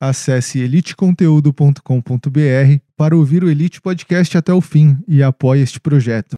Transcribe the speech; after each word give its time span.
Acesse 0.00 0.58
eliteconteúdo.com.br 0.58 2.78
para 2.96 3.14
ouvir 3.14 3.44
o 3.44 3.50
Elite 3.50 3.82
Podcast 3.82 4.38
até 4.38 4.50
o 4.50 4.62
fim 4.62 4.96
e 5.06 5.22
apoie 5.22 5.60
este 5.60 5.78
projeto. 5.78 6.36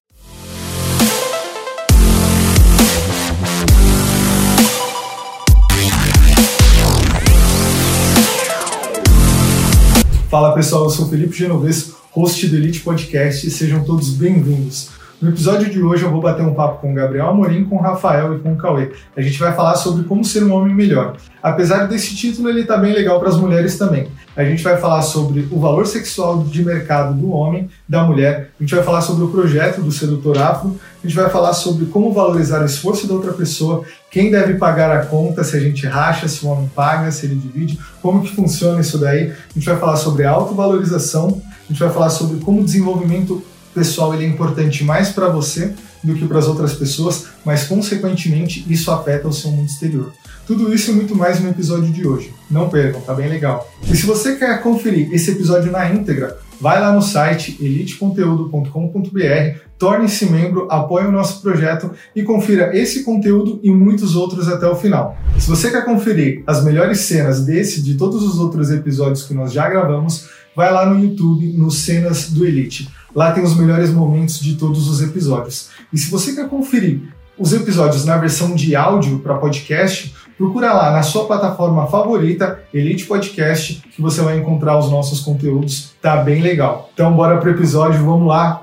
Fala 10.29 10.54
pessoal, 10.54 10.84
eu 10.84 10.90
sou 10.90 11.08
Felipe 11.08 11.36
Genovese, 11.36 11.94
host 12.10 12.48
do 12.48 12.56
Elite 12.56 12.80
Podcast 12.80 13.46
e 13.46 13.50
sejam 13.50 13.84
todos 13.84 14.10
bem-vindos. 14.10 15.02
No 15.23 15.29
episódio 15.29 15.70
de 15.70 15.80
hoje 15.80 16.02
eu 16.02 16.11
vou 16.11 16.20
bater 16.20 16.45
um 16.45 16.52
papo 16.52 16.80
com 16.80 16.91
o 16.91 16.95
Gabriel 16.96 17.29
Amorim, 17.29 17.64
com 17.64 17.77
o 17.77 17.80
Rafael 17.80 18.34
e 18.34 18.41
com 18.41 18.55
o 18.55 18.57
Cauê. 18.57 18.91
A 19.16 19.20
gente 19.20 19.38
vai 19.38 19.55
falar 19.55 19.77
sobre 19.77 20.02
como 20.02 20.25
ser 20.25 20.43
um 20.43 20.52
homem 20.52 20.75
melhor. 20.75 21.16
Apesar 21.41 21.87
desse 21.87 22.16
título, 22.16 22.48
ele 22.48 22.64
tá 22.64 22.77
bem 22.77 22.93
legal 22.93 23.20
para 23.20 23.29
as 23.29 23.37
mulheres 23.37 23.79
também. 23.79 24.09
A 24.37 24.43
gente 24.43 24.64
vai 24.64 24.77
falar 24.79 25.01
sobre 25.02 25.46
o 25.52 25.60
valor 25.60 25.87
sexual 25.87 26.43
de 26.43 26.65
mercado 26.65 27.15
do 27.15 27.30
homem, 27.30 27.70
da 27.88 28.02
mulher. 28.02 28.51
A 28.59 28.65
gente 28.65 28.74
vai 28.74 28.82
falar 28.82 29.01
sobre 29.01 29.23
o 29.23 29.29
projeto 29.29 29.80
do 29.80 29.93
Sedutor 29.93 30.38
Afro. 30.38 30.77
A 31.05 31.06
gente 31.06 31.15
vai 31.15 31.30
falar 31.30 31.52
sobre 31.52 31.87
como 31.87 32.12
valorizar 32.12 32.60
o 32.60 32.66
esforço 32.66 33.07
da 33.07 33.15
outra 33.15 33.32
pessoa, 33.32 33.84
quem 34.10 34.29
deve 34.29 34.54
pagar 34.54 34.91
a 34.91 35.07
conta, 35.07 35.45
se 35.45 35.57
a 35.57 35.60
gente 35.60 35.87
racha, 35.87 36.27
se 36.27 36.45
o 36.45 36.48
homem 36.48 36.68
paga, 36.74 37.12
se 37.12 37.27
ele 37.27 37.37
divide, 37.37 37.79
como 38.02 38.23
que 38.23 38.34
funciona 38.34 38.80
isso 38.80 38.98
daí. 38.98 39.30
A 39.30 39.54
gente 39.54 39.66
vai 39.66 39.79
falar 39.79 39.96
sobre 39.96 40.24
autovalorização. 40.24 41.41
A 41.48 41.73
gente 41.73 41.79
vai 41.79 41.91
falar 41.91 42.10
sobre 42.10 42.41
como 42.41 42.60
o 42.60 42.65
desenvolvimento 42.65 43.41
pessoal 43.74 44.14
ele 44.14 44.24
é 44.24 44.28
importante 44.28 44.84
mais 44.84 45.10
para 45.10 45.28
você 45.28 45.72
do 46.02 46.14
que 46.14 46.26
para 46.26 46.38
as 46.38 46.46
outras 46.46 46.74
pessoas, 46.74 47.26
mas 47.44 47.64
consequentemente 47.64 48.64
isso 48.68 48.90
afeta 48.90 49.28
o 49.28 49.32
seu 49.32 49.50
mundo 49.50 49.68
exterior. 49.68 50.12
Tudo 50.46 50.74
isso 50.74 50.90
e 50.90 50.95
muito 50.95 51.14
mais 51.14 51.40
no 51.40 51.48
episódio 51.48 51.92
de 51.92 52.06
hoje. 52.06 52.34
Não 52.50 52.68
percam, 52.68 53.00
tá 53.00 53.14
bem 53.14 53.28
legal. 53.28 53.70
E 53.88 53.96
se 53.96 54.04
você 54.04 54.34
quer 54.36 54.60
conferir 54.60 55.12
esse 55.12 55.30
episódio 55.30 55.70
na 55.70 55.88
íntegra, 55.90 56.36
vai 56.60 56.80
lá 56.80 56.92
no 56.92 57.02
site 57.02 57.56
eliteconteúdo.com.br, 57.60 59.59
torne-se 59.79 60.26
membro, 60.26 60.66
apoie 60.70 61.07
o 61.07 61.12
nosso 61.12 61.40
projeto 61.40 61.90
e 62.14 62.23
confira 62.23 62.76
esse 62.76 63.02
conteúdo 63.02 63.59
e 63.62 63.70
muitos 63.70 64.14
outros 64.14 64.48
até 64.48 64.67
o 64.69 64.77
final. 64.77 65.17
Se 65.39 65.48
você 65.48 65.70
quer 65.70 65.84
conferir 65.84 66.42
as 66.47 66.62
melhores 66.64 67.01
cenas 67.01 67.45
desse 67.45 67.81
e 67.81 67.83
de 67.83 67.95
todos 67.95 68.23
os 68.23 68.39
outros 68.39 68.70
episódios 68.70 69.25
que 69.25 69.34
nós 69.34 69.53
já 69.53 69.69
gravamos, 69.69 70.29
vai 70.55 70.72
lá 70.72 70.86
no 70.86 71.03
YouTube, 71.03 71.53
no 71.53 71.70
Cenas 71.70 72.31
do 72.31 72.47
Elite. 72.47 72.89
Lá 73.14 73.33
tem 73.33 73.42
os 73.42 73.56
melhores 73.56 73.91
momentos 73.91 74.41
de 74.41 74.56
todos 74.56 74.89
os 74.89 75.03
episódios. 75.03 75.70
E 75.92 75.98
se 75.98 76.11
você 76.11 76.34
quer 76.34 76.48
conferir 76.48 77.00
os 77.39 77.53
episódios 77.53 78.05
na 78.05 78.17
versão 78.17 78.55
de 78.55 78.77
áudio 78.77 79.19
para 79.19 79.34
podcast, 79.34 80.14
procura 80.36 80.73
lá 80.73 80.92
na 80.92 81.03
sua 81.03 81.27
plataforma 81.27 81.86
favorita, 81.86 82.62
Elite 82.73 83.05
Podcast, 83.05 83.83
que 83.95 84.00
você 84.00 84.20
vai 84.23 84.39
encontrar 84.39 84.78
os 84.78 84.91
nossos 84.91 85.20
conteúdos. 85.20 85.92
Tá 86.00 86.17
bem 86.17 86.41
legal. 86.42 86.91
Então 86.95 87.12
bora 87.12 87.39
pro 87.39 87.50
episódio, 87.50 88.05
vamos 88.05 88.28
lá. 88.28 88.62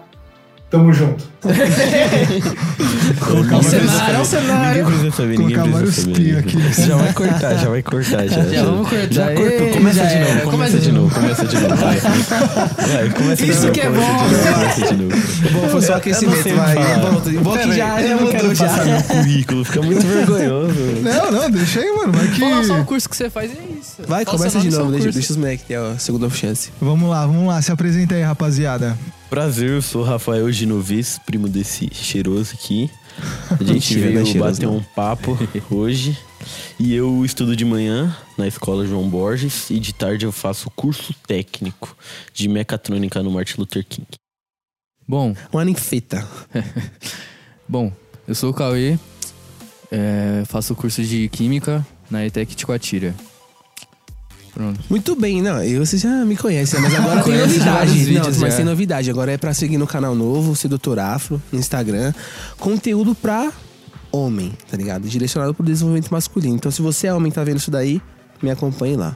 Tamo 0.70 0.94
junto. 0.94 1.28
Colocar 3.26 3.58
o 3.58 3.64
cenário, 3.64 4.16
é 4.16 4.20
o 4.20 4.26
cenário. 4.26 4.84
Ninguém 4.84 4.86
precisa 5.00 5.12
saber, 5.16 5.38
ninguém 5.38 5.56
Colocar 5.58 5.72
vários 5.72 5.96
precisa 5.96 6.16
saber. 6.16 6.38
aqui. 6.38 6.82
Já 6.88 6.96
vai 6.98 7.14
cortar, 7.14 7.56
já 7.58 7.70
vai 7.70 7.82
cortar. 7.84 8.28
Já, 8.28 8.44
Já 8.46 8.64
vamos 8.66 8.90
cortar. 8.90 9.12
Já 9.14 9.34
cortou. 9.34 9.70
Começa 9.70 10.00
já 10.00 10.06
de 10.06 10.14
era. 10.16 10.34
novo, 10.36 10.52
começa 10.52 10.80
de 10.80 10.92
novo, 10.92 11.16
começa 11.16 11.46
de 11.46 11.56
novo. 11.60 11.76
Vai, 11.76 12.00
vai 12.00 13.10
começa 13.10 13.46
de 13.46 13.52
Isso 13.52 13.62
novo. 13.62 13.74
que 13.74 13.80
é 13.80 13.86
começa 13.86 14.06
bom. 14.12 14.28
de 14.28 14.34
novo, 14.36 14.54
Começa 14.54 14.82
de 14.82 14.96
novo. 15.04 15.16
Bom, 15.62 15.70
foi 15.70 15.82
só 15.82 15.94
aquecimento, 15.96 16.56
vai. 16.56 16.76
volta 17.42 17.68
que 17.68 17.76
já, 17.76 18.02
eu 18.02 18.22
não 18.22 18.28
quero 18.32 18.50
passar 18.50 18.86
já. 18.86 18.86
meu 18.86 19.04
currículo, 19.04 19.66
fica 19.66 19.82
muito 19.82 20.02
vergonhoso. 20.08 20.74
Não, 21.04 21.32
não, 21.32 21.52
deixa 21.52 21.80
aí, 21.80 21.92
mano. 21.96 22.12
Vai 22.14 22.28
que. 22.28 22.40
Fala 22.40 22.64
só 22.64 22.80
o 22.82 22.86
curso 22.86 23.10
que 23.10 23.16
você 23.16 23.30
faz 23.30 23.52
e 23.52 23.54
é 23.56 23.80
isso. 23.80 23.96
Vai, 24.08 24.26
começa 24.26 24.60
de 24.60 24.70
novo, 24.70 24.92
deixa 24.92 25.10
os 25.32 25.38
moleques 25.38 25.66
ter 25.66 25.76
a 25.76 25.98
segunda 25.98 26.30
chance. 26.30 26.70
Vamos 26.82 27.10
lá, 27.10 27.26
vamos 27.26 27.48
lá. 27.48 27.62
Se 27.62 27.72
apresenta 27.72 28.16
aí, 28.16 28.24
rapaziada. 28.24 28.98
Prazer, 29.30 29.70
eu 29.70 29.82
sou 29.82 30.02
Rafael 30.04 30.52
Ginovis, 30.52 31.20
primo 31.30 31.48
desse 31.48 31.88
cheiroso 31.94 32.56
aqui. 32.56 32.90
A 33.52 33.64
gente 33.64 33.96
é 33.96 34.02
veio 34.02 34.26
cheiroso, 34.26 34.40
bater 34.40 34.66
não. 34.66 34.78
um 34.78 34.84
papo 34.84 35.38
hoje. 35.70 36.18
E 36.80 36.92
eu 36.92 37.24
estudo 37.24 37.56
de 37.56 37.64
manhã 37.64 38.18
na 38.36 38.48
escola 38.48 38.84
João 38.84 39.08
Borges 39.08 39.70
e 39.70 39.80
de 39.80 39.94
tarde 39.94 40.26
eu 40.26 40.32
faço 40.32 40.72
curso 40.72 41.14
técnico 41.28 41.96
de 42.34 42.48
mecatrônica 42.48 43.22
no 43.22 43.30
Martin 43.30 43.60
Luther 43.60 43.86
King. 43.88 44.08
Bom, 45.08 45.36
Uma 45.54 45.64
ninfeta. 45.64 46.28
bom, 47.70 47.94
eu 48.28 48.34
sou 48.34 48.50
o 48.50 48.54
Cauê, 48.54 48.98
é, 49.92 50.44
faço 50.48 50.76
curso 50.76 51.04
de 51.04 51.30
Química 51.30 51.86
na 52.10 52.26
ETEC 52.26 52.56
Ticoatira. 52.56 53.14
Pronto. 54.54 54.80
Muito 54.90 55.16
bem, 55.16 55.42
não, 55.42 55.64
eu, 55.64 55.86
você 55.86 55.98
já 55.98 56.26
me 56.26 56.36
conhece, 56.36 56.80
mas 56.80 56.94
agora 56.96 57.22
tem 57.24 57.38
novidade. 57.38 57.92
Não, 57.92 58.06
vídeos 58.06 58.38
mas 58.38 58.52
já. 58.52 58.58
tem 58.58 58.66
novidade. 58.66 59.10
Agora 59.10 59.32
é 59.32 59.38
pra 59.38 59.54
seguir 59.54 59.78
no 59.78 59.88
canal 59.88 60.16
novo, 60.16 60.56
Sedutor 60.56 61.00
Afro, 61.00 61.42
no 61.52 61.60
Instagram. 61.60 62.14
Conteúdo 62.58 63.14
pra 63.16 63.52
homem, 64.12 64.54
tá 64.70 64.76
ligado? 64.76 65.08
Direcionado 65.08 65.54
pro 65.54 65.66
desenvolvimento 65.66 66.10
masculino. 66.12 66.56
Então, 66.56 66.72
se 66.72 66.82
você 66.82 67.08
é 67.08 67.14
homem 67.14 67.32
e 67.32 67.34
tá 67.34 67.44
vendo 67.44 67.58
isso 67.58 67.72
daí, 67.72 68.02
me 68.42 68.50
acompanhe 68.50 68.96
lá. 68.96 69.16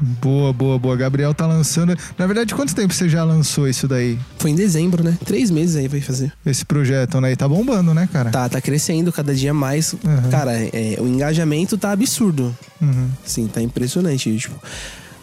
Boa, 0.00 0.52
boa, 0.52 0.78
boa. 0.78 0.96
Gabriel 0.96 1.34
tá 1.34 1.46
lançando. 1.46 1.96
Na 2.16 2.26
verdade, 2.26 2.54
quanto 2.54 2.74
tempo 2.74 2.92
você 2.94 3.08
já 3.08 3.24
lançou 3.24 3.68
isso 3.68 3.88
daí? 3.88 4.18
Foi 4.38 4.50
em 4.50 4.54
dezembro, 4.54 5.02
né? 5.02 5.16
Três 5.24 5.50
meses 5.50 5.76
aí 5.76 5.88
vai 5.88 6.00
fazer. 6.00 6.32
Esse 6.46 6.64
projeto, 6.64 7.20
né? 7.20 7.32
E 7.32 7.36
tá 7.36 7.48
bombando, 7.48 7.92
né, 7.92 8.08
cara? 8.12 8.30
Tá, 8.30 8.48
tá 8.48 8.60
crescendo 8.60 9.12
cada 9.12 9.34
dia 9.34 9.52
mais. 9.52 9.92
Uhum. 9.92 10.30
Cara, 10.30 10.52
é, 10.52 10.96
o 11.00 11.06
engajamento 11.06 11.76
tá 11.76 11.90
absurdo. 11.92 12.56
Uhum. 12.80 13.08
Sim, 13.24 13.46
tá 13.48 13.60
impressionante. 13.60 14.36
Tipo, 14.38 14.54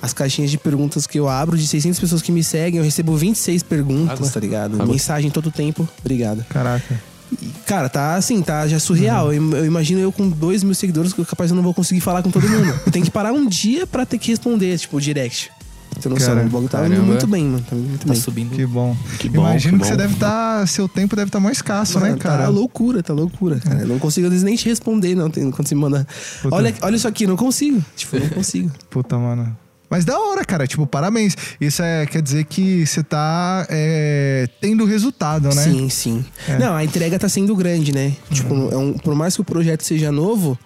as 0.02 0.14
caixinhas 0.14 0.52
de 0.52 0.58
perguntas 0.58 1.08
que 1.08 1.18
eu 1.20 1.28
abro, 1.28 1.58
de 1.58 1.66
600 1.68 2.00
pessoas 2.00 2.22
que 2.22 2.32
me 2.32 2.44
seguem, 2.44 2.78
eu 2.80 2.84
recebo 2.84 3.16
26 3.16 3.64
perguntas, 3.64 4.20
Água. 4.20 4.30
tá 4.30 4.40
ligado? 4.40 4.76
Água. 4.76 4.86
Mensagem 4.88 5.32
todo 5.32 5.50
tempo. 5.52 5.88
Obrigado. 6.00 6.46
Caraca. 6.50 7.00
Cara, 7.66 7.90
tá 7.90 8.16
assim, 8.16 8.42
tá 8.42 8.68
já 8.68 8.80
surreal. 8.80 9.34
Eu, 9.34 9.52
eu 9.54 9.66
imagino 9.66 10.00
eu 10.00 10.12
com 10.12 10.30
2 10.30 10.64
mil 10.64 10.76
seguidores, 10.76 11.14
que 11.14 11.20
eu 11.20 11.26
capaz 11.26 11.50
eu 11.50 11.56
não 11.56 11.64
vou 11.64 11.74
conseguir 11.74 12.02
falar 12.02 12.22
com 12.22 12.30
todo 12.32 12.48
mundo. 12.48 12.68
Eu 12.86 12.92
tenho 12.92 13.04
que 13.04 13.12
parar 13.12 13.32
um 13.34 13.48
dia 13.48 13.88
pra 13.88 14.06
ter 14.06 14.18
que 14.18 14.30
responder, 14.30 14.78
tipo, 14.78 15.00
direct. 15.02 15.52
Você 16.00 16.10
não 16.10 16.20
sabe, 16.20 16.42
o 16.42 16.50
bagulho 16.50 16.68
tá 16.70 16.86
indo 16.86 17.02
muito 17.04 17.26
bem, 17.26 17.46
mano. 17.46 17.66
Tá 17.70 17.74
muito 17.74 18.06
Tá 18.06 18.12
bem. 18.12 18.22
subindo. 18.22 18.54
Que 18.54 18.66
bom. 18.66 18.96
Que 19.18 19.30
bom, 19.30 19.42
Imagino 19.50 19.78
que 19.78 19.84
que, 19.84 19.88
você 19.88 19.94
bom. 19.94 19.98
deve 19.98 20.14
estar. 20.14 20.68
seu 20.68 20.90
tempo 20.90 21.16
deve 21.16 21.30
estar 21.30 21.40
mais 21.40 21.58
escasso, 21.58 22.00
né, 22.02 22.10
Mano, 22.10 22.20
cara? 22.22 22.44
Tá 22.44 22.50
loucura, 22.50 23.02
tá 23.02 23.14
loucura, 23.14 23.60
cara. 23.62 23.80
Eu 23.80 23.88
não 23.88 23.98
consigo 23.98 24.28
às 24.28 24.32
vezes 24.34 24.44
nem 24.44 24.58
te 24.58 24.68
responder, 24.68 25.16
não. 25.16 25.32
Quando 25.32 25.66
você 25.68 25.74
me 25.74 25.80
manda. 25.82 26.06
Puta. 26.42 26.54
Olha, 26.54 26.74
olha 26.82 26.96
isso 26.98 27.08
aqui, 27.08 27.26
não 27.26 27.38
consigo. 27.38 27.82
Tipo, 27.96 28.18
eu 28.18 28.22
não 28.24 28.30
consigo. 28.36 28.70
Puta, 28.90 29.18
mano. 29.18 29.56
Mas 29.96 30.04
da 30.04 30.20
hora, 30.20 30.44
cara. 30.44 30.68
Tipo, 30.68 30.86
parabéns. 30.86 31.38
Isso 31.60 31.82
é, 31.82 32.06
quer 32.06 32.22
dizer 32.22 32.44
que 32.44 32.86
você 32.86 33.02
tá 33.02 33.66
é, 33.70 34.46
tendo 34.60 34.84
resultado, 34.84 35.48
né? 35.56 35.64
Sim, 35.64 35.88
sim. 35.90 36.26
É. 36.50 36.58
Não, 36.60 36.76
a 36.76 36.84
entrega 36.84 37.18
tá 37.18 37.30
sendo 37.30 37.56
grande, 37.56 37.94
né? 37.94 38.12
Tipo, 38.30 38.54
é 38.74 38.76
um- 38.78 38.92
por 38.98 39.16
mais 39.16 39.36
que 39.36 39.42
o 39.42 39.46
projeto 39.46 39.84
seja 39.84 40.12
novo, 40.12 40.60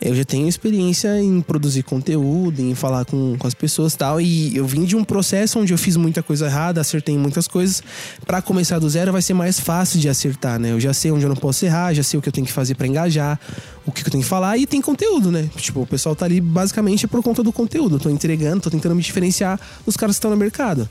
eu 0.00 0.14
já 0.14 0.24
tenho 0.24 0.46
experiência 0.48 1.20
em 1.20 1.40
produzir 1.40 1.82
conteúdo, 1.82 2.60
em 2.60 2.74
falar 2.74 3.04
com, 3.04 3.36
com 3.36 3.46
as 3.46 3.54
pessoas 3.54 3.94
e 3.94 3.98
tal. 3.98 4.20
E 4.20 4.56
eu 4.56 4.64
vim 4.64 4.84
de 4.84 4.94
um 4.94 5.02
processo 5.02 5.58
onde 5.58 5.72
eu 5.72 5.78
fiz 5.78 5.96
muita 5.96 6.22
coisa 6.22 6.46
errada, 6.46 6.80
acertei 6.80 7.18
muitas 7.18 7.48
coisas. 7.48 7.82
Pra 8.24 8.40
começar 8.40 8.78
do 8.78 8.88
zero 8.88 9.10
vai 9.10 9.22
ser 9.22 9.34
mais 9.34 9.58
fácil 9.58 9.98
de 9.98 10.08
acertar, 10.08 10.58
né? 10.60 10.70
Eu 10.70 10.78
já 10.78 10.92
sei 10.94 11.10
onde 11.10 11.24
eu 11.24 11.28
não 11.28 11.36
posso 11.36 11.64
errar, 11.66 11.92
já 11.94 12.02
sei 12.04 12.16
o 12.18 12.22
que 12.22 12.28
eu 12.28 12.32
tenho 12.32 12.46
que 12.46 12.52
fazer 12.52 12.76
pra 12.76 12.86
engajar, 12.86 13.40
o 13.84 13.90
que 13.90 14.06
eu 14.06 14.10
tenho 14.10 14.22
que 14.22 14.28
falar 14.28 14.56
e 14.56 14.66
tem 14.66 14.80
conteúdo, 14.80 15.32
né? 15.32 15.50
Tipo, 15.56 15.80
o 15.82 15.86
pessoal 15.86 16.14
tá 16.14 16.26
ali 16.26 16.40
basicamente 16.40 17.08
por 17.08 17.20
conta 17.22 17.42
do 17.42 17.52
conteúdo. 17.52 17.96
Eu 17.96 18.00
tô 18.00 18.08
entregando, 18.10 18.60
tô 18.60 18.70
tentando 18.70 18.94
me 18.94 19.02
diferenciar 19.02 19.58
dos 19.84 19.96
caras 19.96 20.14
que 20.14 20.18
estão 20.18 20.30
no 20.30 20.36
mercado. 20.36 20.88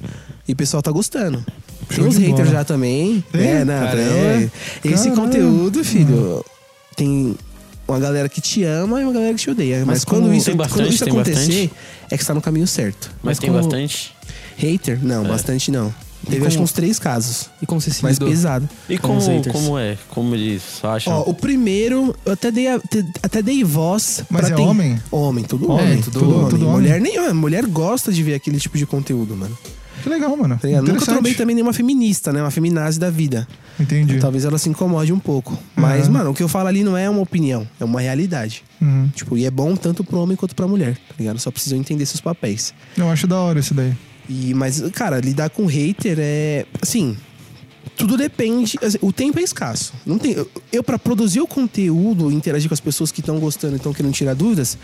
E 0.47 0.51
o 0.51 0.56
pessoal 0.56 0.84
tá 0.84 0.91
gostando. 0.91 1.46
Tem 1.88 1.97
Show 1.97 2.07
uns 2.07 2.16
de 2.17 2.25
haters 2.25 2.50
bola. 2.50 2.51
já 2.59 2.66
também. 2.66 3.23
Tem? 3.31 3.41
É, 3.47 3.63
não, 3.63 3.73
Caramba. 3.73 4.01
é. 4.03 4.50
Esse 4.84 5.03
Caramba. 5.09 5.22
conteúdo, 5.22 5.84
filho, 5.85 6.44
tem 6.97 7.35
uma 7.88 8.00
galera 8.00 8.28
que 8.30 8.42
te 8.42 8.64
ama 8.64 9.00
e 9.02 9.03
uma 9.03 9.14
galera 9.14 9.34
que 9.34 9.40
te 9.42 9.50
odeia. 9.50 9.78
Mas, 9.80 9.88
Mas 9.88 10.06
quando 10.06 10.34
isso, 10.34 10.53
bastante, 10.56 10.78
quando 10.84 10.94
isso 10.94 11.03
acontecer, 11.03 11.36
bastante? 11.36 11.72
é 12.09 12.18
que 12.18 12.24
você 12.24 12.28
tá 12.28 12.34
no 12.34 12.42
caminho 12.42 12.68
certo. 12.68 13.09
Mas, 13.23 13.38
Mas 13.38 13.40
tem 13.40 13.52
bastante. 13.52 14.14
Hater? 14.58 15.00
Não, 15.03 15.23
bastante 15.23 15.72
não. 15.72 15.94
Teve 16.26 16.38
como- 16.38 16.47
acho 16.47 16.58
que 16.58 16.64
uns 16.64 16.72
três 16.72 16.97
casos. 17.00 17.47
E 17.61 17.66
como 17.66 17.79
você 17.79 17.91
se 17.91 18.02
Mais 18.03 18.16
lidou? 18.17 18.29
pesado. 18.29 18.67
E 18.90 18.97
Com 18.97 19.20
como, 19.20 19.44
como 19.52 19.78
é? 19.79 19.97
Como 20.09 20.35
eles 20.35 20.64
acham? 20.84 21.14
Ó, 21.14 21.29
o 21.29 21.34
primeiro, 21.34 22.14
eu 22.26 22.34
até 22.34 22.52
dei, 22.52 22.67
a- 22.67 22.79
te- 22.79 23.06
até 23.22 23.41
dei 23.41 23.64
voz. 23.64 24.23
Mas 24.29 24.41
pra 24.47 24.50
é 24.50 24.56
ter- 24.56 24.61
homem? 24.61 25.00
Homem, 25.11 25.44
tudo 25.46 25.67
É, 25.67 25.70
homem. 25.73 26.02
tudo 26.02 26.20
tudo, 26.20 26.26
homem, 26.26 26.38
homem. 26.40 26.50
tudo 26.50 26.67
homem. 26.67 26.82
Mulher 26.82 27.00
nenhuma. 27.00 27.34
Mulher 27.35 27.66
gosta 27.67 28.11
de 28.11 28.22
ver 28.23 28.34
aquele 28.34 28.59
tipo 28.59 28.78
de 28.78 28.85
conteúdo, 28.85 29.35
mano. 29.38 29.56
Que 30.08 30.14
legal, 30.14 30.38
mano. 30.38 30.58
Tá? 30.58 30.68
Nunca 30.82 31.06
trombei 31.06 31.34
também 31.34 31.56
nenhuma 31.56 31.74
feminista, 31.74 32.32
né? 32.32 32.42
Uma 32.42 32.52
feminazi 32.52 33.00
da 33.00 33.09
vida. 33.09 33.48
Entendi. 33.80 34.20
Talvez 34.20 34.46
ela 34.46 34.58
se 34.58 34.70
incomode 34.70 35.12
um 35.12 35.20
pouco. 35.20 35.58
Mas, 35.76 36.06
Aham. 36.06 36.14
mano, 36.14 36.30
o 36.32 36.34
que 36.34 36.42
eu 36.42 36.48
falo 36.48 36.70
ali 36.70 36.84
não 36.84 36.96
é 36.98 37.09
uma 37.09 37.22
opinião, 37.22 37.68
é 37.80 37.84
uma 37.84 38.00
realidade. 38.00 38.64
Uhum. 38.82 39.09
Tipo, 39.14 39.38
e 39.38 39.46
é 39.46 39.52
bom 39.52 39.76
tanto 39.76 40.04
pro 40.04 40.20
homem 40.20 40.38
quanto 40.38 40.56
pra 40.56 40.68
mulher, 40.68 40.96
tá 40.96 41.16
ligado? 41.20 41.40
Só 41.40 41.52
precisam 41.52 41.78
entender 41.78 42.06
seus 42.06 42.22
papéis. 42.22 42.74
Eu 42.96 43.09
acho 43.09 43.28
da 43.28 43.38
hora 43.38 43.59
isso 43.59 43.74
daí. 43.74 43.94
E, 44.30 44.54
mas, 44.54 44.82
cara, 44.92 45.20
lidar 45.20 45.50
com 45.50 45.66
hater 45.66 46.18
é. 46.20 46.66
Assim. 46.82 47.18
Tudo 47.96 48.16
depende. 48.16 48.78
o 49.02 49.12
tempo 49.12 49.40
é 49.40 49.42
escasso. 49.42 49.92
Não 50.06 50.20
tem, 50.20 50.34
eu, 50.34 50.50
eu 50.72 50.84
para 50.84 51.00
produzir 51.00 51.42
o 51.42 51.48
conteúdo, 51.48 52.32
interagir 52.32 52.70
com 52.70 52.74
as 52.74 52.80
pessoas 52.80 53.12
que 53.12 53.22
estão 53.22 53.40
gostando 53.40 53.74
e 53.74 53.78
estão 53.78 53.92
querendo 53.92 54.14
tirar 54.14 54.36
dúvidas, 54.36 54.78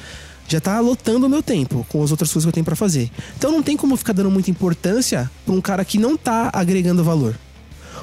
já 0.47 0.59
tá 0.59 0.79
lotando 0.79 1.25
o 1.25 1.29
meu 1.29 1.41
tempo 1.41 1.85
com 1.89 2.03
as 2.03 2.11
outras 2.11 2.31
coisas 2.31 2.45
que 2.45 2.49
eu 2.49 2.53
tenho 2.53 2.65
pra 2.65 2.75
fazer. 2.75 3.09
Então 3.37 3.51
não 3.51 3.63
tem 3.63 3.77
como 3.77 3.95
ficar 3.95 4.13
dando 4.13 4.29
muita 4.29 4.51
importância 4.51 5.29
pra 5.45 5.53
um 5.53 5.61
cara 5.61 5.83
que 5.85 5.97
não 5.97 6.17
tá 6.17 6.49
agregando 6.53 7.03
valor. 7.03 7.35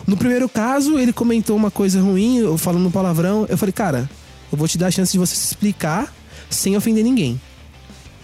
No 0.07 0.17
primeiro 0.17 0.49
caso, 0.49 0.99
ele 0.99 1.13
comentou 1.13 1.57
uma 1.57 1.71
coisa 1.71 2.01
ruim, 2.01 2.39
eu 2.39 2.57
falando 2.57 2.87
um 2.87 2.91
palavrão. 2.91 3.47
Eu 3.49 3.59
falei, 3.59 3.73
cara, 3.73 4.09
eu 4.51 4.59
vou 4.59 4.67
te 4.67 4.79
dar 4.79 4.89
a 4.89 4.91
chance 4.91 5.13
de 5.13 5.19
você 5.19 5.35
se 5.35 5.47
explicar 5.47 6.13
sem 6.49 6.77
ofender 6.77 7.05
ninguém. 7.05 7.41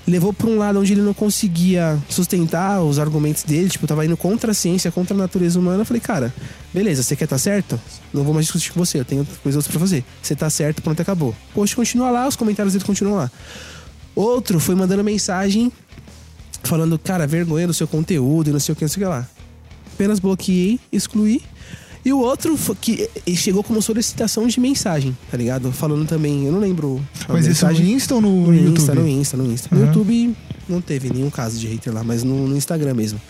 Levou 0.07 0.33
pra 0.33 0.47
um 0.47 0.57
lado 0.57 0.79
onde 0.79 0.93
ele 0.93 1.03
não 1.03 1.12
conseguia 1.12 1.99
sustentar 2.09 2.81
os 2.81 2.99
argumentos 2.99 3.43
dele, 3.43 3.69
tipo, 3.69 3.89
tava 3.89 4.07
indo 4.07 4.17
contra 4.17 4.53
a 4.53 4.55
ciência, 4.55 4.91
contra 4.93 5.15
a 5.15 5.19
natureza 5.19 5.59
humana. 5.59 5.81
Eu 5.81 5.85
falei, 5.85 6.01
cara, 6.01 6.33
beleza, 6.73 7.03
você 7.03 7.17
quer 7.17 7.25
estar 7.25 7.37
tá 7.37 7.41
certo? 7.41 7.81
Não 8.15 8.23
vou 8.23 8.33
mais 8.33 8.47
discutir 8.47 8.73
com 8.73 8.79
você, 8.79 9.01
eu 9.01 9.05
tenho 9.05 9.27
coisas 9.43 9.57
outras 9.57 9.73
pra 9.73 9.81
fazer. 9.81 10.05
Você 10.23 10.37
tá 10.37 10.49
certo, 10.49 10.81
pronto, 10.81 11.03
acabou. 11.03 11.35
Poxa, 11.53 11.75
continua 11.75 12.11
lá, 12.11 12.29
os 12.29 12.37
comentários 12.37 12.73
dele 12.73 12.85
continuam 12.85 13.17
lá. 13.17 13.31
Outro 14.17 14.59
foi 14.59 14.75
mandando 14.75 15.05
mensagem 15.05 15.71
falando, 16.65 16.99
cara, 16.99 17.27
vergonha 17.27 17.69
do 17.69 17.75
seu 17.75 17.87
conteúdo 17.87 18.51
e 18.51 18.53
não 18.53 18.59
sei 18.59 18.73
o 18.73 18.77
que, 18.77 18.83
não 18.83 18.89
sei 18.89 19.05
o 19.05 19.07
que 19.07 19.11
lá. 19.11 19.29
Apenas 19.95 20.19
bloqueei, 20.19 20.81
excluí 20.91 21.41
e 22.07 22.13
o 22.13 22.21
outro 22.21 22.57
que 22.81 23.11
chegou 23.35 23.65
como 23.65 23.83
solicitação 23.83 24.47
de 24.47 24.61
mensagem, 24.61 25.19
tá 25.29 25.37
ligado? 25.37 25.73
Falando 25.73 26.07
também, 26.07 26.47
eu 26.47 26.53
não 26.53 26.61
lembro. 26.61 27.05
Mas 27.29 27.49
isso 27.49 27.67
no 27.67 27.73
Insta 27.73 28.15
ou 28.15 28.21
no, 28.21 28.47
no 28.47 28.55
YouTube? 28.55 28.79
Insta, 28.79 28.95
no 28.95 29.09
Insta, 29.09 29.37
no 29.37 29.53
Insta. 29.53 29.75
Uhum. 29.75 29.81
No 29.81 29.87
YouTube 29.89 30.37
não 30.69 30.81
teve 30.81 31.12
nenhum 31.12 31.31
caso 31.31 31.59
de 31.59 31.67
hater 31.67 31.93
lá, 31.93 32.05
mas 32.05 32.23
no, 32.23 32.47
no, 32.47 32.57
Instagram 32.57 32.95
mesmo. 32.95 33.21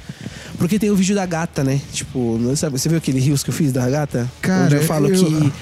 Porque 0.58 0.78
tem 0.78 0.90
o 0.90 0.94
vídeo 0.94 1.14
da 1.14 1.24
gata, 1.24 1.64
né? 1.64 1.80
Tipo, 1.90 2.36
não 2.38 2.54
sabe, 2.54 2.78
você 2.78 2.86
viu 2.90 2.98
aquele 2.98 3.18
rios 3.18 3.42
que 3.42 3.48
eu 3.48 3.54
fiz 3.54 3.72
da 3.72 3.88
gata? 3.88 4.30
Cara, 4.42 4.66
Onde 4.66 4.74
eu 4.74 4.82
falo 4.82 5.08
eu... 5.08 5.24
que 5.24 5.52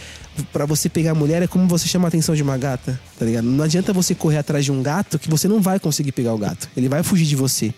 para 0.52 0.66
você 0.66 0.88
pegar 0.88 1.12
a 1.12 1.14
mulher 1.14 1.42
é 1.42 1.46
como 1.46 1.66
você 1.68 1.86
chamar 1.86 2.06
a 2.06 2.08
atenção 2.08 2.34
de 2.34 2.42
uma 2.42 2.56
gata, 2.58 2.98
tá 3.18 3.24
ligado? 3.24 3.44
Não 3.44 3.64
adianta 3.64 3.92
você 3.92 4.14
correr 4.14 4.38
atrás 4.38 4.64
de 4.64 4.72
um 4.72 4.82
gato 4.82 5.18
que 5.18 5.28
você 5.28 5.46
não 5.48 5.60
vai 5.60 5.78
conseguir 5.78 6.12
pegar 6.12 6.34
o 6.34 6.38
gato. 6.38 6.68
Ele 6.76 6.88
vai 6.88 7.02
fugir 7.02 7.26
de 7.26 7.36
você. 7.36 7.72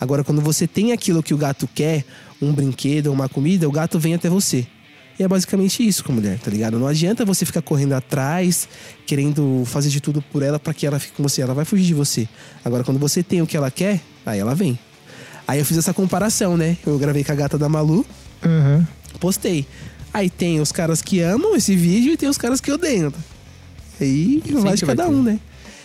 Agora, 0.00 0.22
quando 0.22 0.40
você 0.40 0.66
tem 0.66 0.92
aquilo 0.92 1.22
que 1.22 1.32
o 1.32 1.36
gato 1.36 1.68
quer, 1.72 2.04
um 2.40 2.52
brinquedo, 2.52 3.12
uma 3.12 3.28
comida, 3.28 3.68
o 3.68 3.72
gato 3.72 3.98
vem 3.98 4.14
até 4.14 4.28
você. 4.28 4.66
E 5.18 5.22
é 5.22 5.28
basicamente 5.28 5.86
isso 5.86 6.02
com 6.02 6.12
a 6.12 6.14
mulher, 6.14 6.38
tá 6.38 6.50
ligado? 6.50 6.78
Não 6.78 6.86
adianta 6.86 7.24
você 7.24 7.44
ficar 7.44 7.62
correndo 7.62 7.92
atrás, 7.92 8.68
querendo 9.06 9.62
fazer 9.66 9.90
de 9.90 10.00
tudo 10.00 10.22
por 10.22 10.42
ela 10.42 10.58
para 10.58 10.72
que 10.72 10.86
ela 10.86 10.98
fique 10.98 11.14
com 11.14 11.22
você. 11.22 11.42
Ela 11.42 11.54
vai 11.54 11.64
fugir 11.64 11.84
de 11.84 11.94
você. 11.94 12.28
Agora, 12.64 12.82
quando 12.82 12.98
você 12.98 13.22
tem 13.22 13.42
o 13.42 13.46
que 13.46 13.56
ela 13.56 13.70
quer, 13.70 14.00
aí 14.24 14.40
ela 14.40 14.54
vem. 14.54 14.78
Aí 15.46 15.58
eu 15.58 15.64
fiz 15.64 15.76
essa 15.76 15.92
comparação, 15.92 16.56
né? 16.56 16.76
Eu 16.86 16.98
gravei 16.98 17.22
com 17.22 17.32
a 17.32 17.34
gata 17.34 17.58
da 17.58 17.68
Malu, 17.68 18.06
uhum. 18.44 18.86
postei. 19.20 19.66
Aí 20.12 20.28
tem 20.28 20.60
os 20.60 20.70
caras 20.70 21.00
que 21.00 21.20
amam 21.20 21.56
esse 21.56 21.74
vídeo 21.74 22.12
e 22.12 22.16
tem 22.16 22.28
os 22.28 22.36
caras 22.36 22.60
que 22.60 22.70
odeiam. 22.70 23.12
Aí 24.00 24.42
vai 24.60 24.74
de 24.74 24.84
cada 24.84 25.08
um, 25.08 25.22
né? 25.22 25.38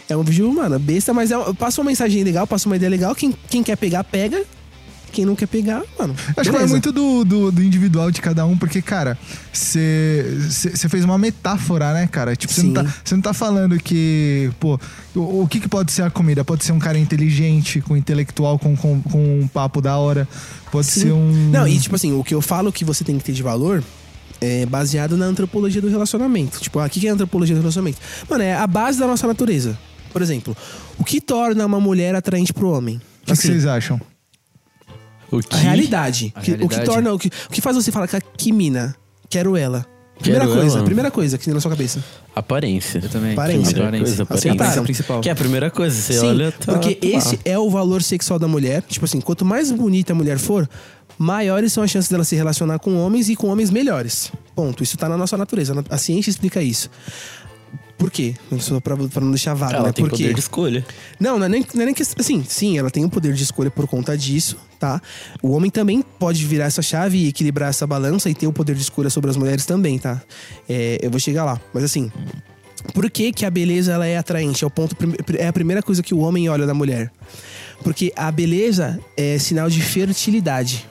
É 0.10 0.16
um 0.16 0.24
vídeo, 0.24 0.52
mano, 0.54 0.80
besta, 0.80 1.14
mas 1.14 1.32
é, 1.32 1.36
passa 1.54 1.82
uma 1.82 1.90
mensagem 1.90 2.24
legal, 2.24 2.48
passa 2.48 2.68
uma 2.68 2.76
ideia 2.76 2.90
legal. 2.90 3.14
Quem, 3.14 3.34
quem 3.50 3.62
quer 3.62 3.76
pegar, 3.76 4.04
pega. 4.04 4.42
Quem 5.12 5.26
não 5.26 5.36
quer 5.36 5.48
pegar, 5.48 5.84
mano. 5.98 6.14
Acho 6.36 6.52
que 6.52 6.56
é 6.56 6.68
muito 6.68 6.92
do, 6.92 7.24
do, 7.24 7.52
do, 7.52 7.64
individual 7.64 8.12
de 8.12 8.22
cada 8.22 8.46
um, 8.46 8.58
porque, 8.58 8.82
cara, 8.82 9.18
você 9.52 10.26
fez 10.90 11.04
uma 11.04 11.18
metáfora, 11.18 11.94
né, 11.94 12.08
cara? 12.08 12.36
Tipo, 12.36 12.54
você 12.54 12.64
não, 12.64 12.74
tá, 12.74 12.94
não 13.12 13.22
tá 13.22 13.34
falando 13.34 13.80
que, 13.80 14.52
pô, 14.60 14.80
o, 15.16 15.44
o 15.44 15.48
que, 15.48 15.62
que 15.62 15.68
pode 15.68 15.92
ser 15.94 16.04
a 16.04 16.10
comida? 16.10 16.44
Pode 16.44 16.66
ser 16.66 16.74
um 16.74 16.80
cara 16.80 17.00
inteligente, 17.00 17.82
com 17.82 17.96
intelectual, 17.96 18.60
com, 18.60 18.76
com, 18.76 19.02
com 19.02 19.40
um 19.40 19.48
papo 19.48 19.82
da 19.82 19.98
hora. 19.98 20.28
Pode 20.72 20.88
Sim. 20.88 21.02
ser 21.02 21.12
um. 21.14 21.50
Não, 21.50 21.68
e 21.68 21.80
tipo 21.80 21.96
assim, 21.96 22.12
o 22.12 22.24
que 22.24 22.36
eu 22.36 22.42
falo 22.42 22.72
que 22.72 22.84
você 22.84 23.04
tem 23.04 23.18
que 23.18 23.24
ter 23.24 23.34
de 23.34 23.42
valor 23.42 23.82
é 24.42 24.66
baseado 24.66 25.18
na 25.18 25.26
antropologia 25.26 25.82
do 25.82 25.90
relacionamento. 25.90 26.60
Tipo, 26.60 26.80
ah, 26.80 26.86
o 26.86 26.90
que 26.90 27.06
é 27.08 27.10
a 27.10 27.14
antropologia 27.14 27.56
do 27.56 27.62
relacionamento? 27.62 28.00
Mano, 28.30 28.44
é 28.44 28.54
a 28.54 28.68
base 28.68 29.00
da 29.00 29.08
nossa 29.08 29.28
natureza. 29.28 29.78
Por 30.12 30.22
exemplo, 30.22 30.56
o 30.98 31.04
que 31.04 31.22
torna 31.22 31.66
uma 31.66 31.80
mulher 31.80 32.16
atraente 32.16 32.54
pro 32.54 32.70
homem? 32.72 32.98
O 33.24 33.26
que, 33.26 33.32
assim, 33.34 33.42
que 33.42 33.48
vocês 33.50 33.66
acham? 33.66 34.00
O 35.32 35.40
que? 35.40 35.56
A 35.56 35.60
realidade. 35.60 36.32
A 36.36 36.42
que, 36.42 36.52
realidade. 36.52 36.76
O 36.76 36.80
que 36.80 36.86
torna. 36.86 37.14
O 37.14 37.20
que, 37.20 37.28
o 37.28 37.52
que 37.52 37.62
faz 37.62 37.76
você 37.76 37.92
falar 37.92 38.08
que 38.08 38.52
mina, 38.52 38.96
quero 39.30 39.58
ela. 39.58 39.86
Primeira 40.20 40.48
Quero 40.48 40.60
coisa, 40.60 40.78
ela. 40.78 40.86
primeira 40.86 41.12
coisa 41.12 41.38
que 41.38 41.46
tem 41.46 41.54
na 41.54 41.62
sua 41.62 41.70
cabeça. 41.70 42.04
Aparência. 42.36 43.00
Eu 43.04 43.10
também. 43.10 43.34
Aparência. 43.34 43.78
Aparência. 43.84 44.24
aparência. 44.24 44.52
aparência. 44.52 44.82
principal. 44.82 45.22
Que 45.22 45.30
é 45.30 45.32
a 45.32 45.36
primeira 45.36 45.70
coisa, 45.70 45.96
você 45.96 46.14
Sim, 46.14 46.28
olha... 46.28 46.52
Tá, 46.52 46.74
porque 46.74 46.96
tá. 46.96 47.08
esse 47.08 47.40
é 47.46 47.58
o 47.58 47.70
valor 47.70 48.02
sexual 48.02 48.40
da 48.40 48.48
mulher. 48.48 48.82
Tipo 48.82 49.06
assim, 49.06 49.22
quanto 49.22 49.46
mais 49.46 49.72
bonita 49.72 50.14
a 50.14 50.16
mulher 50.16 50.40
for, 50.40 50.68
maiores 51.18 51.74
são 51.74 51.84
as 51.84 51.92
chances 51.92 52.10
dela 52.10 52.24
se 52.24 52.36
relacionar 52.36 52.80
com 52.80 52.96
homens 52.98 53.30
e 53.30 53.36
com 53.36 53.48
homens 53.48 53.70
melhores. 53.70 54.32
Ponto. 54.56 54.84
Isso 54.84 54.98
tá 54.98 55.08
na 55.10 55.18
nossa 55.18 55.38
natureza. 55.38 55.74
A 55.90 55.98
ciência 55.98 56.30
explica 56.30 56.62
isso. 56.62 56.90
Por 57.98 58.12
quê? 58.12 58.36
Só 58.60 58.80
pra, 58.80 58.96
pra 58.96 59.22
não 59.22 59.32
deixar 59.32 59.56
vago, 59.56 59.74
ela 59.74 59.88
né? 59.88 59.92
tem 59.92 60.06
Por 60.06 60.12
poder 60.12 60.34
de 60.34 60.40
escolha. 60.40 60.86
Não, 61.20 61.40
não 61.40 61.48
é, 61.48 61.50
nem, 61.50 61.66
não 61.74 61.82
é 61.82 61.86
nem 61.86 61.96
que. 61.96 62.04
Assim, 62.04 62.44
sim, 62.48 62.78
ela 62.78 62.92
tem 62.92 63.04
o 63.04 63.10
poder 63.10 63.34
de 63.34 63.42
escolha 63.42 63.72
por 63.72 63.88
conta 63.88 64.16
disso, 64.16 64.56
tá? 64.80 65.02
O 65.42 65.52
homem 65.52 65.72
também 65.72 66.04
pode 66.20 66.46
virar 66.46 66.66
essa 66.66 66.84
chave 66.84 67.18
e 67.18 67.28
equilibrar 67.30 67.70
essa 67.70 67.88
balança 67.88 68.30
e 68.30 68.36
ter 68.36 68.46
o 68.46 68.54
poder 68.54 68.76
de 68.76 68.84
escolha 68.84 69.10
sobre 69.10 69.32
as 69.32 69.38
mulheres 69.38 69.66
também, 69.66 69.98
tá? 69.98 70.22
É, 70.70 71.00
eu 71.02 71.10
vou 71.10 71.20
chegar 71.20 71.44
lá. 71.44 71.60
Mas 71.74 71.84
assim. 71.84 72.12
Por 72.94 73.10
que, 73.10 73.34
que 73.34 73.44
a 73.44 73.50
beleza 73.50 73.92
ela 73.92 74.06
é 74.06 74.18
atraente? 74.18 74.64
É, 74.64 74.68
o 74.68 74.70
ponto, 74.70 74.96
é 75.38 75.48
a 75.48 75.54
primeira 75.54 75.82
coisa 75.82 76.04
que 76.04 76.14
o 76.14 76.20
homem 76.20 76.48
olha 76.48 76.66
da 76.66 76.76
mulher. 76.76 77.12
Porque 77.84 78.14
a 78.16 78.32
beleza 78.32 79.00
é 79.18 79.40
sinal 79.40 79.70
de 79.70 79.82
fertilidade. 79.82 80.88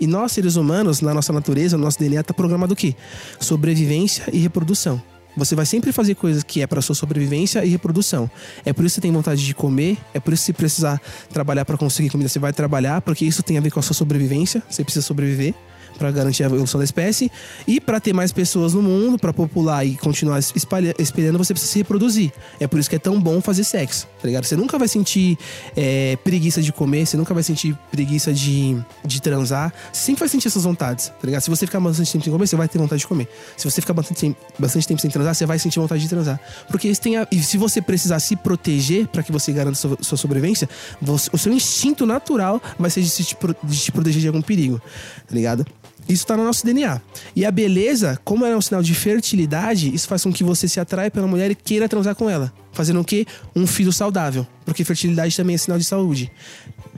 E 0.00 0.06
nós, 0.06 0.32
seres 0.32 0.56
humanos, 0.56 1.00
na 1.00 1.12
nossa 1.12 1.32
natureza, 1.32 1.76
no 1.76 1.84
nosso 1.84 1.98
DNA, 1.98 2.22
tá 2.22 2.34
programado 2.34 2.72
o 2.72 2.76
quê? 2.76 2.94
Sobrevivência 3.40 4.24
e 4.32 4.38
reprodução. 4.38 5.02
Você 5.36 5.54
vai 5.54 5.66
sempre 5.66 5.92
fazer 5.92 6.14
coisas 6.16 6.42
que 6.42 6.62
é 6.62 6.66
para 6.66 6.82
sua 6.82 6.94
sobrevivência 6.94 7.64
e 7.64 7.68
reprodução. 7.68 8.28
É 8.64 8.72
por 8.72 8.84
isso 8.84 8.94
que 8.94 8.96
você 8.96 9.00
tem 9.02 9.12
vontade 9.12 9.44
de 9.44 9.54
comer, 9.54 9.96
é 10.12 10.18
por 10.18 10.32
isso 10.32 10.42
que 10.42 10.46
se 10.46 10.52
precisar 10.52 11.00
trabalhar 11.32 11.64
para 11.64 11.76
conseguir 11.76 12.10
comida, 12.10 12.28
você 12.28 12.40
vai 12.40 12.52
trabalhar, 12.52 13.00
porque 13.02 13.24
isso 13.24 13.42
tem 13.42 13.56
a 13.56 13.60
ver 13.60 13.70
com 13.70 13.78
a 13.78 13.82
sua 13.82 13.94
sobrevivência, 13.94 14.62
você 14.68 14.82
precisa 14.82 15.06
sobreviver 15.06 15.54
para 15.96 16.10
garantir 16.10 16.42
a 16.42 16.46
evolução 16.46 16.78
da 16.78 16.84
espécie. 16.84 17.30
E 17.66 17.80
para 17.80 18.00
ter 18.00 18.12
mais 18.12 18.32
pessoas 18.32 18.74
no 18.74 18.82
mundo, 18.82 19.18
para 19.18 19.32
popular 19.32 19.84
e 19.84 19.96
continuar 19.96 20.38
espalhando, 20.38 21.38
você 21.38 21.52
precisa 21.52 21.72
se 21.72 21.78
reproduzir. 21.78 22.32
É 22.60 22.66
por 22.66 22.78
isso 22.78 22.88
que 22.88 22.96
é 22.96 22.98
tão 22.98 23.20
bom 23.20 23.40
fazer 23.40 23.64
sexo, 23.64 24.06
tá 24.20 24.26
ligado? 24.26 24.44
Você 24.44 24.56
nunca 24.56 24.78
vai 24.78 24.88
sentir 24.88 25.38
é, 25.76 26.16
preguiça 26.22 26.60
de 26.60 26.72
comer, 26.72 27.06
você 27.06 27.16
nunca 27.16 27.34
vai 27.34 27.42
sentir 27.42 27.76
preguiça 27.90 28.32
de, 28.32 28.76
de 29.04 29.22
transar. 29.22 29.72
Você 29.92 30.06
sempre 30.06 30.20
vai 30.20 30.28
sentir 30.28 30.48
essas 30.48 30.64
vontades, 30.64 31.08
tá 31.08 31.24
ligado? 31.24 31.42
Se 31.42 31.50
você 31.50 31.66
ficar 31.66 31.80
bastante 31.80 32.12
tempo 32.12 32.24
sem 32.24 32.32
comer, 32.32 32.46
você 32.46 32.56
vai 32.56 32.68
ter 32.68 32.78
vontade 32.78 33.00
de 33.00 33.06
comer. 33.06 33.28
Se 33.56 33.68
você 33.68 33.80
ficar 33.80 33.94
bastante, 33.94 34.36
bastante 34.58 34.86
tempo 34.86 35.00
sem 35.00 35.10
transar, 35.10 35.34
você 35.34 35.46
vai 35.46 35.58
sentir 35.58 35.78
vontade 35.78 36.02
de 36.02 36.08
transar. 36.08 36.40
Porque 36.68 36.88
isso 36.88 37.00
tem 37.00 37.16
a, 37.16 37.26
e 37.30 37.42
se 37.42 37.56
você 37.56 37.80
precisar 37.80 38.20
se 38.20 38.36
proteger 38.36 39.06
para 39.08 39.22
que 39.22 39.32
você 39.32 39.52
garanta 39.52 39.76
sua, 39.76 39.98
sua 40.00 40.18
sobrevivência, 40.18 40.68
você, 41.00 41.30
o 41.32 41.38
seu 41.38 41.52
instinto 41.52 42.06
natural 42.06 42.60
vai 42.78 42.90
ser 42.90 43.02
de, 43.02 43.10
se, 43.10 43.22
de 43.22 43.78
te 43.78 43.92
proteger 43.92 44.20
de 44.20 44.28
algum 44.28 44.42
perigo, 44.42 44.80
tá 45.26 45.34
ligado? 45.34 45.66
Isso 46.08 46.24
está 46.24 46.36
no 46.36 46.44
nosso 46.44 46.64
DNA. 46.64 47.02
E 47.36 47.44
a 47.44 47.50
beleza, 47.50 48.18
como 48.24 48.46
é 48.46 48.56
um 48.56 48.60
sinal 48.62 48.82
de 48.82 48.94
fertilidade, 48.94 49.94
isso 49.94 50.08
faz 50.08 50.22
com 50.22 50.32
que 50.32 50.42
você 50.42 50.66
se 50.66 50.80
atrai 50.80 51.10
pela 51.10 51.26
mulher 51.26 51.50
e 51.50 51.54
queira 51.54 51.86
transar 51.86 52.14
com 52.14 52.30
ela. 52.30 52.50
Fazendo 52.72 53.00
o 53.00 53.04
quê? 53.04 53.26
Um 53.54 53.66
filho 53.66 53.92
saudável. 53.92 54.46
Porque 54.64 54.84
fertilidade 54.84 55.36
também 55.36 55.54
é 55.54 55.58
sinal 55.58 55.78
de 55.78 55.84
saúde. 55.84 56.32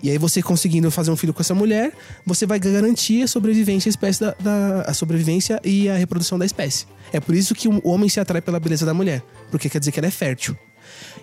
E 0.01 0.11
aí 0.11 0.17
você 0.17 0.41
conseguindo 0.41 0.91
fazer 0.91 1.11
um 1.11 1.17
filho 1.17 1.35
com 1.35 1.43
essa 1.43 1.55
mulher, 1.55 1.93
você 2.25 2.47
vai 2.47 2.61
garantir 2.61 3.23
a 3.23 3.27
sobrevivência, 3.27 3.89
a, 3.89 3.91
espécie 3.91 4.21
da, 4.21 4.35
da, 4.39 4.83
a 4.83 4.95
sobrevivência 4.95 5.61
e 5.65 5.89
a 5.89 5.97
reprodução 5.97 6.39
da 6.39 6.47
espécie. 6.47 6.87
É 7.13 7.19
por 7.19 7.35
isso 7.35 7.53
que 7.53 7.67
o 7.67 7.81
homem 7.89 8.09
se 8.09 8.21
atrai 8.21 8.41
pela 8.41 8.61
beleza 8.61 8.87
da 8.87 8.95
mulher. 8.95 9.23
Porque 9.51 9.69
quer 9.69 9.81
dizer 9.81 9.91
que 9.91 9.99
ela 9.99 10.07
é 10.07 10.13
fértil. 10.13 10.57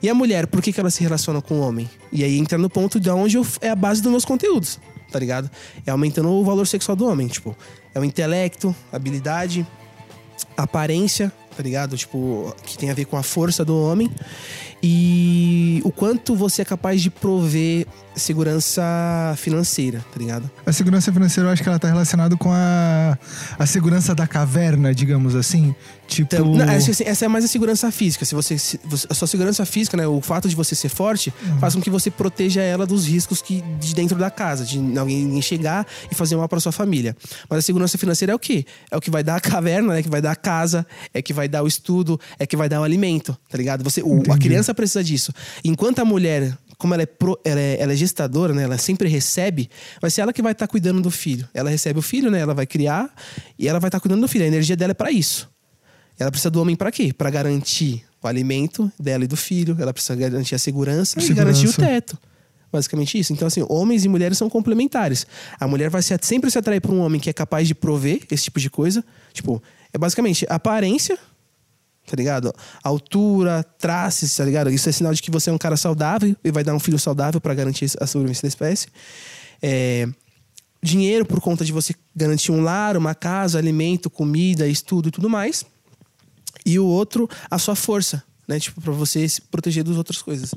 E 0.02 0.10
a 0.10 0.14
mulher, 0.14 0.46
por 0.48 0.62
que, 0.62 0.74
que 0.74 0.80
ela 0.80 0.92
se 0.92 1.02
relaciona 1.02 1.42
com 1.42 1.56
o 1.56 1.62
homem? 1.62 1.90
E 2.12 2.24
aí 2.24 2.38
entra 2.38 2.58
no 2.58 2.70
ponto 2.70 3.00
de 3.00 3.10
onde 3.10 3.38
eu, 3.38 3.48
é 3.62 3.70
a 3.70 3.76
base 3.76 4.02
dos 4.02 4.12
meus 4.12 4.26
conteúdos 4.26 4.78
tá 5.12 5.20
ligado? 5.20 5.50
É 5.86 5.92
aumentando 5.92 6.30
o 6.30 6.44
valor 6.44 6.68
sexual 6.68 6.96
do 6.96 7.08
homem, 7.08 7.28
tipo, 7.28 7.56
é 7.94 8.00
o 8.00 8.04
intelecto, 8.04 8.76
habilidade, 8.92 9.66
aparência, 10.56 11.32
tá 11.56 11.64
ligado? 11.64 11.98
Tipo, 11.98 12.56
que 12.64 12.78
tem 12.78 12.90
a 12.90 12.94
ver 12.94 13.06
com 13.06 13.18
a 13.18 13.24
força 13.24 13.66
do 13.66 13.80
homem 13.80 14.12
e 14.82 15.82
o 15.84 15.92
quanto 15.92 16.36
você 16.36 16.62
é 16.62 16.66
capaz 16.66 17.02
de 17.02 17.10
prover 17.10 17.88
segurança 18.18 18.84
financeira, 19.38 20.04
tá 20.12 20.20
ligado? 20.20 20.50
A 20.66 20.72
segurança 20.72 21.12
financeira 21.12 21.50
eu 21.50 21.54
acho 21.54 21.64
que 21.64 21.70
ela 21.70 21.80
tá 21.80 21.88
relacionada 21.88 22.36
com 22.36 22.52
a, 22.52 23.18
a 23.58 23.66
segurança 23.66 24.14
da 24.14 24.28
caverna, 24.28 24.94
digamos 24.94 25.36
assim. 25.36 25.76
Tipo. 26.08 26.36
Então, 26.36 26.56
não, 26.56 26.70
essa, 26.70 27.04
essa, 27.04 27.26
é 27.26 27.28
mais 27.28 27.44
a 27.44 27.48
segurança 27.48 27.92
física. 27.92 28.24
Se 28.24 28.34
você, 28.34 28.58
se, 28.58 28.80
a 29.10 29.14
sua 29.14 29.28
segurança 29.28 29.66
física, 29.66 29.98
né? 29.98 30.08
O 30.08 30.22
fato 30.22 30.48
de 30.48 30.56
você 30.56 30.74
ser 30.74 30.90
forte 30.90 31.34
uhum. 31.46 31.60
faz 31.60 31.76
com 31.76 31.82
que 31.82 31.90
você 31.90 32.10
proteja 32.10 32.62
ela 32.62 32.86
dos 32.86 33.06
riscos 33.06 33.42
que, 33.42 33.62
de 33.80 33.94
dentro 33.94 34.18
da 34.18 34.32
casa, 34.32 34.66
de 34.66 34.80
alguém 34.98 35.42
chegar 35.42 35.86
e 36.10 36.16
fazer 36.16 36.36
mal 36.36 36.48
para 36.48 36.60
sua 36.60 36.72
família. 36.72 37.16
Mas 37.50 37.60
a 37.60 37.62
segurança 37.62 37.98
financeira 37.98 38.32
é 38.32 38.36
o 38.36 38.40
quê? 38.40 38.66
É 38.90 38.98
o 38.98 39.02
que 39.02 39.12
vai 39.12 39.24
dar 39.24 39.36
a 39.36 39.40
caverna, 39.42 39.96
né? 39.96 40.04
Que 40.04 40.10
vai 40.10 40.22
dar 40.22 40.32
a 40.32 40.36
casa, 40.36 40.86
é 41.14 41.22
que 41.22 41.34
vai 41.34 41.48
dar 41.48 41.64
o 41.64 41.68
estudo, 41.68 42.20
é 42.40 42.46
que 42.46 42.56
vai 42.56 42.70
dar 42.70 42.80
o 42.80 42.84
alimento, 42.84 43.38
tá 43.50 43.58
ligado? 43.58 43.84
Você, 43.84 44.02
o, 44.02 44.24
a 44.32 44.38
criança 44.38 44.74
precisa 44.74 45.04
disso. 45.04 45.34
Enquanto 45.64 46.00
a 46.00 46.06
mulher 46.06 46.58
como 46.78 46.94
ela 46.94 47.04
é, 47.04 47.06
pro, 47.06 47.40
ela 47.44 47.60
é, 47.60 47.82
ela 47.82 47.94
é, 47.94 47.96
gestadora, 47.96 48.54
né? 48.54 48.64
Ela 48.64 48.78
sempre 48.78 49.08
recebe, 49.10 49.70
vai 50.02 50.12
ser 50.12 50.22
ela 50.22 50.32
que 50.32 50.42
vai 50.42 50.52
estar 50.52 50.68
tá 50.68 50.72
cuidando 50.72 51.02
do 51.02 51.10
filho. 51.10 51.48
Ela 51.54 51.70
recebe 51.70 52.00
o 52.00 52.02
filho, 52.02 52.30
né? 52.30 52.40
Ela 52.40 52.54
vai 52.54 52.68
criar 52.68 53.14
e 53.58 53.68
ela 53.68 53.80
vai 53.80 53.88
estar 53.88 53.98
tá 53.98 54.02
cuidando 54.02 54.22
do 54.22 54.28
filho. 54.28 54.46
A 54.46 54.48
energia 54.48 54.76
dela 54.76 54.92
é 54.92 54.94
para 54.94 55.12
isso. 55.12 55.50
Ela 56.20 56.32
precisa 56.32 56.50
do 56.50 56.62
homem 56.62 56.76
para 56.76 56.92
quê? 56.92 57.14
Para 57.14 57.30
garantir 57.30 58.04
o 58.22 58.28
alimento 58.28 58.92
dela 59.00 59.24
e 59.24 59.28
do 59.28 59.38
filho, 59.38 59.78
ela 59.80 59.94
precisa 59.94 60.16
garantir 60.16 60.56
a 60.56 60.60
segurança, 60.60 61.20
e 61.20 61.22
Segurança. 61.22 61.62
garantir 61.62 61.68
o 61.68 61.74
teto. 61.74 62.18
Basicamente 62.72 63.18
isso. 63.18 63.32
Então, 63.32 63.48
assim, 63.48 63.64
homens 63.70 64.04
e 64.04 64.10
mulheres 64.10 64.38
são 64.38 64.50
complementares. 64.50 65.26
A 65.60 65.68
mulher 65.68 65.90
vai 65.90 66.02
se- 66.02 66.18
sempre 66.22 66.52
se 66.52 66.58
atrair 66.58 66.82
por 66.82 66.92
um 66.94 67.00
homem 67.00 67.20
que 67.22 67.30
é 67.30 67.34
capaz 67.34 67.68
de 67.68 67.74
prover 67.74 68.22
esse 68.30 68.46
tipo 68.46 68.60
de 68.60 68.70
coisa. 68.70 69.04
Tipo, 69.32 69.62
é 69.94 69.98
basicamente 69.98 70.46
aparência, 70.50 71.18
tá 72.08 72.16
ligado? 72.16 72.54
Altura, 72.82 73.64
traços, 73.78 74.34
tá 74.36 74.46
ligado? 74.46 74.72
Isso 74.72 74.88
é 74.88 74.92
sinal 74.92 75.14
de 75.14 75.22
que 75.22 75.30
você 75.30 75.50
é 75.50 75.54
um 75.54 75.58
cara 75.58 75.76
saudável 75.76 76.36
e 76.44 76.52
vai 76.52 76.64
dar 76.64 76.74
um 76.74 76.80
filho 76.80 76.98
saudável 76.98 77.42
para 77.42 77.54
garantir 77.54 77.92
a 78.00 78.08
sobrevivência 78.08 78.44
da 78.44 78.48
espécie. 78.48 78.88
É, 79.62 80.08
dinheiro 80.82 81.26
por 81.26 81.42
conta 81.42 81.66
de 81.66 81.74
você 81.74 81.94
garantir 82.16 82.52
um 82.52 82.62
lar, 82.62 82.96
uma 82.96 83.14
casa, 83.14 83.60
alimento, 83.60 84.10
comida, 84.10 84.68
estudo 84.68 85.10
e 85.10 85.12
tudo 85.12 85.30
mais. 85.30 85.66
E 86.66 86.80
o 86.80 86.86
outro, 86.86 87.30
a 87.52 87.60
sua 87.60 87.76
força, 87.76 88.24
né? 88.48 88.60
Tipo, 88.60 88.80
pra 88.82 88.94
você 88.94 89.28
se 89.28 89.42
proteger 89.42 89.84
das 89.84 89.98
outras 89.98 90.22
coisas. 90.22 90.54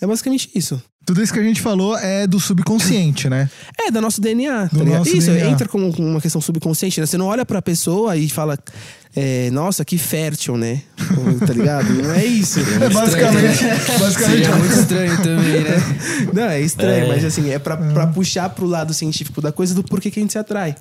É 0.00 0.06
basicamente 0.06 0.50
isso. 0.54 0.82
Tudo 1.06 1.22
isso 1.22 1.32
que 1.34 1.38
a 1.38 1.42
gente 1.42 1.60
falou 1.60 1.98
é 1.98 2.26
do 2.26 2.40
subconsciente, 2.40 3.28
né? 3.28 3.50
É, 3.86 3.90
do 3.90 4.00
nosso 4.00 4.18
DNA, 4.20 4.66
Do 4.72 4.78
tá 4.78 4.84
nosso 4.84 5.14
Isso, 5.14 5.30
DNA. 5.30 5.50
entra 5.50 5.68
como 5.68 5.90
uma 5.90 6.20
questão 6.20 6.40
subconsciente, 6.40 6.98
né? 7.00 7.04
Você 7.06 7.18
não 7.18 7.26
olha 7.26 7.44
pra 7.44 7.60
pessoa 7.60 8.16
e 8.16 8.30
fala, 8.30 8.58
é, 9.14 9.50
nossa, 9.50 9.84
que 9.84 9.98
fértil, 9.98 10.56
né? 10.56 10.80
tá 11.46 11.52
ligado? 11.52 11.92
Não 11.92 12.12
é 12.12 12.24
isso. 12.24 12.60
É 12.60 12.88
basicamente, 12.88 13.62
basicamente 14.00 14.44
Seria 14.46 14.56
muito 14.56 14.72
estranho 14.74 15.16
também, 15.18 15.60
né? 15.64 16.30
Não, 16.32 16.42
é 16.44 16.60
estranho, 16.62 17.04
É. 17.04 17.08
mas 17.08 17.24
assim, 17.26 17.50
é 17.50 17.58
pra, 17.58 17.76
pra 17.76 18.06
puxar 18.06 18.48
pro 18.48 18.66
lado 18.66 18.94
científico 18.94 19.42
da 19.42 19.52
coisa 19.52 19.74
do 19.74 19.82
porquê 19.84 20.10
que 20.10 20.18
a 20.18 20.22
gente 20.22 20.32
se 20.32 20.38
atrai. 20.38 20.74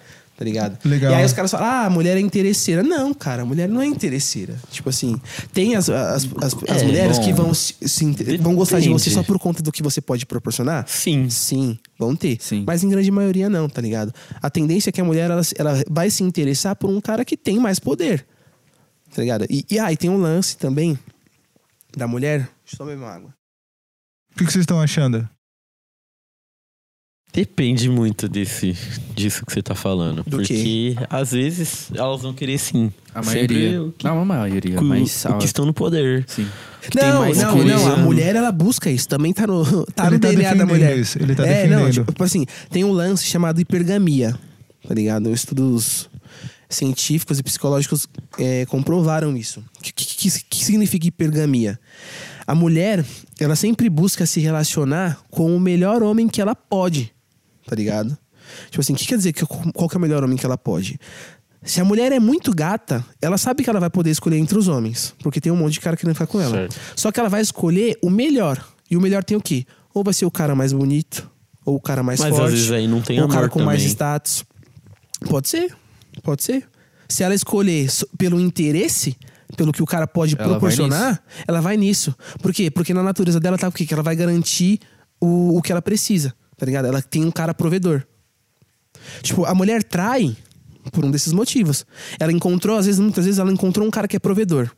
Tá 0.44 0.50
ligado? 0.50 0.78
Legal. 0.84 1.14
E 1.14 1.16
aí 1.16 1.26
os 1.26 1.32
caras 1.32 1.50
falam, 1.52 1.66
ah, 1.66 1.86
a 1.86 1.90
mulher 1.90 2.18
é 2.18 2.20
interesseira. 2.20 2.84
Não, 2.84 3.14
cara, 3.14 3.44
a 3.44 3.46
mulher 3.46 3.70
não 3.70 3.82
é 3.82 3.86
interesseira. 3.86 4.60
Tipo 4.70 4.90
assim, 4.90 5.20
tem 5.54 5.76
as, 5.76 5.90
as, 5.90 6.28
as, 6.42 6.54
as 6.70 6.82
É, 6.82 6.86
mulheres 6.86 7.18
bom. 7.18 7.24
que 7.24 7.34
vão, 7.34 7.54
se, 7.54 7.76
se 7.82 8.38
vão 8.38 8.54
gostar 8.56 8.82
de 8.82 8.90
você 8.90 9.10
só 9.10 9.24
por 9.24 9.40
conta 9.40 9.64
do 9.64 9.72
que 9.72 9.82
você 9.82 10.02
pode 10.02 10.26
proporcionar. 10.26 10.86
Sim. 10.86 11.30
Sim, 11.30 11.80
vão 11.98 12.14
ter. 12.14 12.38
Sim. 12.42 12.66
Mas 12.68 12.84
em 12.84 12.90
grande 12.90 13.10
maioria 13.10 13.50
não, 13.50 13.70
tá 13.70 13.82
ligado? 13.82 14.14
A 14.42 14.50
tendência 14.50 14.90
é 14.90 14.92
que 14.92 15.00
a 15.00 15.06
mulher 15.06 15.32
ela, 15.32 15.42
ela 15.58 15.84
vai 15.90 16.10
se 16.10 16.24
interessar 16.24 16.76
por 16.76 16.90
um 16.90 17.00
cara 17.00 17.24
que 17.24 17.38
tem 17.38 17.58
mais 17.58 17.80
poder. 17.80 18.26
Tá 19.16 19.22
ligado? 19.22 19.46
E, 19.50 19.66
e 19.72 19.80
aí 19.80 19.96
tem 19.96 20.10
um 20.10 20.18
lance 20.18 20.58
também 20.58 21.00
da 21.96 22.06
mulher. 22.06 22.40
Deixa 22.40 22.74
eu 22.74 22.78
só 22.78 22.86
beber 22.86 22.98
uma 22.98 23.12
água. 23.12 23.34
O 24.34 24.38
que 24.38 24.46
que 24.46 24.52
vocês 24.52 24.64
estão 24.64 24.82
achando? 24.82 25.30
Depende 27.34 27.90
muito 27.90 28.30
desse, 28.30 28.78
disso 29.16 29.44
que 29.46 29.52
você 29.52 29.62
tá 29.62 29.74
falando. 29.74 30.18
Do 30.24 30.30
porque 30.38 30.96
às 31.10 31.32
vezes 31.32 31.90
elas 31.96 32.22
vão 32.22 32.32
querer 32.34 32.60
sim. 32.60 32.92
A 33.13 33.24
maioria. 33.24 33.92
que- 33.98 34.06
Não, 34.06 34.20
a 34.22 34.25
maioria, 34.25 34.80
o- 34.80 34.84
mas... 34.84 35.25
o 35.25 35.38
que 35.40 35.46
estão 35.46 35.66
no 35.66 35.74
poder. 35.74 36.24
Sim. 36.28 36.48
que 36.82 36.90
tem 36.92 37.10
Não, 37.10 37.22
mais 37.22 37.38
não, 37.42 37.54
coisa. 37.54 37.74
não. 37.75 37.94
A 37.94 37.98
mulher, 37.98 38.36
ela 38.36 38.52
busca 38.52 38.92
isso. 38.92 39.08
Também 39.08 39.34
tá 39.34 39.48
no, 39.48 39.63
tá 39.88 40.06
Ele 40.08 40.16
no 40.16 40.20
tá 40.20 40.28
DNA 40.30 40.44
da 40.44 40.54
defendendo 40.54 40.70
mulher. 40.70 40.98
isso, 40.98 41.18
ele 41.18 41.34
tá 41.36 41.46
é, 41.48 41.68
não, 41.68 41.80
defendendo. 41.86 42.06
tipo 42.06 42.24
assim, 42.24 42.46
tem 42.70 42.84
um 42.84 42.92
lance 42.92 43.25
chamado 43.25 43.60
hipergamia, 43.60 44.36
tá 44.88 44.94
ligado? 44.94 45.32
Estudos 45.32 46.10
científicos 46.70 47.40
e 47.40 47.44
psicológicos 47.44 48.08
é, 48.38 48.66
comprovaram 48.68 49.36
isso. 49.38 49.63
O 49.80 49.82
que, 49.82 49.92
que, 49.94 50.06
que- 50.30 50.44
que 50.50 50.66
significa 50.66 51.08
hipergamia? 51.08 51.80
A 52.46 52.54
mulher, 52.54 53.06
ela 53.40 53.56
sempre 53.56 53.90
busca 53.90 54.25
se 54.25 54.40
relacionar 54.40 55.20
com 55.32 55.56
o 55.56 55.60
melhor 55.60 56.04
homem 56.04 56.28
que 56.28 56.42
ela 56.42 56.54
pode, 56.56 57.13
tá 57.67 57.75
ligado? 57.75 58.17
Tipo 58.70 58.82
assim, 58.82 58.93
o 58.93 58.96
que 58.96 59.08
quer 59.08 59.17
dizer 59.17 59.34
que 59.34 59.46
qual 59.46 59.89
que 59.89 59.96
é 59.96 59.98
o 59.98 60.01
melhor 60.01 60.24
homem 60.24 60.38
que 60.38 60.46
ela 60.46 60.58
pode? 60.58 61.00
Se 61.63 61.79
a 61.79 61.86
mulher 61.86 62.12
é 62.12 62.20
muito 62.20 62.53
gata, 62.53 63.05
ela 63.22 63.38
sabe 63.38 63.63
que 63.63 63.70
ela 63.70 63.79
vai 63.79 63.89
poder 63.89 64.10
escolher 64.10 64.38
entre 64.38 64.58
os 64.58 64.67
homens, 64.67 65.15
porque 65.20 65.39
tem 65.39 65.51
um 65.51 65.55
monte 65.55 65.74
de 65.74 65.79
cara 65.79 65.96
querendo 65.96 66.15
ficar 66.15 66.27
com 66.27 66.41
ela. 66.41 66.51
Certo. 66.51 66.75
Só 66.96 67.12
que 67.12 67.20
ela 67.20 67.29
vai 67.29 67.41
escolher 67.41 67.98
o 68.01 68.10
melhor. 68.10 68.63
E 68.91 68.98
o 68.98 69.01
melhor 69.01 69.24
tem 69.24 69.38
o 69.38 69.41
quê? 69.41 69.65
Ou 69.93 70.03
vai 70.03 70.13
ser 70.13 70.25
o 70.25 70.32
cara 70.32 70.53
mais 70.55 70.74
bonito, 70.74 71.29
ou 71.65 71.75
o 71.75 71.79
cara 71.79 72.03
mais 72.03 72.20
Mas 72.20 72.29
forte, 72.29 72.46
às 72.46 72.51
vezes 72.51 72.72
aí 72.72 72.88
não 72.88 73.01
tem 73.01 73.20
ou 73.20 73.27
o 73.27 73.29
cara 73.29 73.48
com 73.48 73.63
mais 73.63 73.79
também. 73.79 73.91
status. 73.91 74.43
Pode 75.29 75.48
ser, 75.48 75.74
pode 76.22 76.43
ser. 76.43 76.67
Se 77.08 77.24
ela 77.24 77.34
escolher 77.34 77.88
pelo 78.17 78.39
interesse, 78.39 79.15
pelo 79.55 79.72
que 79.72 79.82
o 79.82 79.86
cara 79.86 80.05
pode 80.05 80.36
Ela 80.36 80.43
vai 80.43 80.60
proporcionar, 80.60 81.24
ela 81.48 81.62
vai 81.62 81.77
nisso. 81.77 82.13
Por 82.41 82.53
quê? 82.53 82.70
Porque 82.70 82.93
na 82.93 83.03
natureza 83.03 83.39
dela 83.39 83.58
tá 83.58 83.67
o 83.67 83.72
quê? 83.72 83.86
Que 83.86 83.93
ela 83.93 84.03
vai 84.03 84.15
garantir 84.15 84.79
o, 85.22 85.58
o 85.58 85.62
que 85.62 85.72
ela 85.72 85.82
precisa, 85.82 86.34
tá 86.63 86.65
ligado? 86.65 86.86
Ela 86.86 87.01
tem 87.01 87.25
um 87.25 87.32
cara 87.32 87.53
provedor. 87.53 88.03
Tipo, 89.22 89.43
a 89.43 89.53
mulher 89.53 89.84
trai 89.84 90.36
por 90.93 91.03
um 91.03 91.12
desses 91.12 91.34
motivos. 91.34 91.86
Ela 92.17 92.32
encontrou, 92.32 92.77
às 92.77 92.86
vezes, 92.86 93.01
muitas 93.01 93.25
vezes, 93.25 93.38
ela 93.38 93.51
encontrou 93.51 93.86
um 93.86 93.91
cara 93.91 94.08
que 94.08 94.15
é 94.15 94.20
provedor. 94.20 94.72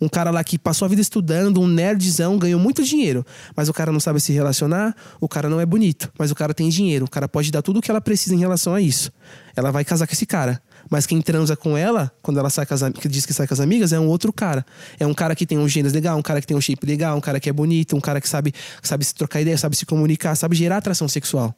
Um 0.00 0.08
cara 0.08 0.30
lá 0.30 0.42
que 0.44 0.58
passou 0.58 0.86
a 0.86 0.88
vida 0.88 1.02
estudando, 1.02 1.60
um 1.60 1.66
nerdzão, 1.66 2.38
ganhou 2.38 2.60
muito 2.60 2.84
dinheiro. 2.84 3.26
Mas 3.56 3.68
o 3.68 3.72
cara 3.72 3.90
não 3.90 3.98
sabe 3.98 4.20
se 4.20 4.32
relacionar, 4.32 4.94
o 5.20 5.28
cara 5.28 5.48
não 5.48 5.60
é 5.60 5.66
bonito. 5.66 6.12
Mas 6.16 6.30
o 6.30 6.36
cara 6.36 6.54
tem 6.54 6.68
dinheiro, 6.68 7.04
o 7.04 7.10
cara 7.10 7.28
pode 7.28 7.50
dar 7.50 7.62
tudo 7.62 7.80
o 7.80 7.82
que 7.82 7.90
ela 7.90 8.00
precisa 8.00 8.34
em 8.34 8.38
relação 8.38 8.72
a 8.72 8.80
isso. 8.80 9.12
Ela 9.56 9.72
vai 9.72 9.84
casar 9.84 10.06
com 10.06 10.12
esse 10.12 10.26
cara. 10.26 10.62
Mas 10.90 11.06
quem 11.06 11.20
transa 11.20 11.56
com 11.56 11.76
ela, 11.76 12.12
quando 12.22 12.38
ela 12.38 12.50
sai 12.50 12.66
com 12.66 12.74
as, 12.74 12.82
que 12.90 13.08
diz 13.08 13.24
que 13.24 13.32
sai 13.32 13.46
com 13.46 13.54
as 13.54 13.60
amigas, 13.60 13.92
é 13.92 13.98
um 14.00 14.08
outro 14.08 14.32
cara. 14.32 14.64
É 14.98 15.06
um 15.06 15.14
cara 15.14 15.34
que 15.34 15.46
tem 15.46 15.58
um 15.58 15.68
gênero 15.68 15.94
legal, 15.94 16.18
um 16.18 16.22
cara 16.22 16.40
que 16.40 16.46
tem 16.46 16.56
um 16.56 16.60
shape 16.60 16.86
legal, 16.86 17.16
um 17.16 17.20
cara 17.20 17.38
que 17.40 17.48
é 17.48 17.52
bonito, 17.52 17.96
um 17.96 18.00
cara 18.00 18.20
que 18.20 18.28
sabe, 18.28 18.52
sabe 18.82 19.04
se 19.04 19.14
trocar 19.14 19.40
ideia, 19.40 19.56
sabe 19.56 19.76
se 19.76 19.86
comunicar, 19.86 20.34
sabe 20.36 20.54
gerar 20.56 20.78
atração 20.78 21.08
sexual. 21.08 21.54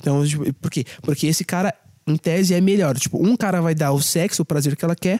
Então, 0.00 0.24
tipo, 0.26 0.52
por 0.54 0.70
quê? 0.70 0.84
Porque 1.02 1.26
esse 1.26 1.44
cara, 1.44 1.74
em 2.06 2.16
tese, 2.16 2.54
é 2.54 2.60
melhor. 2.60 2.96
Tipo, 2.98 3.22
um 3.24 3.36
cara 3.36 3.60
vai 3.60 3.74
dar 3.74 3.92
o 3.92 4.00
sexo, 4.00 4.42
o 4.42 4.44
prazer 4.44 4.76
que 4.76 4.84
ela 4.84 4.94
quer, 4.96 5.18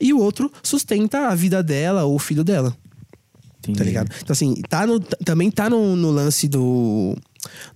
e 0.00 0.12
o 0.12 0.18
outro 0.20 0.52
sustenta 0.62 1.28
a 1.28 1.34
vida 1.34 1.62
dela 1.62 2.04
ou 2.04 2.14
o 2.14 2.18
filho 2.18 2.44
dela. 2.44 2.76
Entendi. 3.60 3.78
Tá 3.78 3.84
ligado? 3.84 4.10
Então, 4.22 4.32
assim, 4.32 4.54
tá 4.68 4.86
no- 4.86 5.00
também 5.00 5.50
tá 5.50 5.68
no, 5.68 5.96
no 5.96 6.10
lance 6.10 6.46
do, 6.46 7.16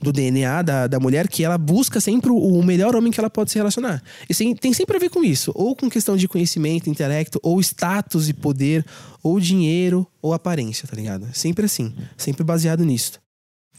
do 0.01 0.13
DNA 0.13 0.63
da, 0.63 0.87
da 0.87 1.01
mulher 1.01 1.29
que 1.29 1.45
ela 1.45 1.57
busca 1.59 2.01
sempre 2.01 2.31
o, 2.31 2.37
o 2.37 2.63
melhor 2.65 2.95
homem 2.97 3.13
que 3.13 3.21
ela 3.21 3.31
pode 3.31 3.51
se 3.51 3.59
relacionar. 3.59 4.03
E 4.29 4.35
sim, 4.35 4.55
tem 4.55 4.73
sempre 4.73 4.97
a 4.97 5.01
ver 5.01 5.11
com 5.11 5.23
isso. 5.25 5.53
Ou 5.55 5.75
com 5.77 5.89
questão 5.91 6.17
de 6.17 6.27
conhecimento, 6.29 6.89
intelecto, 6.91 7.39
ou 7.43 7.61
status 7.61 8.29
e 8.29 8.33
poder, 8.33 8.85
ou 9.23 9.39
dinheiro, 9.41 10.07
ou 10.21 10.33
aparência, 10.35 10.87
tá 10.89 10.97
ligado? 10.97 11.27
Sempre 11.33 11.67
assim. 11.67 11.95
Sempre 12.17 12.45
baseado 12.45 12.85
nisso. 12.85 13.21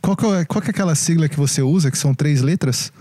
Qual 0.01 0.15
que, 0.17 0.25
é, 0.25 0.43
qual 0.45 0.61
que 0.61 0.67
é 0.67 0.71
aquela 0.71 0.95
sigla 0.95 1.29
que 1.29 1.37
você 1.37 1.61
usa, 1.61 1.89
que 1.89 1.97
são 1.97 2.13
três 2.13 2.41
letras? 2.41 2.91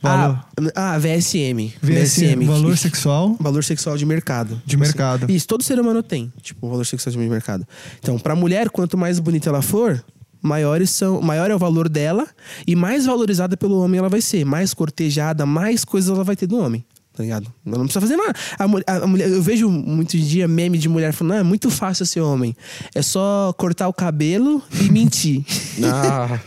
Valor, 0.00 0.44
Ah, 0.74 0.94
ah, 0.94 0.98
VSM. 0.98 1.72
VSM, 1.80 2.44
valor 2.44 2.72
que- 2.72 2.78
sexual 2.82 3.36
Valor 3.38 3.62
sexual 3.62 3.96
de 3.96 4.04
mercado. 4.04 4.60
de 4.66 4.76
mercado. 4.76 5.30
Isso, 5.30 5.46
todo 5.46 5.62
ser 5.62 5.78
humano 5.78 6.02
tem, 6.02 6.32
tipo, 6.42 6.68
valor 6.68 6.84
sexual 6.84 7.12
de 7.12 7.18
mercado. 7.20 7.64
Então, 8.00 8.18
pra 8.18 8.34
mulher, 8.34 8.68
quanto 8.68 8.98
mais 8.98 9.20
bonita 9.20 9.48
ela 9.48 9.62
for, 9.62 10.04
maiores 10.42 10.90
são, 10.90 11.20
maior 11.22 11.50
é 11.50 11.54
o 11.54 11.58
valor 11.58 11.88
dela 11.88 12.26
e 12.66 12.74
mais 12.76 13.06
valorizada 13.06 13.56
pelo 13.56 13.78
homem 13.80 13.98
ela 13.98 14.08
vai 14.08 14.20
ser. 14.20 14.44
Mais 14.44 14.74
cortejada, 14.74 15.46
mais 15.46 15.84
coisas 15.84 16.10
ela 16.10 16.24
vai 16.24 16.36
ter 16.36 16.46
do 16.46 16.58
homem. 16.58 16.84
Tá 17.14 17.22
ligado? 17.22 17.46
Ela 17.66 17.76
não 17.76 17.84
precisa 17.84 18.00
fazer 18.00 18.16
nada. 18.16 18.32
A, 18.58 18.64
a- 18.90 19.04
a 19.04 19.06
mulher, 19.06 19.28
eu 19.28 19.42
vejo 19.42 19.68
muito 19.68 20.16
dia 20.18 20.48
meme 20.48 20.78
de 20.78 20.88
mulher 20.88 21.12
falando: 21.12 21.32
ah, 21.34 21.40
é 21.40 21.42
muito 21.42 21.70
fácil 21.70 22.06
ser 22.06 22.20
homem. 22.20 22.56
É 22.94 23.02
só 23.02 23.52
cortar 23.58 23.86
o 23.86 23.92
cabelo 23.92 24.62
e 24.80 24.90
mentir. 24.90 25.44
Ah, 25.84 26.38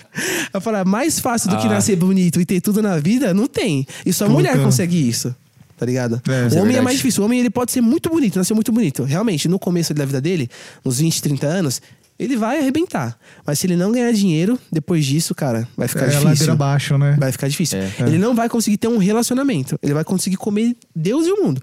Eu 0.54 0.60
falo, 0.62 0.78
"Ah, 0.78 0.86
mais 0.86 1.20
fácil 1.20 1.50
do 1.52 1.58
que 1.58 1.68
Ah. 1.68 1.72
nascer 1.72 1.96
bonito 1.96 2.42
e 2.42 2.46
ter 2.46 2.62
tudo 2.62 2.82
na 2.82 2.98
vida, 2.98 3.32
não 3.34 3.46
tem. 3.48 3.86
E 4.04 4.12
só 4.12 4.26
a 4.26 4.30
mulher 4.30 4.58
consegue 4.64 4.98
isso. 5.08 5.36
Tá 5.78 5.86
ligado? 5.86 6.20
É, 6.28 6.32
o 6.32 6.34
é 6.34 6.40
homem 6.46 6.50
é, 6.50 6.62
verdade. 6.64 6.84
mais 6.86 6.98
difícil. 6.98 7.22
O 7.22 7.26
homem 7.28 7.40
ele 7.40 7.50
pode 7.52 7.72
ser 7.72 7.82
muito 7.82 8.10
bonito, 8.10 8.38
nasceu 8.40 8.56
muito 8.56 8.72
bonito. 8.72 9.04
Realmente, 9.04 9.48
no 9.48 9.60
começo 9.60 9.94
da 9.94 10.06
vida 10.06 10.20
dele, 10.22 10.50
uns 10.86 10.98
20, 11.00 11.22
30 11.22 11.46
anos, 11.48 11.82
ele 12.18 12.38
vai 12.38 12.60
arrebentar. 12.60 13.18
Mas 13.46 13.60
se 13.60 13.68
ele 13.68 13.76
não 13.76 13.92
ganhar 13.92 14.12
dinheiro, 14.12 14.60
depois 14.72 15.06
disso, 15.06 15.34
cara, 15.36 15.68
vai 15.76 15.88
ficar 15.88 16.06
É 16.06 16.08
difícil. 16.08 16.28
ladeira 16.30 16.54
abaixo, 16.54 16.98
né? 16.98 17.16
Vai 17.20 17.32
ficar 17.32 17.48
difícil. 17.48 17.80
É. 17.80 17.92
Ele 18.00 18.18
não 18.18 18.34
vai 18.34 18.48
conseguir 18.50 18.78
ter 18.78 18.88
um 18.88 18.98
relacionamento. 18.98 19.78
Ele 19.82 19.94
vai 19.94 20.04
conseguir 20.04 20.38
comer 20.38 20.76
Deus 20.96 21.26
e 21.28 21.32
o 21.32 21.44
mundo. 21.44 21.62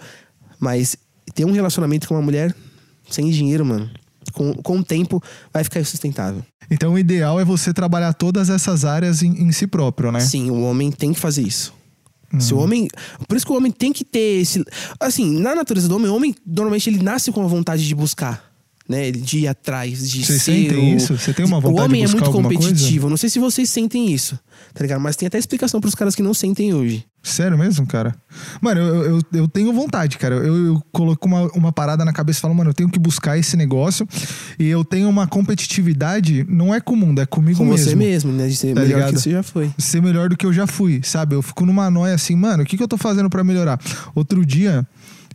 Mas 0.61 0.97
ter 1.35 1.44
um 1.44 1.52
relacionamento 1.52 2.06
com 2.06 2.14
uma 2.14 2.23
mulher 2.23 2.54
sem 3.11 3.30
dinheiro, 3.30 3.64
mano, 3.64 3.90
com, 4.32 4.52
com 4.54 4.78
o 4.78 4.85
tempo, 4.85 5.23
vai 5.52 5.64
ficar 5.64 5.80
insustentável. 5.80 6.42
Então 6.71 6.94
o 6.94 6.99
ideal 6.99 7.38
é 7.40 7.44
você 7.44 7.73
trabalhar 7.73 8.12
todas 8.14 8.49
essas 8.49 8.85
áreas 8.85 9.23
em, 9.23 9.30
em 9.42 9.52
si 9.52 9.66
próprio, 9.66 10.12
né? 10.12 10.21
Sim, 10.21 10.50
o 10.50 10.62
homem 10.62 10.90
tem 10.90 11.12
que 11.12 11.21
fazer 11.21 11.42
isso. 11.42 11.75
Se 12.38 12.54
o 12.54 12.56
homem. 12.59 12.88
Por 13.28 13.37
isso 13.37 13.44
que 13.44 13.52
o 13.52 13.56
homem 13.56 13.71
tem 13.71 13.92
que 13.92 14.06
ter 14.06 14.40
esse. 14.40 14.64
Assim, 14.99 15.38
na 15.38 15.54
natureza 15.54 15.87
do 15.87 15.97
homem, 15.97 16.11
o 16.11 16.14
homem 16.14 16.35
normalmente 16.47 16.88
ele 16.88 17.02
nasce 17.02 17.30
com 17.30 17.44
a 17.44 17.47
vontade 17.47 17.87
de 17.87 17.94
buscar. 17.94 18.51
Né? 18.89 19.11
De 19.12 19.41
ir 19.41 19.49
atrás, 19.49 20.11
de 20.11 20.25
Vocês 20.25 20.43
ser. 20.43 20.53
sentem 20.53 20.95
o... 20.95 20.97
isso? 20.97 21.17
Você 21.17 21.33
tem 21.33 21.47
uma 21.47 21.59
O 21.59 21.61
vontade 21.61 21.85
homem 21.87 22.05
de 22.05 22.11
é 22.11 22.12
muito 22.15 22.31
competitivo. 22.33 23.09
Não 23.09 23.17
sei 23.17 23.31
se 23.31 23.39
vocês 23.39 23.71
sentem 23.71 24.12
isso. 24.12 24.39
Tá 24.75 24.83
ligado? 24.83 25.01
Mas 25.01 25.17
tem 25.17 25.27
até 25.27 25.39
explicação 25.39 25.81
pros 25.81 25.95
caras 25.95 26.15
que 26.15 26.23
não 26.23 26.35
sentem 26.35 26.75
hoje. 26.75 27.05
Sério 27.23 27.57
mesmo, 27.57 27.87
cara? 27.87 28.12
Mano, 28.61 28.81
eu, 28.81 29.05
eu, 29.05 29.21
eu 29.35 29.49
tenho 29.49 29.73
vontade, 29.73 30.19
cara. 30.19 30.35
Eu, 30.35 30.67
eu 30.67 30.83
coloco 30.91 31.29
uma, 31.29 31.43
uma 31.53 31.73
parada 31.73 32.05
na 32.05 32.12
cabeça 32.12 32.41
e 32.41 32.43
falo, 32.43 32.55
mano, 32.55 32.71
eu 32.71 32.75
tenho 32.75 32.89
que 32.91 32.99
buscar 32.99 33.39
esse 33.39 33.57
negócio. 33.57 34.07
E 34.59 34.67
eu 34.67 34.85
tenho 34.85 35.09
uma 35.09 35.27
competitividade, 35.29 36.45
não 36.49 36.75
é 36.75 36.81
com 36.81 36.95
o 36.95 36.97
mundo, 36.97 37.21
é 37.21 37.27
comigo 37.27 37.59
Com 37.59 37.65
mesmo. 37.67 37.91
você 37.91 37.95
mesmo, 37.95 38.33
né? 38.33 38.49
De 38.49 38.57
ser 38.57 38.75
Tá 38.75 38.81
melhor 38.81 38.97
ligado? 38.99 39.15
que 39.15 39.21
você 39.21 39.31
já 39.31 39.43
foi. 39.43 39.71
Ser 39.79 40.03
melhor 40.03 40.29
do 40.29 40.37
que 40.37 40.45
eu 40.45 40.53
já 40.53 40.67
fui, 40.67 41.01
sabe? 41.05 41.35
Eu 41.37 41.43
fico 41.43 41.65
numa 41.65 41.89
noia 41.91 42.15
assim, 42.15 42.35
mano, 42.35 42.62
o 42.65 42.67
que, 42.67 42.77
que 42.77 42.83
eu 42.83 42.89
tô 42.89 42.97
fazendo 42.99 43.31
pra 43.31 43.45
melhorar? 43.45 43.81
Outro 44.15 44.45
dia, 44.45 44.87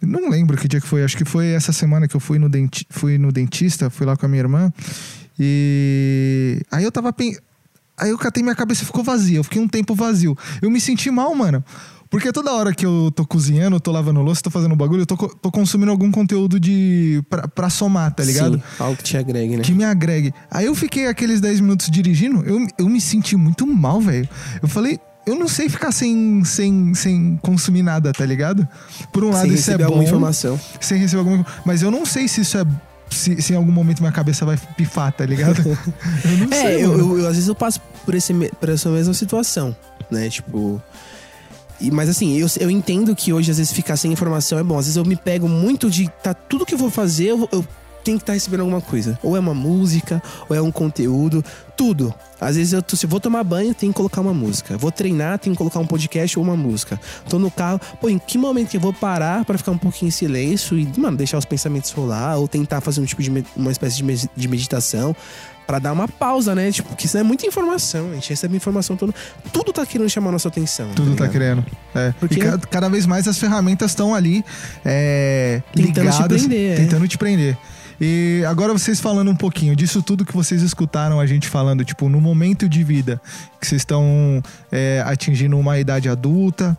Não 0.01 0.29
lembro 0.29 0.57
que 0.57 0.67
dia 0.67 0.79
que 0.81 0.87
foi. 0.87 1.03
Acho 1.03 1.17
que 1.17 1.25
foi 1.25 1.47
essa 1.47 1.71
semana 1.73 2.07
que 2.07 2.15
eu 2.15 2.19
fui 2.19 2.37
no, 2.39 2.47
denti 2.49 2.85
fui 2.89 3.17
no 3.17 3.31
dentista, 3.31 3.89
fui 3.89 4.05
lá 4.05 4.15
com 4.15 4.25
a 4.25 4.29
minha 4.29 4.41
irmã. 4.41 4.71
E 5.39 6.61
aí 6.71 6.83
eu 6.83 6.91
tava. 6.91 7.11
pen- 7.13 7.37
Aí 7.99 8.11
eu 8.11 8.17
catei 8.17 8.43
minha 8.43 8.53
cabeça 8.55 8.83
e 8.83 8.85
ficou 8.85 9.03
vazia. 9.03 9.37
Eu 9.39 9.43
fiquei 9.43 9.59
um 9.61 9.67
tempo 9.67 9.95
vazio. 9.95 10.37
Eu 10.61 10.69
me 10.69 10.79
senti 10.79 11.09
mal, 11.09 11.33
mano. 11.33 11.63
Porque 12.11 12.31
toda 12.31 12.53
hora 12.53 12.73
que 12.73 12.85
eu 12.85 13.11
tô 13.13 13.25
cozinhando, 13.25 13.79
tô 13.81 13.91
lavando 13.91 14.21
louça, 14.21 14.41
tô 14.41 14.49
fazendo 14.51 14.75
bagulho, 14.75 15.01
eu 15.01 15.05
tô, 15.05 15.17
tô 15.17 15.51
consumindo 15.51 15.91
algum 15.91 16.09
conteúdo 16.11 16.59
de. 16.59 17.21
Pra, 17.29 17.47
pra 17.47 17.69
somar, 17.69 18.13
tá 18.13 18.23
ligado? 18.23 18.57
Sim, 18.57 18.63
algo 18.79 18.95
que 18.97 19.03
te 19.03 19.17
agregue, 19.17 19.57
né? 19.57 19.63
que 19.63 19.73
me 19.73 19.83
agregue. 19.83 20.31
Aí 20.49 20.67
eu 20.67 20.75
fiquei 20.75 21.07
aqueles 21.07 21.41
10 21.41 21.59
minutos 21.59 21.89
dirigindo, 21.89 22.43
eu, 22.45 22.65
eu 22.77 22.87
me 22.87 23.01
senti 23.01 23.35
muito 23.35 23.65
mal, 23.67 23.99
velho. 23.99 24.29
Eu 24.61 24.67
falei, 24.69 24.99
eu 25.27 25.35
não 25.35 25.47
sei 25.47 25.69
ficar 25.69 25.91
sem, 25.91 26.43
sem, 26.45 26.93
sem 26.95 27.37
consumir 27.43 27.83
nada, 27.83 28.11
tá 28.11 28.25
ligado? 28.25 28.67
Por 29.11 29.23
um 29.23 29.29
lado, 29.29 29.41
Sem 29.41 29.53
isso 29.53 29.69
é 29.69 29.73
receber 29.73 29.83
bom. 29.83 29.89
alguma 29.89 30.03
informação. 30.03 30.59
Sem 30.81 30.97
receber 30.99 31.19
alguma 31.19 31.45
Mas 31.65 31.81
eu 31.83 31.91
não 31.91 32.05
sei 32.05 32.27
se 32.27 32.41
isso 32.41 32.57
é. 32.57 32.65
Se, 33.09 33.41
se 33.41 33.53
em 33.53 33.55
algum 33.55 33.71
momento 33.71 33.99
minha 33.99 34.11
cabeça 34.11 34.45
vai 34.45 34.57
pifar, 34.75 35.11
tá 35.13 35.25
ligado? 35.25 35.61
eu 36.25 36.37
não 36.39 36.47
É, 36.51 36.61
sei. 36.61 36.83
eu, 36.85 36.97
eu- 36.97 37.19
eu- 37.19 37.27
às 37.27 37.33
vezes 37.35 37.47
eu 37.47 37.55
passo 37.55 37.79
por, 38.05 38.15
esse, 38.15 38.33
por 38.59 38.69
essa 38.69 38.89
mesma 38.89 39.13
situação, 39.13 39.75
né? 40.11 40.29
Tipo. 40.29 40.81
e- 41.79 41.89
mas 41.91 42.09
assim, 42.09 42.37
eu, 42.37 42.47
eu 42.59 42.69
entendo 42.69 43.15
que 43.15 43.31
hoje, 43.31 43.49
às 43.51 43.57
vezes, 43.57 43.71
ficar 43.71 43.95
sem 43.95 44.11
informação 44.11 44.57
é 44.59 44.63
bom. 44.63 44.77
Às 44.77 44.85
vezes 44.85 44.97
eu 44.97 45.05
me 45.05 45.15
pego 45.15 45.47
muito 45.47 45.89
de. 45.89 46.09
Tá, 46.23 46.33
tudo 46.33 46.65
que 46.65 46.73
eu 46.73 46.77
vou 46.77 46.89
fazer, 46.89 47.27
eu, 47.27 47.47
eu 47.51 47.65
tenho 48.07 48.17
que 48.17 48.23
estar 48.23 48.33
recebendo 48.33 48.61
alguma 48.61 48.79
coisa. 48.81 49.19
Ou 49.21 49.35
é 49.35 49.39
uma 49.39 49.53
música, 49.53 50.21
ou 50.49 50.55
é 50.55 50.61
um 50.61 50.71
conteúdo, 50.71 51.43
tudo. 51.75 52.13
Às 52.39 52.55
vezes 52.55 52.71
eu 52.73 52.81
tô, 52.81 52.95
se 52.95 53.05
vou 53.05 53.19
tomar 53.19 53.43
banho, 53.43 53.73
tenho 53.73 53.91
que 53.91 53.97
colocar 53.97 54.21
uma 54.21 54.33
música. 54.33 54.77
Vou 54.77 54.91
treinar, 54.91 55.37
tenho 55.39 55.53
que 55.53 55.57
colocar 55.57 55.79
um 55.79 55.85
podcast 55.85 56.39
ou 56.39 56.45
uma 56.45 56.55
música. 56.55 56.99
Tô 57.29 57.37
no 57.37 57.51
carro, 57.51 57.79
pô, 57.99 58.09
em 58.09 58.17
que 58.17 58.37
momento 58.37 58.69
que 58.69 58.77
eu 58.77 58.81
vou 58.81 58.93
parar 58.93 59.43
pra 59.45 59.57
ficar 59.57 59.71
um 59.71 59.77
pouquinho 59.77 60.07
em 60.07 60.11
silêncio 60.11 60.77
e, 60.79 60.87
mano, 60.97 61.17
deixar 61.17 61.37
os 61.37 61.45
pensamentos 61.45 61.91
rolar, 61.91 62.37
ou 62.37 62.47
tentar 62.47 62.79
fazer 62.81 63.01
um 63.01 63.05
tipo 63.05 63.21
de 63.21 63.31
uma 63.55 63.71
espécie 63.71 63.97
de, 63.97 64.03
me- 64.03 64.29
de 64.35 64.47
meditação. 64.47 65.15
Pra 65.67 65.79
dar 65.79 65.91
uma 65.91 66.07
pausa, 66.07 66.55
né? 66.55 66.71
Tipo, 66.71 66.87
porque 66.87 67.07
isso 67.07 67.17
é 67.17 67.23
muita 67.23 67.45
informação. 67.45 68.11
A 68.11 68.13
gente 68.13 68.29
recebe 68.29 68.55
informação 68.55 68.95
toda. 68.95 69.13
Tudo 69.51 69.73
tá 69.73 69.85
querendo 69.85 70.09
chamar 70.09 70.31
nossa 70.31 70.47
atenção. 70.47 70.87
Tudo 70.95 71.07
tá 71.13 71.25
ligado? 71.25 71.31
querendo. 71.33 71.65
É. 71.93 72.13
Porque- 72.17 72.35
E 72.35 72.37
ca- 72.39 72.57
cada 72.57 72.87
vez 72.87 73.05
mais 73.05 73.27
as 73.27 73.37
ferramentas 73.37 73.91
estão 73.91 74.15
ali 74.15 74.45
é, 74.85 75.61
Tentando 75.75 75.93
te 75.93 75.99
ligadas, 75.99 76.41
prender, 76.41 76.71
é. 76.71 76.75
tentando 76.77 77.05
te 77.05 77.17
prender. 77.17 77.57
E 77.99 78.43
agora 78.47 78.71
vocês 78.73 78.99
falando 78.99 79.31
um 79.31 79.35
pouquinho 79.35 79.75
disso 79.75 80.01
tudo 80.03 80.23
que 80.23 80.33
vocês 80.33 80.61
escutaram 80.61 81.19
a 81.19 81.25
gente 81.25 81.47
falando, 81.47 81.83
tipo, 81.83 82.07
no 82.09 82.21
momento 82.21 82.69
de 82.69 82.83
vida 82.83 83.19
que 83.59 83.65
vocês 83.67 83.81
estão 83.81 84.41
é, 84.71 85.01
atingindo 85.05 85.57
uma 85.57 85.79
idade 85.79 86.07
adulta. 86.07 86.77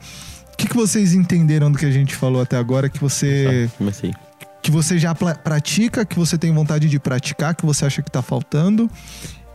O 0.52 0.56
que, 0.56 0.68
que 0.68 0.76
vocês 0.76 1.14
entenderam 1.14 1.70
do 1.72 1.78
que 1.78 1.86
a 1.86 1.90
gente 1.90 2.14
falou 2.14 2.40
até 2.42 2.56
agora? 2.56 2.88
Que 2.88 2.98
você, 3.00 3.68
Tá, 3.70 3.78
comecei. 3.78 4.14
que 4.62 4.70
você 4.70 4.98
já 4.98 5.14
pratica, 5.14 6.04
que 6.04 6.16
você 6.16 6.36
tem 6.38 6.52
vontade 6.52 6.88
de 6.88 6.98
praticar, 7.00 7.54
que 7.54 7.64
você 7.66 7.84
acha 7.84 8.02
que 8.02 8.10
tá 8.10 8.22
faltando? 8.22 8.88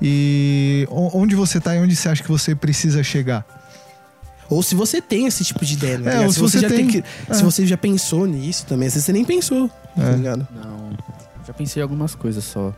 E 0.02 0.86
o- 0.90 1.18
onde 1.18 1.36
você 1.36 1.60
tá 1.62 1.76
e 1.76 1.80
onde 1.80 1.96
você 1.96 2.10
acha 2.10 2.22
que 2.22 2.30
você 2.30 2.54
precisa 2.56 3.02
chegar? 3.04 3.46
Ou 4.50 4.62
se 4.62 4.76
você 4.76 5.02
tem 5.02 5.26
esse 5.28 5.44
tipo 5.46 5.66
de 5.66 5.74
ideia, 5.76 5.98
né? 5.98 6.26
É, 6.26 6.30
se 6.30 6.40
você 6.40 6.60
já 6.60 6.68
tem. 6.68 6.88
que- 6.88 7.04
É. 7.30 7.34
Se 7.34 7.42
você 7.44 7.66
já 7.66 7.78
pensou 7.78 8.26
nisso 8.26 8.66
também, 8.66 8.88
às 8.88 8.94
vezes 8.94 9.06
você 9.06 9.14
nem 9.14 9.24
pensou, 9.24 9.70
tá 9.70 10.10
É. 10.10 10.16
ligado? 10.16 10.46
Não, 10.54 10.90
já 11.46 11.54
pensei 11.54 11.82
em 11.82 11.84
algumas 11.84 12.16
coisas 12.16 12.44
só. 12.44 12.74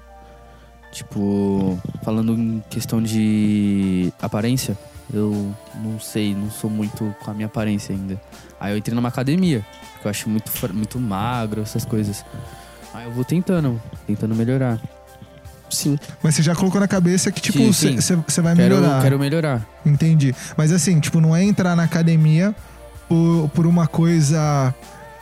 Tipo, 0.92 1.78
falando 2.04 2.34
em 2.34 2.64
questão 2.70 3.02
de 3.04 4.14
aparência, 4.22 4.78
eu 5.14 5.54
não 5.84 6.00
sei, 6.00 6.34
não 6.34 6.50
sou 6.50 6.70
muito 6.70 7.14
com 7.24 7.32
a 7.32 7.34
minha 7.34 7.48
aparência 7.48 7.94
ainda. 7.94 8.20
Aí 8.60 8.74
eu 8.74 8.78
entrei 8.78 8.96
numa 8.96 9.10
academia, 9.10 9.66
que 10.02 10.08
eu 10.08 10.10
acho 10.10 10.30
muito, 10.30 10.52
muito 10.74 11.00
magro, 11.00 11.62
essas 11.62 11.84
coisas. 11.84 12.26
Aí 12.94 13.06
eu 13.06 13.12
vou 13.12 13.26
tentando, 13.26 13.82
tentando 14.08 14.34
melhorar. 14.34 14.80
Sim. 15.70 16.00
Mas 16.24 16.36
você 16.36 16.44
já 16.44 16.56
colocou 16.56 16.80
na 16.80 16.88
cabeça 16.88 17.32
que, 17.32 17.42
tipo, 17.42 17.60
você 17.74 18.42
vai 18.42 18.56
Quero, 18.56 18.76
melhorar. 18.76 19.02
quero 19.02 19.20
melhorar. 19.20 19.68
Entendi. 19.86 20.34
Mas 20.56 20.72
assim, 20.72 21.00
tipo, 21.00 21.20
não 21.20 21.36
é 21.36 21.44
entrar 21.44 21.76
na 21.76 21.84
academia 21.84 22.56
por, 23.10 23.50
por 23.54 23.68
uma 23.68 23.86
coisa 23.88 24.74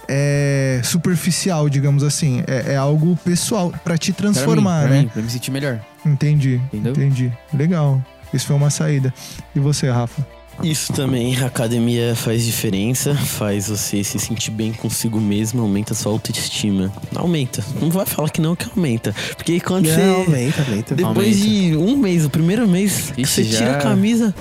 é, 0.08 0.82
superficial, 0.84 1.70
digamos 1.70 2.04
assim. 2.04 2.44
É, 2.48 2.74
é 2.74 2.76
algo 2.76 3.18
pessoal, 3.24 3.74
pra 3.84 3.98
te 3.98 4.12
Pra 4.14 4.28
mim, 4.28 4.34
transformar, 4.34 4.82
pra 4.84 4.90
né? 4.90 5.02
mim, 5.04 5.08
pra 5.08 5.22
me 5.22 5.30
sentir 5.30 5.52
melhor. 5.52 5.80
Entendi. 6.06 6.62
Entendeu? 6.72 6.92
Entendi. 6.94 7.32
Legal. 7.54 8.02
Isso 8.34 8.48
foi 8.48 8.56
uma 8.56 8.70
saída. 8.70 9.14
E 9.56 9.60
você, 9.60 9.90
Rafa? 9.90 10.26
Isso 10.62 10.94
também, 10.94 11.36
a 11.42 11.48
academia 11.48 12.16
faz 12.16 12.46
diferença, 12.46 13.16
faz 13.16 13.68
você 13.70 14.04
se 14.04 14.20
sentir 14.20 14.52
bem 14.52 14.72
consigo 14.72 15.20
mesmo, 15.20 15.62
aumenta 15.62 15.94
sua 15.94 16.12
autoestima. 16.12 16.92
Aumenta. 17.16 17.64
Não 17.82 17.90
vai 17.90 18.06
falar 18.06 18.30
que 18.30 18.40
não 18.40 18.56
que 18.56 18.68
aumenta. 18.70 19.14
Porque 19.36 19.60
quando 19.60 19.88
Não, 19.88 19.94
você. 19.96 20.02
aumenta, 20.02 20.62
aumenta. 20.62 20.96
Depois 20.96 21.40
de 21.40 21.76
um 21.76 21.98
mês, 21.98 22.24
o 22.26 22.30
primeiro 22.30 22.68
mês, 22.68 23.12
Ixi, 23.18 23.26
você 23.34 23.44
tira 23.44 23.72
já. 23.72 23.78
a 23.78 23.82
camisa, 23.82 24.34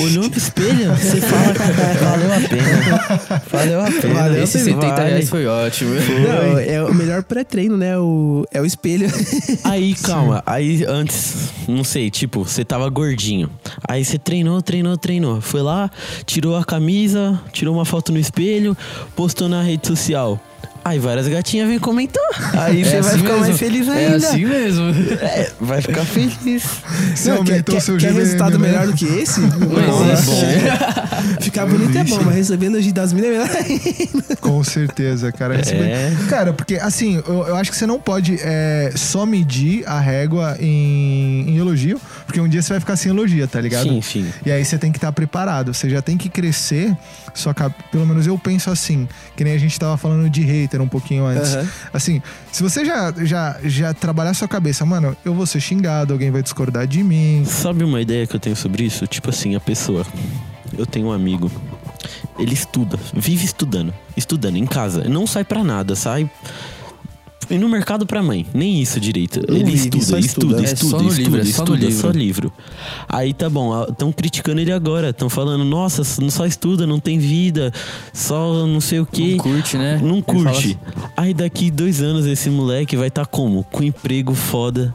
olhou 0.00 0.28
no 0.28 0.36
espelho, 0.36 0.94
você 0.94 1.20
fala, 1.20 1.54
valeu 2.00 2.32
a 2.32 2.40
pena. 2.48 3.40
Valeu 3.50 3.80
a 3.80 3.90
pena. 3.90 4.14
Valeu 4.14 4.44
Esse 4.44 4.58
pena. 4.58 4.64
70 4.80 4.86
Vale. 4.94 5.08
reais 5.08 5.28
foi 5.28 5.46
ótimo. 5.46 5.94
Não, 5.94 6.58
é 6.58 6.82
o 6.84 6.94
melhor 6.94 7.22
pré-treino, 7.24 7.76
né? 7.76 7.98
O, 7.98 8.46
é 8.52 8.60
o 8.60 8.66
espelho. 8.66 9.08
Aí, 9.64 9.94
calma. 9.94 10.42
Aí, 10.46 10.84
antes, 10.86 11.50
não 11.66 11.82
sei, 11.84 12.10
tipo, 12.10 12.44
você 12.44 12.64
tava 12.64 12.88
gordinho. 12.88 13.50
Aí 13.88 14.04
você 14.04 14.18
treinou, 14.18 14.60
treinou, 14.62 14.96
treinou. 14.96 15.40
Foi 15.54 15.62
lá, 15.62 15.88
tirou 16.26 16.56
a 16.56 16.64
camisa, 16.64 17.40
tirou 17.52 17.76
uma 17.76 17.84
foto 17.84 18.10
no 18.10 18.18
espelho, 18.18 18.76
postou 19.14 19.48
na 19.48 19.62
rede 19.62 19.86
social. 19.86 20.40
Aí 20.84 20.98
várias 20.98 21.26
gatinhas 21.28 21.66
vêm 21.68 21.78
comentar. 21.78 22.22
Aí 22.58 22.84
você 22.84 22.96
É 22.96 23.00
vai 23.00 23.10
assim 23.12 23.18
ficar 23.20 23.32
mesmo. 23.34 23.46
mais 23.46 23.58
feliz 23.58 23.88
É 23.88 23.92
ainda. 23.92 24.16
assim 24.16 24.44
mesmo. 24.44 24.84
É, 25.22 25.50
vai 25.60 25.80
ficar 25.80 26.04
feliz. 26.04 26.62
Você 27.14 27.30
Não, 27.30 27.42
quer, 27.44 27.52
aumentou 27.52 27.74
quer, 27.76 27.80
seu 27.80 27.96
quer 27.96 28.08
GBM, 28.08 28.18
resultado 28.20 28.58
né? 28.58 28.68
melhor 28.68 28.86
do 28.88 28.92
que 28.92 29.04
esse? 29.06 29.40
Não 29.40 30.12
existe. 30.12 31.40
Ficar 31.40 31.64
bonito 31.66 31.96
é 31.96 32.04
bom, 32.04 32.20
mas 32.24 32.34
receber 32.34 32.66
elogio 32.66 32.92
das 32.92 33.12
minas 33.14 33.30
é 33.30 33.32
melhor 33.32 33.48
ainda. 33.56 34.36
Com 34.40 34.62
certeza, 34.64 35.32
cara. 35.32 35.54
É. 35.54 36.12
Cara, 36.28 36.52
porque 36.52 36.74
assim, 36.74 37.22
eu, 37.26 37.46
eu 37.46 37.56
acho 37.56 37.70
que 37.70 37.76
você 37.78 37.86
não 37.86 37.98
pode 37.98 38.38
é, 38.42 38.92
só 38.94 39.24
medir 39.24 39.84
a 39.88 39.98
régua 40.00 40.56
em, 40.60 41.46
em 41.48 41.56
elogio, 41.56 41.98
porque 42.26 42.40
um 42.40 42.48
dia 42.48 42.62
você 42.62 42.72
vai 42.72 42.80
ficar 42.80 42.96
sem 42.96 43.10
elogio, 43.10 43.46
tá 43.46 43.60
ligado? 43.60 43.88
Sim, 43.88 44.00
sim. 44.02 44.32
E 44.44 44.50
aí 44.50 44.64
você 44.64 44.78
tem 44.78 44.90
que 44.90 44.98
estar 44.98 45.12
preparado, 45.12 45.72
você 45.72 45.88
já 45.88 46.02
tem 46.02 46.16
que 46.16 46.28
crescer, 46.28 46.96
só 47.34 47.52
que 47.52 47.62
pelo 47.90 48.06
menos 48.06 48.26
eu 48.26 48.38
penso 48.38 48.70
assim, 48.70 49.08
que 49.36 49.44
nem 49.44 49.54
a 49.54 49.58
gente 49.58 49.78
tava 49.78 49.96
falando 49.96 50.28
de 50.28 50.42
hater 50.42 50.80
um 50.80 50.88
pouquinho 50.88 51.24
antes. 51.26 51.54
Aham. 51.54 51.68
Assim, 51.92 52.22
se 52.50 52.62
você 52.62 52.84
já, 52.84 53.12
já, 53.24 53.58
já 53.64 53.94
trabalhar 53.94 54.34
sua 54.34 54.48
cabeça, 54.48 54.84
mano, 54.84 55.16
eu 55.24 55.34
vou 55.34 55.46
ser 55.46 55.60
xingado, 55.60 56.12
alguém 56.12 56.30
vai 56.30 56.42
discordar 56.42 56.86
de 56.86 57.02
mim. 57.02 57.44
Sabe 57.46 57.84
uma 57.84 58.00
ideia 58.00 58.26
que 58.26 58.34
eu 58.34 58.40
tenho 58.40 58.56
sobre 58.56 58.84
isso? 58.84 59.06
Tipo 59.06 59.30
assim, 59.30 59.54
a 59.54 59.60
pessoa. 59.60 60.06
Eu 60.76 60.86
tenho 60.86 61.08
um 61.08 61.12
amigo. 61.12 61.50
Ele 62.38 62.52
estuda, 62.52 62.98
vive 63.14 63.44
estudando. 63.44 63.94
Estudando 64.16 64.56
em 64.56 64.66
casa. 64.66 65.04
Não 65.04 65.26
sai 65.26 65.44
pra 65.44 65.62
nada, 65.62 65.94
sai. 65.94 66.28
E 67.50 67.58
no 67.58 67.68
mercado 67.68 68.06
pra 68.06 68.22
mãe. 68.22 68.46
Nem 68.54 68.80
isso 68.80 68.98
direito. 69.00 69.40
Não 69.48 69.56
ele 69.56 69.72
vive, 69.72 69.98
estuda, 69.98 70.18
estuda, 70.18 70.20
estuda. 70.20 70.60
É 70.60 70.64
estuda, 70.64 71.02
estuda, 71.02 71.22
livro, 71.22 71.40
é 71.40 71.44
só 71.44 71.62
estuda, 71.62 71.78
livro. 71.78 72.00
só 72.00 72.10
livro. 72.10 72.52
Aí 73.08 73.34
tá 73.34 73.48
bom, 73.48 73.84
estão 73.84 74.12
criticando 74.12 74.60
ele 74.60 74.72
agora. 74.72 75.10
Estão 75.10 75.28
falando, 75.28 75.64
nossa, 75.64 76.02
não 76.20 76.30
só 76.30 76.46
estuda, 76.46 76.86
não 76.86 76.98
tem 76.98 77.18
vida, 77.18 77.72
só 78.12 78.66
não 78.66 78.80
sei 78.80 79.00
o 79.00 79.06
quê. 79.06 79.36
Não 79.36 79.38
curte, 79.38 79.76
né? 79.76 80.00
Não 80.02 80.22
curte. 80.22 80.78
Aí 81.16 81.34
daqui 81.34 81.70
dois 81.70 82.00
anos 82.00 82.26
esse 82.26 82.50
moleque 82.50 82.96
vai 82.96 83.08
estar 83.08 83.26
como? 83.26 83.64
Com 83.64 83.82
emprego 83.82 84.34
foda, 84.34 84.94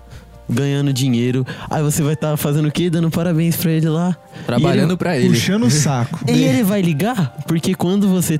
ganhando 0.49 0.91
dinheiro. 0.91 1.45
Aí 1.69 1.83
você 1.83 2.01
vai 2.01 2.13
estar 2.13 2.35
fazendo 2.37 2.67
o 2.67 2.71
quê? 2.71 2.89
Dando 2.89 3.09
parabéns 3.11 3.55
pra 3.55 3.71
ele 3.71 3.87
lá. 3.87 4.17
Trabalhando 4.45 4.97
pra 4.97 5.17
ele. 5.17 5.29
Puxando 5.29 5.65
o 5.65 5.71
saco. 5.71 6.19
E 6.27 6.31
ele, 6.31 6.39
e 6.39 6.43
ele 6.45 6.63
vai 6.63 6.81
ligar? 6.81 7.35
Porque 7.47 7.75
quando 7.75 8.07
você 8.07 8.39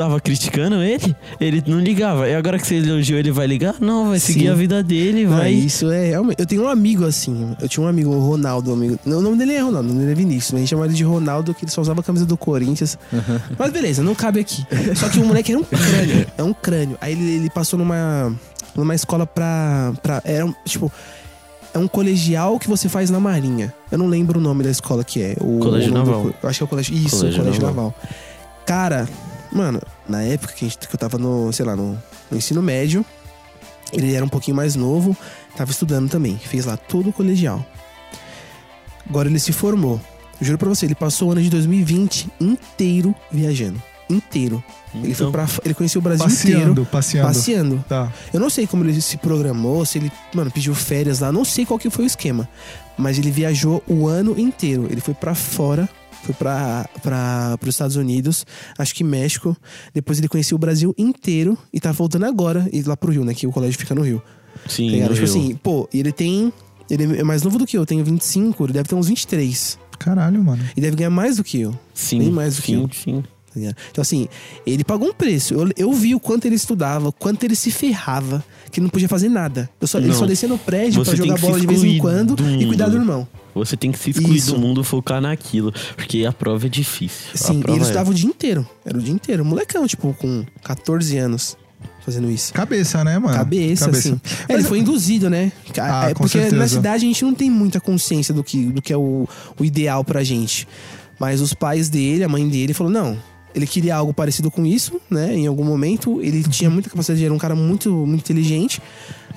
tava 0.00 0.18
criticando 0.18 0.76
ele, 0.82 1.14
ele 1.38 1.62
não 1.66 1.78
ligava. 1.78 2.26
E 2.26 2.34
agora 2.34 2.58
que 2.58 2.66
você 2.66 2.76
elogiou, 2.76 3.18
ele 3.18 3.30
vai 3.30 3.46
ligar? 3.46 3.74
Não, 3.80 4.08
vai 4.08 4.18
seguir 4.18 4.40
Sim. 4.40 4.48
a 4.48 4.54
vida 4.54 4.82
dele, 4.82 5.26
vai. 5.26 5.52
isso 5.52 5.90
é 5.90 6.08
realmente. 6.08 6.40
Eu 6.40 6.46
tenho 6.46 6.62
um 6.64 6.68
amigo 6.68 7.04
assim. 7.04 7.54
Eu 7.60 7.68
tinha 7.68 7.84
um 7.84 7.88
amigo, 7.88 8.10
o 8.10 8.18
Ronaldo, 8.18 8.70
um 8.70 8.74
amigo. 8.74 8.98
O 9.04 9.20
nome 9.20 9.36
dele 9.36 9.52
é 9.52 9.60
Ronaldo, 9.60 9.88
o 9.90 9.92
nome 9.92 10.00
dele 10.00 10.12
é 10.12 10.14
Vinícius. 10.14 10.54
A 10.54 10.58
gente 10.58 10.68
chama 10.68 10.86
ele 10.86 10.94
de 10.94 11.04
Ronaldo, 11.04 11.52
que 11.52 11.64
ele 11.64 11.70
só 11.70 11.82
usava 11.82 12.00
a 12.00 12.02
camisa 12.02 12.24
do 12.24 12.36
Corinthians. 12.36 12.98
Mas 13.58 13.70
beleza, 13.70 14.02
não 14.02 14.14
cabe 14.14 14.40
aqui. 14.40 14.64
Só 14.96 15.08
que 15.10 15.18
o 15.18 15.24
moleque 15.24 15.52
era 15.52 15.60
um 15.60 15.64
crânio. 15.64 16.26
É 16.38 16.42
um 16.42 16.54
crânio. 16.54 16.96
Aí 16.98 17.12
ele, 17.12 17.30
ele 17.32 17.50
passou 17.50 17.78
numa, 17.78 18.34
numa 18.74 18.94
escola 18.94 19.26
pra. 19.26 19.92
pra 20.02 20.22
era 20.24 20.46
um, 20.46 20.54
tipo. 20.64 20.90
É 21.72 21.78
um 21.78 21.86
colegial 21.86 22.58
que 22.58 22.66
você 22.68 22.88
faz 22.88 23.10
na 23.10 23.20
Marinha. 23.20 23.72
Eu 23.92 23.98
não 23.98 24.08
lembro 24.08 24.40
o 24.40 24.42
nome 24.42 24.64
da 24.64 24.70
escola 24.70 25.04
que 25.04 25.22
é. 25.22 25.36
O, 25.40 25.58
Colégio 25.60 25.90
o 25.90 25.92
do 25.92 25.98
Naval. 25.98 26.34
eu 26.42 26.48
acho 26.48 26.58
que 26.58 26.62
é 26.62 26.66
o 26.66 26.68
colégio. 26.68 26.96
Isso, 26.96 27.18
Colégio 27.18 27.38
o 27.40 27.44
colégio 27.44 27.62
Naval. 27.62 27.84
naval. 27.84 27.94
Cara, 28.66 29.08
mano, 29.52 29.80
na 30.08 30.22
época 30.22 30.52
que, 30.52 30.64
a 30.64 30.68
gente, 30.68 30.86
que 30.88 30.94
eu 30.94 30.98
tava 30.98 31.18
no, 31.18 31.52
sei 31.52 31.64
lá, 31.64 31.74
no, 31.76 31.98
no 32.30 32.36
ensino 32.36 32.62
médio, 32.62 33.04
ele 33.92 34.14
era 34.14 34.24
um 34.24 34.28
pouquinho 34.28 34.56
mais 34.56 34.74
novo, 34.76 35.16
tava 35.56 35.70
estudando 35.70 36.08
também, 36.10 36.38
fez 36.38 36.64
lá 36.64 36.76
todo 36.76 37.10
o 37.10 37.12
colegial. 37.12 37.64
Agora 39.08 39.28
ele 39.28 39.38
se 39.40 39.52
formou. 39.52 40.00
Juro 40.40 40.56
pra 40.56 40.68
você, 40.68 40.86
ele 40.86 40.94
passou 40.94 41.28
o 41.28 41.32
ano 41.32 41.42
de 41.42 41.50
2020 41.50 42.28
inteiro 42.40 43.14
viajando. 43.30 43.82
inteiro. 44.08 44.62
Ele, 44.94 45.14
foi 45.14 45.26
Então, 45.26 45.32
pra, 45.32 45.46
ele 45.64 45.74
conheceu 45.74 46.00
o 46.00 46.02
Brasil 46.02 46.26
inteiro. 46.26 46.58
Passeando, 46.58 46.86
passeando. 46.86 47.26
Passeando. 47.28 47.84
Tá. 47.88 48.12
Eu 48.32 48.40
não 48.40 48.50
sei 48.50 48.66
como 48.66 48.84
ele 48.84 49.00
se 49.00 49.16
programou, 49.18 49.84
se 49.86 49.98
ele, 49.98 50.10
mano, 50.34 50.50
pediu 50.50 50.74
férias 50.74 51.20
lá, 51.20 51.30
não 51.30 51.44
sei 51.44 51.64
qual 51.66 51.78
que 51.78 51.90
foi 51.90 52.04
o 52.04 52.06
esquema. 52.06 52.48
Mas 52.96 53.18
ele 53.18 53.30
viajou 53.30 53.82
o 53.86 54.08
ano 54.08 54.38
inteiro. 54.38 54.88
Ele 54.90 55.00
foi 55.00 55.14
pra 55.14 55.34
fora, 55.34 55.88
foi 56.22 56.34
pra, 56.34 56.88
pra, 57.02 57.56
pros 57.58 57.74
Estados 57.74 57.96
Unidos, 57.96 58.44
acho 58.78 58.94
que 58.94 59.02
México. 59.04 59.56
Depois 59.94 60.18
ele 60.18 60.28
conheceu 60.28 60.56
o 60.56 60.58
Brasil 60.58 60.94
inteiro 60.98 61.56
e 61.72 61.80
tá 61.80 61.92
voltando 61.92 62.26
agora, 62.26 62.68
e 62.72 62.82
lá 62.82 62.96
pro 62.96 63.10
Rio, 63.12 63.24
né? 63.24 63.34
Que 63.34 63.46
o 63.46 63.52
colégio 63.52 63.78
fica 63.78 63.94
no 63.94 64.02
Rio. 64.02 64.22
sim, 64.68 64.90
Tá 64.90 65.08
no 65.08 65.14
Tipo 65.14 65.14
Rio. 65.14 65.24
assim, 65.24 65.54
pô, 65.62 65.88
e 65.92 66.00
ele 66.00 66.12
tem. 66.12 66.52
Ele 66.88 67.20
é 67.20 67.22
mais 67.22 67.42
novo 67.42 67.56
do 67.58 67.66
que 67.66 67.76
eu, 67.76 67.82
eu 67.82 67.86
tenho 67.86 68.04
25, 68.04 68.64
ele 68.64 68.72
deve 68.72 68.88
ter 68.88 68.94
uns 68.96 69.06
23. 69.08 69.78
Caralho, 69.98 70.42
mano. 70.42 70.62
E 70.76 70.80
deve 70.80 70.96
ganhar 70.96 71.10
mais 71.10 71.36
do 71.36 71.44
que 71.44 71.60
eu. 71.60 71.78
sim, 71.94 72.18
bem 72.18 72.30
mais 72.30 72.56
do 72.56 72.62
que 72.62 72.72
sim, 72.72 72.82
eu. 72.82 72.90
sim. 72.92 73.22
tá 73.22 73.60
ligado? 73.60 73.76
Então, 73.90 74.02
assim, 74.02 74.28
ele 74.66 74.82
pagou 74.82 75.08
um 75.08 75.12
preço. 75.14 75.54
Eu, 75.54 75.70
eu 75.76 75.92
vi 75.92 76.14
o 76.14 76.20
quanto 76.20 76.46
ele 76.46 76.56
estudava, 76.56 77.08
o 77.08 77.12
quanto 77.12 77.44
ele 77.44 77.54
se 77.54 77.70
ferrava, 77.70 78.42
que 78.72 78.80
não 78.80 78.88
podia 78.88 79.08
fazer 79.08 79.28
nada. 79.28 79.70
Eu 79.80 79.86
só, 79.86 79.98
ele 79.98 80.12
só 80.14 80.26
descia 80.26 80.48
no 80.48 80.58
prédio 80.58 81.04
Você 81.04 81.10
pra 81.12 81.16
jogar 81.24 81.34
que 81.36 81.40
bola 81.42 81.60
de 81.60 81.66
vez 81.66 81.84
em 81.84 81.98
quando 81.98 82.34
do 82.34 82.50
e 82.50 82.66
cuidar 82.66 82.88
do 82.88 82.96
irmão. 82.96 83.26
Você 83.54 83.76
tem 83.76 83.90
que 83.92 83.98
se 83.98 84.10
excluir 84.10 84.36
Isso. 84.36 84.54
do 84.54 84.58
mundo, 84.60 84.82
focar 84.84 85.20
naquilo. 85.20 85.72
Porque 85.96 86.24
a 86.24 86.32
prova 86.32 86.66
é 86.66 86.68
difícil. 86.68 87.30
A 87.34 87.38
Sim, 87.38 87.62
e 87.66 87.70
ele 87.70 87.78
é- 87.80 87.82
estudava 87.82 88.10
o 88.10 88.14
dia 88.14 88.28
inteiro. 88.28 88.66
Era 88.84 88.96
o 88.96 89.00
dia 89.02 89.12
inteiro. 89.12 89.44
Molecão, 89.44 89.86
tipo, 89.86 90.14
com 90.14 90.44
14 90.62 91.16
anos 91.18 91.56
fazendo 92.04 92.30
isso. 92.30 92.52
Cabeça, 92.52 93.02
né, 93.04 93.18
mano? 93.18 93.34
Cabeça, 93.36 93.90
assim. 93.90 94.20
É, 94.48 94.54
ele 94.54 94.64
foi 94.64 94.78
induzido, 94.78 95.28
né? 95.28 95.52
Ah, 95.78 96.10
É, 96.10 96.14
porque 96.14 96.32
certeza. 96.38 96.56
na 96.56 96.66
cidade 96.68 97.04
a 97.04 97.08
gente 97.08 97.24
não 97.24 97.34
tem 97.34 97.50
muita 97.50 97.80
consciência 97.80 98.32
do 98.32 98.42
que, 98.42 98.66
do 98.66 98.80
que 98.80 98.92
é 98.92 98.96
o, 98.96 99.28
o 99.58 99.64
ideal 99.64 100.02
pra 100.04 100.22
gente. 100.24 100.66
Mas 101.18 101.40
os 101.42 101.52
pais 101.52 101.88
dele, 101.90 102.24
a 102.24 102.28
mãe 102.28 102.48
dele, 102.48 102.72
falou: 102.72 102.92
não. 102.92 103.18
Ele 103.54 103.66
queria 103.66 103.96
algo 103.96 104.14
parecido 104.14 104.50
com 104.50 104.64
isso, 104.64 105.00
né? 105.10 105.34
Em 105.34 105.46
algum 105.46 105.64
momento. 105.64 106.20
Ele 106.22 106.42
tinha 106.44 106.70
muita 106.70 106.88
capacidade, 106.88 107.24
era 107.24 107.34
um 107.34 107.38
cara 107.38 107.54
muito, 107.54 107.90
muito 107.90 108.20
inteligente. 108.20 108.80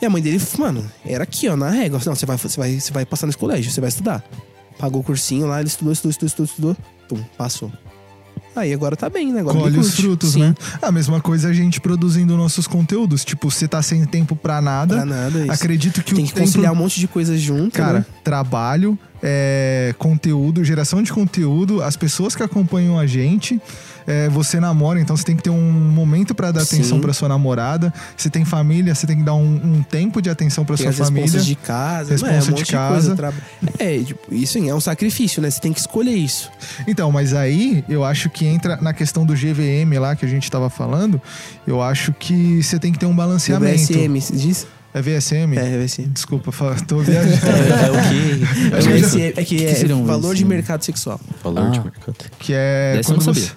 E 0.01 0.05
a 0.05 0.09
mãe 0.09 0.21
dele, 0.21 0.41
mano, 0.57 0.85
era 1.05 1.23
aqui, 1.23 1.47
ó, 1.47 1.55
na 1.55 1.69
régua. 1.69 1.99
Não, 2.05 2.15
você 2.15 2.25
vai, 2.25 2.37
você 2.37 2.59
vai, 2.59 2.79
você 2.79 2.91
vai 2.91 3.05
passar 3.05 3.25
nesse 3.25 3.37
colégio, 3.37 3.71
você 3.71 3.81
vai 3.81 3.89
estudar. 3.89 4.23
Pagou 4.77 5.01
o 5.01 5.03
cursinho 5.03 5.47
lá, 5.47 5.59
ele 5.59 5.67
estudou, 5.67 5.93
estudou, 5.93 6.11
estudou, 6.11 6.27
estudou, 6.27 6.45
estudou. 6.45 6.77
Pum, 7.07 7.23
passou. 7.37 7.71
Aí 8.55 8.71
agora 8.71 8.95
tá 8.95 9.09
bem, 9.09 9.33
né? 9.33 9.39
Agora 9.39 9.57
Colhe 9.57 9.79
os 9.79 9.95
frutos, 9.95 10.33
Sim, 10.33 10.41
né? 10.41 10.55
A 10.81 10.91
mesma 10.91 11.19
coisa 11.19 11.49
a 11.49 11.53
gente 11.53 11.81
produzindo 11.81 12.37
nossos 12.37 12.67
conteúdos. 12.67 13.25
Tipo, 13.25 13.49
você 13.49 13.67
tá 13.67 13.81
sem 13.81 14.05
tempo 14.05 14.35
pra 14.35 14.61
nada. 14.61 14.97
Pra 14.97 15.05
nada, 15.05 15.39
isso. 15.41 15.51
Acredito 15.51 16.03
que 16.03 16.13
Tem 16.13 16.23
o 16.23 16.27
que 16.27 16.33
tempo... 16.33 16.45
conciliar 16.45 16.71
um 16.71 16.75
monte 16.75 16.99
de 16.99 17.07
coisas 17.07 17.41
junto, 17.41 17.71
Cara, 17.71 17.99
né? 17.99 18.05
trabalho, 18.23 18.97
é, 19.23 19.95
conteúdo, 19.97 20.63
geração 20.63 21.01
de 21.01 21.11
conteúdo, 21.11 21.81
as 21.81 21.95
pessoas 21.95 22.35
que 22.35 22.43
acompanham 22.43 22.99
a 22.99 23.07
gente. 23.07 23.59
É, 24.07 24.29
você 24.29 24.59
namora, 24.59 24.99
então 24.99 25.15
você 25.15 25.23
tem 25.23 25.35
que 25.35 25.43
ter 25.43 25.49
um 25.49 25.71
momento 25.71 26.33
pra 26.35 26.51
dar 26.51 26.61
Sim. 26.65 26.77
atenção 26.77 26.99
pra 26.99 27.13
sua 27.13 27.27
namorada. 27.29 27.93
Você 28.17 28.29
tem 28.29 28.43
família, 28.45 28.93
você 28.93 29.05
tem 29.07 29.17
que 29.17 29.23
dar 29.23 29.33
um, 29.35 29.55
um 29.77 29.83
tempo 29.83 30.21
de 30.21 30.29
atenção 30.29 30.65
pra 30.65 30.75
Tem 30.75 30.91
sua 30.91 31.03
as 31.03 31.09
família. 31.09 31.39
de 31.39 31.55
casa, 31.55 32.11
Responsa 32.11 32.33
é, 32.33 32.51
um 32.51 32.55
de 32.55 32.63
de, 32.63 32.71
casa. 32.71 32.93
coisa. 32.93 33.15
Tra... 33.15 33.33
É, 33.79 33.97
tipo, 33.99 34.33
isso 34.33 34.57
é 34.57 34.73
um 34.73 34.81
sacrifício, 34.81 35.41
né? 35.41 35.49
Você 35.49 35.59
tem 35.61 35.71
que 35.73 35.79
escolher 35.79 36.15
isso. 36.15 36.49
Então, 36.87 37.11
mas 37.11 37.33
aí 37.33 37.83
eu 37.89 38.03
acho 38.03 38.29
que 38.29 38.45
entra 38.45 38.77
na 38.77 38.93
questão 38.93 39.25
do 39.25 39.33
GVM 39.33 39.97
lá 39.99 40.15
que 40.15 40.25
a 40.25 40.29
gente 40.29 40.49
tava 40.49 40.69
falando. 40.69 41.21
Eu 41.65 41.81
acho 41.81 42.13
que 42.13 42.61
você 42.61 42.77
tem 42.79 42.91
que 42.91 42.99
ter 42.99 43.05
um 43.05 43.11
O 43.11 43.15
balanceamento. 43.15 43.77
VSM, 43.93 44.19
se 44.21 44.33
diz? 44.35 44.67
É 44.93 45.01
VSM? 45.01 45.57
É, 45.57 45.77
VSM. 45.83 46.07
Desculpa, 46.09 46.51
tô 46.87 46.99
viajando. 46.99 47.33
É, 47.43 47.87
é 47.87 47.89
o 47.89 47.93
quê? 47.93 48.69
É, 48.75 48.79
o 48.79 49.01
VSM, 49.01 49.21
é 49.35 49.43
que, 49.43 49.55
que 49.55 49.91
é 49.91 49.95
um 49.95 50.05
valor 50.05 50.35
de 50.35 50.45
mercado 50.45 50.83
sexual. 50.83 51.19
Valor 51.43 51.71
de 51.71 51.79
Ah. 51.79 51.83
mercado. 51.83 52.15
que 52.37 52.53
é 52.55 52.93
Dessa 52.97 53.11
eu 53.11 53.17
não 53.17 53.23
você. 53.23 53.51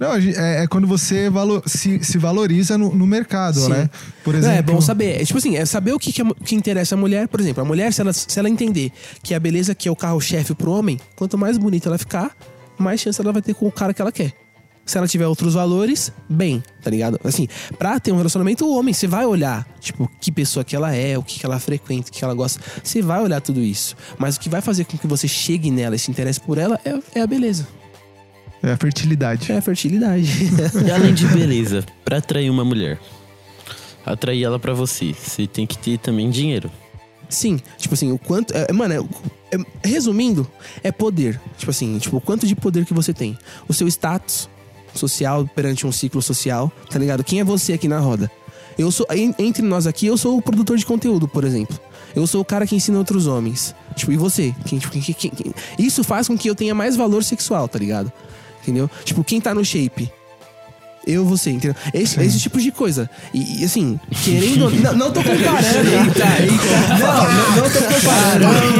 Não, 0.00 0.14
é, 0.14 0.62
é 0.62 0.66
quando 0.66 0.86
você 0.86 1.28
valo- 1.28 1.62
se, 1.66 2.02
se 2.02 2.16
valoriza 2.16 2.78
no, 2.78 2.94
no 2.94 3.06
mercado, 3.06 3.60
Sim. 3.60 3.68
né? 3.68 3.90
Por 4.24 4.32
Não, 4.32 4.40
exemplo. 4.40 4.58
é 4.58 4.62
bom 4.62 4.80
saber. 4.80 5.20
É, 5.20 5.24
tipo 5.26 5.38
assim, 5.38 5.56
é 5.58 5.66
saber 5.66 5.92
o 5.92 5.98
que, 5.98 6.10
que, 6.10 6.24
que 6.36 6.54
interessa 6.54 6.94
a 6.94 6.98
mulher. 6.98 7.28
Por 7.28 7.38
exemplo, 7.38 7.62
a 7.62 7.66
mulher, 7.66 7.92
se 7.92 8.00
ela, 8.00 8.12
se 8.14 8.38
ela 8.38 8.48
entender 8.48 8.90
que 9.22 9.34
a 9.34 9.38
beleza 9.38 9.74
que 9.74 9.86
é 9.86 9.92
o 9.92 9.96
carro-chefe 9.96 10.54
pro 10.54 10.70
homem, 10.72 10.98
quanto 11.16 11.36
mais 11.36 11.58
bonita 11.58 11.90
ela 11.90 11.98
ficar, 11.98 12.34
mais 12.78 12.98
chance 12.98 13.20
ela 13.20 13.30
vai 13.30 13.42
ter 13.42 13.52
com 13.54 13.66
o 13.66 13.70
cara 13.72 13.92
que 13.92 14.00
ela 14.00 14.10
quer. 14.10 14.32
Se 14.86 14.96
ela 14.96 15.06
tiver 15.06 15.26
outros 15.26 15.52
valores, 15.52 16.10
bem, 16.28 16.64
tá 16.82 16.90
ligado? 16.90 17.20
Assim, 17.22 17.46
pra 17.78 18.00
ter 18.00 18.10
um 18.10 18.16
relacionamento, 18.16 18.64
o 18.64 18.76
homem, 18.76 18.94
você 18.94 19.06
vai 19.06 19.26
olhar, 19.26 19.68
tipo, 19.78 20.10
que 20.18 20.32
pessoa 20.32 20.64
que 20.64 20.74
ela 20.74 20.92
é, 20.96 21.16
o 21.18 21.22
que, 21.22 21.38
que 21.38 21.44
ela 21.46 21.60
frequenta, 21.60 22.08
o 22.08 22.12
que 22.12 22.24
ela 22.24 22.32
gosta. 22.34 22.58
Você 22.82 23.02
vai 23.02 23.22
olhar 23.22 23.40
tudo 23.42 23.60
isso. 23.60 23.94
Mas 24.18 24.36
o 24.36 24.40
que 24.40 24.48
vai 24.48 24.62
fazer 24.62 24.84
com 24.86 24.96
que 24.96 25.06
você 25.06 25.28
chegue 25.28 25.70
nela 25.70 25.94
e 25.94 25.98
se 25.98 26.10
interesse 26.10 26.40
por 26.40 26.56
ela 26.56 26.80
é, 26.84 27.18
é 27.18 27.22
a 27.22 27.26
beleza. 27.26 27.68
É 28.62 28.72
a 28.72 28.76
fertilidade. 28.76 29.50
É 29.52 29.56
a 29.56 29.62
fertilidade. 29.62 30.28
E 30.86 30.90
além 30.90 31.14
de 31.14 31.26
beleza, 31.28 31.84
pra 32.04 32.18
atrair 32.18 32.50
uma 32.50 32.64
mulher, 32.64 32.98
atrair 34.04 34.44
ela 34.44 34.58
pra 34.58 34.72
você, 34.74 35.12
você 35.14 35.46
tem 35.46 35.66
que 35.66 35.78
ter 35.78 35.98
também 35.98 36.30
dinheiro. 36.30 36.70
Sim, 37.28 37.60
tipo 37.78 37.94
assim, 37.94 38.10
o 38.12 38.18
quanto. 38.18 38.52
É, 38.52 38.72
mano, 38.72 39.08
é- 39.52 39.56
é- 39.56 39.88
resumindo, 39.88 40.46
é 40.82 40.90
poder. 40.90 41.40
Tipo 41.56 41.70
assim, 41.70 41.96
tipo, 41.98 42.16
o 42.16 42.20
quanto 42.20 42.46
de 42.46 42.56
poder 42.56 42.84
que 42.84 42.92
você 42.92 43.12
tem. 43.14 43.38
O 43.68 43.72
seu 43.72 43.86
status 43.88 44.48
social 44.94 45.48
perante 45.54 45.86
um 45.86 45.92
ciclo 45.92 46.20
social, 46.20 46.72
tá 46.90 46.98
ligado? 46.98 47.22
Quem 47.22 47.38
é 47.40 47.44
você 47.44 47.72
aqui 47.72 47.86
na 47.86 48.00
roda? 48.00 48.30
Eu 48.76 48.90
sou. 48.90 49.06
en- 49.14 49.34
Entre 49.38 49.62
nós 49.62 49.86
aqui, 49.86 50.06
eu 50.06 50.16
sou 50.16 50.36
o 50.38 50.42
produtor 50.42 50.76
de 50.76 50.84
conteúdo, 50.84 51.28
por 51.28 51.44
exemplo. 51.44 51.78
Eu 52.16 52.26
sou 52.26 52.40
o 52.40 52.44
cara 52.44 52.66
que 52.66 52.74
ensina 52.74 52.98
outros 52.98 53.28
homens. 53.28 53.74
Tipo, 53.94 54.10
e 54.10 54.16
você? 54.16 54.52
Quem, 54.66 54.78
tipo, 54.80 54.92
quem- 54.92 55.00
quem- 55.02 55.30
quem- 55.30 55.54
isso 55.78 56.02
faz 56.02 56.26
com 56.26 56.36
que 56.36 56.50
eu 56.50 56.54
tenha 56.56 56.74
mais 56.74 56.96
valor 56.96 57.22
sexual, 57.22 57.68
tá 57.68 57.78
ligado? 57.78 58.10
Entendeu? 58.62 58.90
Tipo, 59.04 59.24
quem 59.24 59.40
tá 59.40 59.54
no 59.54 59.64
shape? 59.64 60.10
Eu, 61.06 61.24
você, 61.24 61.50
entendeu? 61.50 61.74
Esse, 61.94 62.20
esse 62.20 62.38
tipo 62.38 62.60
de 62.60 62.70
coisa. 62.70 63.08
E, 63.32 63.62
e, 63.62 63.64
assim, 63.64 63.98
querendo. 64.22 64.70
não, 64.82 64.94
não 64.94 65.12
tô 65.12 65.22
comparando. 65.22 65.88
eita, 65.88 66.42
eita. 66.42 66.98
Não, 66.98 67.24
não, 67.32 67.56
não 67.56 67.70
tô 67.70 67.78
comparando. 67.94 68.70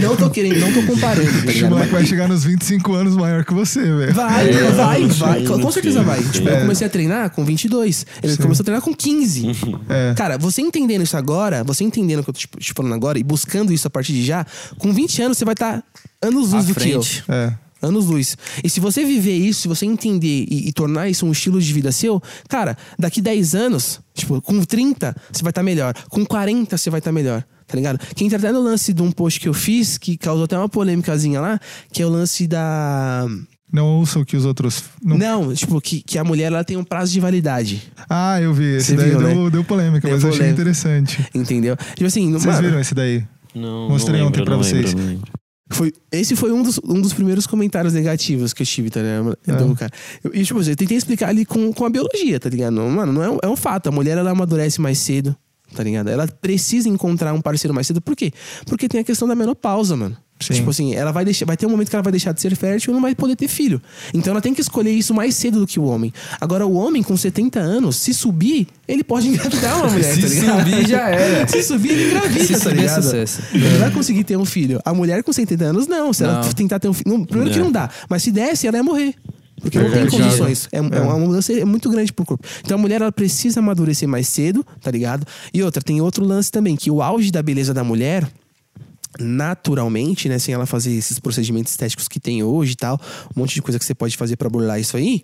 Não, 0.00 0.10
não 0.10 0.16
tô 0.16 0.30
querendo, 0.30 0.58
não 0.60 0.72
tô 0.72 0.82
comparando, 0.82 1.30
tá 1.30 1.38
Esse 1.38 1.52
ligado? 1.54 1.70
moleque 1.70 1.92
vai 1.92 2.04
chegar 2.04 2.28
nos 2.28 2.44
25 2.44 2.92
anos 2.94 3.16
maior 3.16 3.44
que 3.44 3.54
você, 3.54 3.80
velho. 3.80 4.12
Vai, 4.14 4.50
É, 4.50 4.70
vai, 4.72 5.06
vai. 5.06 5.44
Com 5.44 5.70
certeza 5.70 6.02
vai. 6.02 6.20
Tipo, 6.22 6.48
sei. 6.48 6.56
eu 6.56 6.60
comecei 6.62 6.86
a 6.86 6.90
treinar 6.90 7.30
com 7.30 7.44
22. 7.44 8.06
Ele 8.22 8.32
Sim. 8.32 8.42
começou 8.42 8.62
a 8.62 8.64
treinar 8.64 8.82
com 8.82 8.94
15. 8.94 9.52
É. 9.88 10.14
Cara, 10.14 10.36
você 10.36 10.60
entendendo 10.60 11.02
isso 11.02 11.16
agora, 11.16 11.62
você 11.62 11.84
entendendo 11.84 12.20
o 12.20 12.24
que 12.24 12.30
eu 12.30 12.34
tô 12.34 12.40
te, 12.40 12.48
te 12.58 12.72
falando 12.74 12.94
agora 12.94 13.18
e 13.18 13.22
buscando 13.22 13.72
isso 13.72 13.86
a 13.86 13.90
partir 13.90 14.12
de 14.12 14.24
já, 14.24 14.44
com 14.78 14.92
20 14.92 15.22
anos 15.22 15.38
você 15.38 15.44
vai 15.44 15.54
estar 15.54 15.82
anos 16.22 16.52
À 16.52 16.56
luz 16.56 16.66
do 16.66 16.74
que 16.74 16.90
eu. 16.90 17.02
É. 17.28 17.52
Anos 17.82 18.06
luz. 18.06 18.36
E 18.62 18.68
se 18.68 18.78
você 18.80 19.04
viver 19.04 19.36
isso, 19.36 19.62
se 19.62 19.68
você 19.68 19.86
entender 19.86 20.46
e, 20.50 20.68
e 20.68 20.72
tornar 20.72 21.08
isso 21.08 21.24
um 21.26 21.32
estilo 21.32 21.60
de 21.60 21.72
vida 21.72 21.90
seu, 21.92 22.22
cara, 22.48 22.76
daqui 22.98 23.20
10 23.22 23.54
anos, 23.54 24.00
tipo, 24.14 24.40
com 24.42 24.62
30, 24.62 25.14
você 25.32 25.42
vai 25.42 25.50
estar 25.50 25.62
melhor. 25.62 25.94
Com 26.08 26.24
40, 26.26 26.76
você 26.76 26.90
vai 26.90 26.98
estar 26.98 27.12
melhor. 27.12 27.44
Tá 27.66 27.76
ligado? 27.76 28.00
Quem 28.16 28.26
entra 28.26 28.36
até 28.38 28.50
no 28.52 28.60
lance 28.60 28.92
de 28.92 29.00
um 29.00 29.12
post 29.12 29.38
que 29.38 29.48
eu 29.48 29.54
fiz, 29.54 29.96
que 29.96 30.16
causou 30.16 30.44
até 30.44 30.58
uma 30.58 30.68
polêmicazinha 30.68 31.40
lá, 31.40 31.60
que 31.92 32.02
é 32.02 32.06
o 32.06 32.08
lance 32.10 32.46
da. 32.46 33.26
Não 33.72 33.86
ouça 33.86 34.18
o 34.18 34.24
que 34.24 34.36
os 34.36 34.44
outros. 34.44 34.82
Não... 35.00 35.16
Não, 35.16 35.54
tipo, 35.54 35.80
que, 35.80 36.02
que 36.02 36.18
a 36.18 36.24
mulher 36.24 36.46
ela 36.46 36.64
tem 36.64 36.76
um 36.76 36.82
prazo 36.82 37.12
de 37.12 37.20
validade. 37.20 37.80
Ah, 38.08 38.40
eu 38.42 38.52
vi. 38.52 38.74
Esse 38.76 38.94
daí 38.96 39.10
viu, 39.10 39.18
deu, 39.20 39.44
né? 39.44 39.50
deu 39.50 39.62
polêmica, 39.64 40.00
Deu 40.08 40.16
mas 40.16 40.24
eu 40.24 40.30
achei 40.30 40.40
polêmica. 40.40 40.60
interessante. 40.62 41.24
Entendeu? 41.32 41.76
Tipo 41.94 42.06
assim, 42.06 42.32
Vocês 42.32 42.44
mano, 42.56 42.66
viram 42.66 42.80
esse 42.80 42.92
daí? 42.94 43.24
Não, 43.54 43.88
Mostrei 43.88 44.18
não 44.20 44.26
ontem 44.26 44.38
lembro, 44.40 44.44
pra 44.46 44.56
não 44.56 44.62
vocês. 44.64 44.86
lembro, 44.86 44.98
não 45.04 45.08
lembro. 45.12 45.32
Foi, 45.72 45.92
esse 46.10 46.34
foi 46.34 46.52
um 46.52 46.62
dos, 46.62 46.80
um 46.84 47.00
dos 47.00 47.12
primeiros 47.12 47.46
comentários 47.46 47.94
negativos 47.94 48.52
que 48.52 48.62
eu 48.62 48.66
tive, 48.66 48.90
tá 48.90 49.00
ligado? 49.00 49.38
Do 49.68 49.76
cara. 49.76 49.92
Eu, 50.24 50.32
e, 50.34 50.44
tipo 50.44 50.58
assim, 50.58 50.70
eu 50.70 50.76
tentei 50.76 50.96
explicar 50.96 51.28
ali 51.28 51.44
com, 51.44 51.72
com 51.72 51.84
a 51.84 51.88
biologia, 51.90 52.40
tá 52.40 52.48
ligado? 52.50 52.72
Mano, 52.74 53.12
não 53.12 53.22
é, 53.22 53.30
um- 53.30 53.38
é 53.44 53.48
um 53.48 53.56
fato. 53.56 53.88
A 53.88 53.92
mulher, 53.92 54.18
ela 54.18 54.30
amadurece 54.32 54.80
mais 54.80 54.98
cedo, 54.98 55.34
tá 55.74 55.82
ligado? 55.84 56.08
Ela 56.08 56.26
precisa 56.26 56.88
encontrar 56.88 57.32
um 57.32 57.40
parceiro 57.40 57.72
mais 57.72 57.86
cedo. 57.86 58.00
Por 58.00 58.16
quê? 58.16 58.32
Porque 58.66 58.88
tem 58.88 59.00
a 59.00 59.04
questão 59.04 59.28
da 59.28 59.34
menopausa, 59.36 59.96
mano. 59.96 60.16
Sim. 60.40 60.54
Tipo 60.54 60.70
assim, 60.70 60.94
ela 60.94 61.12
vai 61.12 61.24
deixar, 61.24 61.44
vai 61.44 61.56
ter 61.56 61.66
um 61.66 61.70
momento 61.70 61.90
que 61.90 61.96
ela 61.96 62.02
vai 62.02 62.10
deixar 62.10 62.32
de 62.32 62.40
ser 62.40 62.56
fértil 62.56 62.92
e 62.92 62.94
não 62.94 63.02
vai 63.02 63.14
poder 63.14 63.36
ter 63.36 63.46
filho. 63.46 63.80
Então 64.14 64.30
ela 64.32 64.40
tem 64.40 64.54
que 64.54 64.60
escolher 64.60 64.90
isso 64.90 65.12
mais 65.12 65.34
cedo 65.34 65.60
do 65.60 65.66
que 65.66 65.78
o 65.78 65.84
homem. 65.84 66.12
Agora, 66.40 66.66
o 66.66 66.72
homem 66.74 67.02
com 67.02 67.14
70 67.16 67.60
anos, 67.60 67.96
se 67.96 68.14
subir, 68.14 68.66
ele 68.88 69.04
pode 69.04 69.28
engravidar 69.28 69.76
uma 69.78 69.88
mulher, 69.92 70.14
Se 70.14 70.20
tá 70.22 70.28
ligado? 70.28 70.58
subir, 70.70 70.88
já 70.88 71.08
era. 71.10 71.46
Se 71.48 71.62
subir, 71.62 71.90
ele 71.92 72.06
engravida, 72.10 72.44
Se 72.44 72.52
tá 72.54 72.58
subir, 72.60 72.78
é 72.78 72.80
ligado? 72.82 73.02
sucesso. 73.02 73.42
Ele 73.52 73.78
vai 73.78 73.90
conseguir 73.90 74.24
ter 74.24 74.36
um 74.38 74.44
filho. 74.46 74.80
A 74.84 74.94
mulher 74.94 75.22
com 75.22 75.32
70 75.32 75.64
anos, 75.64 75.86
não. 75.86 76.12
Se 76.12 76.24
ela 76.24 76.42
Não. 76.42 76.52
tentar 76.52 76.78
ter 76.80 76.88
um 76.88 76.94
filho. 76.94 77.10
não, 77.18 77.24
Primeiro 77.24 77.52
que 77.52 77.58
É. 77.58 77.62
não 77.62 77.70
dá. 77.70 77.90
Mas 78.08 78.22
se 78.22 78.32
desse, 78.32 78.66
ela 78.66 78.78
ia 78.78 78.82
morrer. 78.82 79.14
Porque 79.60 79.78
não 79.78 79.90
tem 79.90 80.06
condições. 80.08 80.68
É, 80.72 80.78
é 80.78 80.80
uma 80.80 81.18
mudança 81.18 81.52
é 81.52 81.66
muito 81.66 81.90
grande 81.90 82.14
pro 82.14 82.24
corpo. 82.24 82.42
Então 82.64 82.78
a 82.78 82.80
mulher 82.80 83.02
ela 83.02 83.12
precisa 83.12 83.60
amadurecer 83.60 84.08
mais 84.08 84.26
cedo, 84.26 84.64
tá 84.80 84.90
ligado? 84.90 85.26
E 85.52 85.62
outra, 85.62 85.82
tem 85.82 86.00
outro 86.00 86.24
lance 86.24 86.50
também, 86.50 86.76
que 86.76 86.90
o 86.90 87.02
auge 87.02 87.30
da 87.30 87.42
beleza 87.42 87.74
da 87.74 87.84
mulher, 87.84 88.26
naturalmente, 89.18 90.28
né, 90.28 90.38
sem 90.38 90.54
ela 90.54 90.66
fazer 90.66 90.92
esses 90.92 91.18
procedimentos 91.18 91.72
estéticos 91.72 92.06
que 92.08 92.20
tem 92.20 92.42
hoje 92.42 92.72
e 92.72 92.76
tal, 92.76 93.00
um 93.36 93.40
monte 93.40 93.54
de 93.54 93.62
coisa 93.62 93.78
que 93.78 93.84
você 93.84 93.94
pode 93.94 94.16
fazer 94.16 94.36
pra 94.36 94.48
burlar 94.48 94.78
isso 94.80 94.96
aí, 94.96 95.22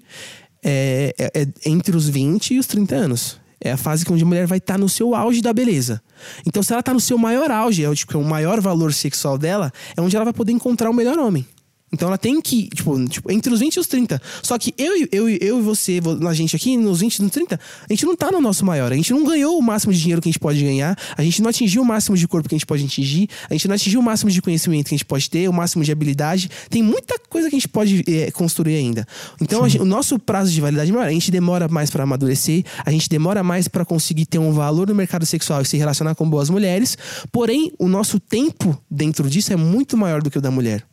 é, 0.64 1.14
é- 1.18 1.42
é 1.42 1.46
entre 1.66 1.96
os 1.96 2.08
20 2.08 2.54
e 2.54 2.58
os 2.58 2.66
30 2.66 2.94
anos. 2.94 3.38
É 3.60 3.72
a 3.72 3.76
fase 3.76 4.04
onde 4.10 4.22
a 4.22 4.26
mulher 4.26 4.46
vai 4.46 4.58
estar 4.58 4.78
no 4.78 4.88
seu 4.88 5.14
auge 5.14 5.40
da 5.40 5.52
beleza. 5.52 6.00
Então, 6.46 6.62
se 6.62 6.72
ela 6.72 6.82
tá 6.82 6.92
no 6.92 7.00
seu 7.00 7.16
maior 7.16 7.50
auge, 7.50 7.82
é 7.82 7.88
o, 7.88 7.94
tipo, 7.94 8.12
é 8.12 8.16
o 8.16 8.24
maior 8.24 8.60
valor 8.60 8.92
sexual 8.92 9.38
dela, 9.38 9.72
é 9.96 10.00
onde 10.00 10.14
ela 10.14 10.24
vai 10.26 10.34
poder 10.34 10.52
encontrar 10.52 10.90
o 10.90 10.94
melhor 10.94 11.18
homem. 11.18 11.46
Então 11.92 12.08
ela 12.08 12.18
tem 12.18 12.40
que, 12.40 12.68
tipo, 12.68 13.08
tipo, 13.08 13.30
entre 13.30 13.52
os 13.52 13.60
20 13.60 13.76
e 13.76 13.80
os 13.80 13.86
30. 13.86 14.20
Só 14.42 14.58
que 14.58 14.74
eu, 14.76 14.96
e- 14.96 15.08
eu, 15.12 15.28
eu 15.28 15.58
e 15.60 15.62
você, 15.62 16.00
vo- 16.00 16.26
a 16.26 16.34
gente 16.34 16.54
aqui, 16.56 16.76
nos 16.76 16.98
20 17.00 17.16
e 17.16 17.22
nos 17.22 17.30
30, 17.30 17.60
a 17.88 17.92
gente 17.92 18.04
não 18.04 18.16
tá 18.16 18.30
no 18.32 18.40
nosso 18.40 18.64
maior. 18.66 18.92
A 18.92 18.96
gente 18.96 19.12
não 19.12 19.24
ganhou 19.24 19.56
o 19.56 19.62
máximo 19.62 19.92
de 19.92 20.00
dinheiro 20.00 20.20
que 20.20 20.28
a 20.28 20.32
gente 20.32 20.38
pode 20.40 20.60
ganhar. 20.62 20.98
A 21.16 21.22
gente 21.22 21.40
não 21.40 21.48
atingiu 21.48 21.82
o 21.82 21.84
máximo 21.84 22.16
de 22.16 22.26
corpo 22.26 22.48
que 22.48 22.54
a 22.56 22.58
gente 22.58 22.66
pode 22.66 22.84
atingir. 22.84 23.28
A 23.48 23.54
gente 23.54 23.68
não 23.68 23.74
atingiu 23.76 24.00
o 24.00 24.02
máximo 24.02 24.30
de 24.32 24.42
conhecimento 24.42 24.88
que 24.88 24.94
a 24.94 24.98
gente 24.98 25.04
pode 25.06 25.30
ter, 25.30 25.48
o 25.48 25.52
máximo 25.52 25.84
de 25.84 25.92
habilidade. 25.92 26.50
Tem 26.68 26.82
muita 26.82 27.18
coisa 27.30 27.48
que 27.48 27.54
a 27.54 27.58
gente 27.58 27.68
pode 27.68 28.02
eh, 28.08 28.30
construir 28.32 28.74
ainda. 28.76 29.06
Então 29.40 29.66
gente- 29.68 29.80
o 29.80 29.84
nosso 29.84 30.18
prazo 30.18 30.50
de 30.50 30.60
validade 30.60 30.90
é 30.90 30.92
maior. 30.92 31.06
A 31.06 31.12
gente 31.12 31.30
demora 31.30 31.68
mais 31.68 31.88
pra 31.88 32.02
amadurecer, 32.02 32.64
a 32.84 32.90
gente 32.90 33.08
demora 33.08 33.44
mais 33.44 33.68
pra 33.68 33.84
conseguir 33.84 34.26
ter 34.26 34.38
um 34.40 34.52
valor 34.52 34.88
no 34.88 34.94
mercado 34.94 35.24
sexual 35.24 35.62
e 35.62 35.64
se 35.64 35.76
relacionar 35.76 36.16
com 36.16 36.28
boas 36.28 36.50
mulheres. 36.50 36.98
Porém, 37.30 37.70
o 37.78 37.86
nosso 37.86 38.18
tempo 38.18 38.76
dentro 38.90 39.30
disso 39.30 39.52
é 39.52 39.56
muito 39.56 39.96
maior 39.96 40.20
do 40.20 40.30
que 40.30 40.38
o 40.38 40.40
da 40.42 40.50
mulher. 40.50 40.84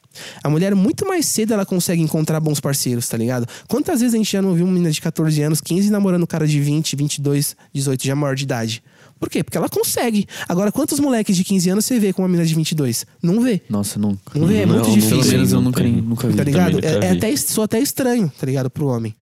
A 0.43 0.49
mulher, 0.49 0.73
muito 0.75 1.05
mais 1.07 1.25
cedo, 1.25 1.53
ela 1.53 1.65
consegue 1.65 2.01
encontrar 2.01 2.39
bons 2.39 2.59
parceiros, 2.59 3.07
tá 3.07 3.17
ligado? 3.17 3.47
Quantas 3.67 3.99
vezes 4.01 4.13
a 4.13 4.17
gente 4.17 4.31
já 4.31 4.41
não 4.41 4.53
viu 4.53 4.65
uma 4.65 4.71
menina 4.73 4.91
de 4.91 5.01
14 5.01 5.41
anos, 5.41 5.61
15 5.61 5.89
namorando 5.91 6.23
um 6.23 6.27
cara 6.27 6.47
de 6.47 6.59
20, 6.59 6.95
22, 6.95 7.55
18, 7.73 8.03
já 8.05 8.15
maior 8.15 8.35
de 8.35 8.43
idade? 8.43 8.83
Por 9.19 9.29
quê? 9.29 9.43
Porque 9.43 9.57
ela 9.57 9.69
consegue. 9.69 10.27
Agora, 10.49 10.71
quantos 10.71 10.99
moleques 10.99 11.35
de 11.37 11.43
15 11.45 11.69
anos 11.69 11.85
você 11.85 11.97
vê 11.99 12.11
com 12.11 12.21
uma 12.23 12.27
menina 12.27 12.45
de 12.45 12.53
22? 12.53 13.05
Não 13.21 13.39
vê. 13.41 13.61
Nossa, 13.69 13.97
nunca. 13.97 14.37
Não 14.37 14.47
vê, 14.47 14.57
é 14.61 14.65
muito 14.65 14.87
Não, 14.87 14.93
difícil. 14.93 15.19
Pelo 15.19 15.31
menos 15.31 15.51
eu 15.51 15.57
Não 15.61 15.63
nunca, 15.65 15.83
nunca 15.83 16.27
vi. 16.27 16.35
Tá 16.35 16.43
ligado? 16.43 16.73
nunca 16.73 16.87
É, 16.87 16.95
é 16.95 17.11
vi. 17.11 17.17
até, 17.17 17.35
sou 17.37 17.63
até 17.63 17.79
estranho, 17.79 18.31
tá 18.37 18.45
ligado? 18.45 18.69
Pro 18.69 18.87
homem. 18.87 19.15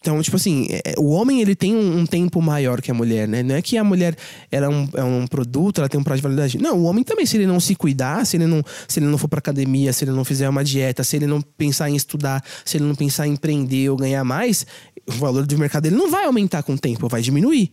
Então, 0.00 0.20
tipo 0.22 0.36
assim, 0.36 0.66
é- 0.70 0.94
o 0.96 1.10
homem 1.10 1.42
ele 1.42 1.54
tem 1.54 1.76
um, 1.76 1.98
um 1.98 2.06
tempo 2.06 2.40
maior 2.40 2.80
que 2.80 2.90
a 2.90 2.94
mulher, 2.94 3.28
né? 3.28 3.42
Não 3.42 3.54
é 3.54 3.60
que 3.60 3.76
a 3.76 3.84
mulher 3.84 4.16
ela 4.50 4.64
é 4.64 4.68
um, 4.68 4.88
é 4.94 5.04
um 5.04 5.26
produto, 5.26 5.78
ela 5.78 5.90
tem 5.90 6.00
um 6.00 6.02
prazo 6.02 6.18
de 6.18 6.22
validade. 6.22 6.58
Não, 6.58 6.78
o 6.78 6.84
homem 6.84 7.04
também, 7.04 7.26
se 7.26 7.36
ele 7.36 7.46
não 7.46 7.60
se 7.60 7.74
cuidar, 7.74 8.24
se 8.24 8.38
ele 8.38 8.46
não, 8.46 8.62
se 8.88 8.98
ele 8.98 9.06
não 9.06 9.18
for 9.18 9.28
pra 9.28 9.40
academia, 9.40 9.92
se 9.92 10.04
ele 10.04 10.12
não 10.12 10.24
fizer 10.24 10.48
uma 10.48 10.64
dieta, 10.64 11.04
se 11.04 11.16
ele 11.16 11.26
não 11.26 11.42
pensar 11.42 11.90
em 11.90 11.96
estudar, 11.96 12.42
se 12.64 12.78
ele 12.78 12.84
não 12.84 12.94
pensar 12.94 13.26
em 13.26 13.32
empreender 13.32 13.90
ou 13.90 13.96
ganhar 13.96 14.24
mais, 14.24 14.64
o 15.06 15.12
valor 15.12 15.46
do 15.46 15.58
mercado 15.58 15.82
dele 15.82 15.96
não 15.96 16.10
vai 16.10 16.24
aumentar 16.24 16.62
com 16.62 16.72
o 16.72 16.78
tempo, 16.78 17.06
vai 17.06 17.20
diminuir. 17.20 17.70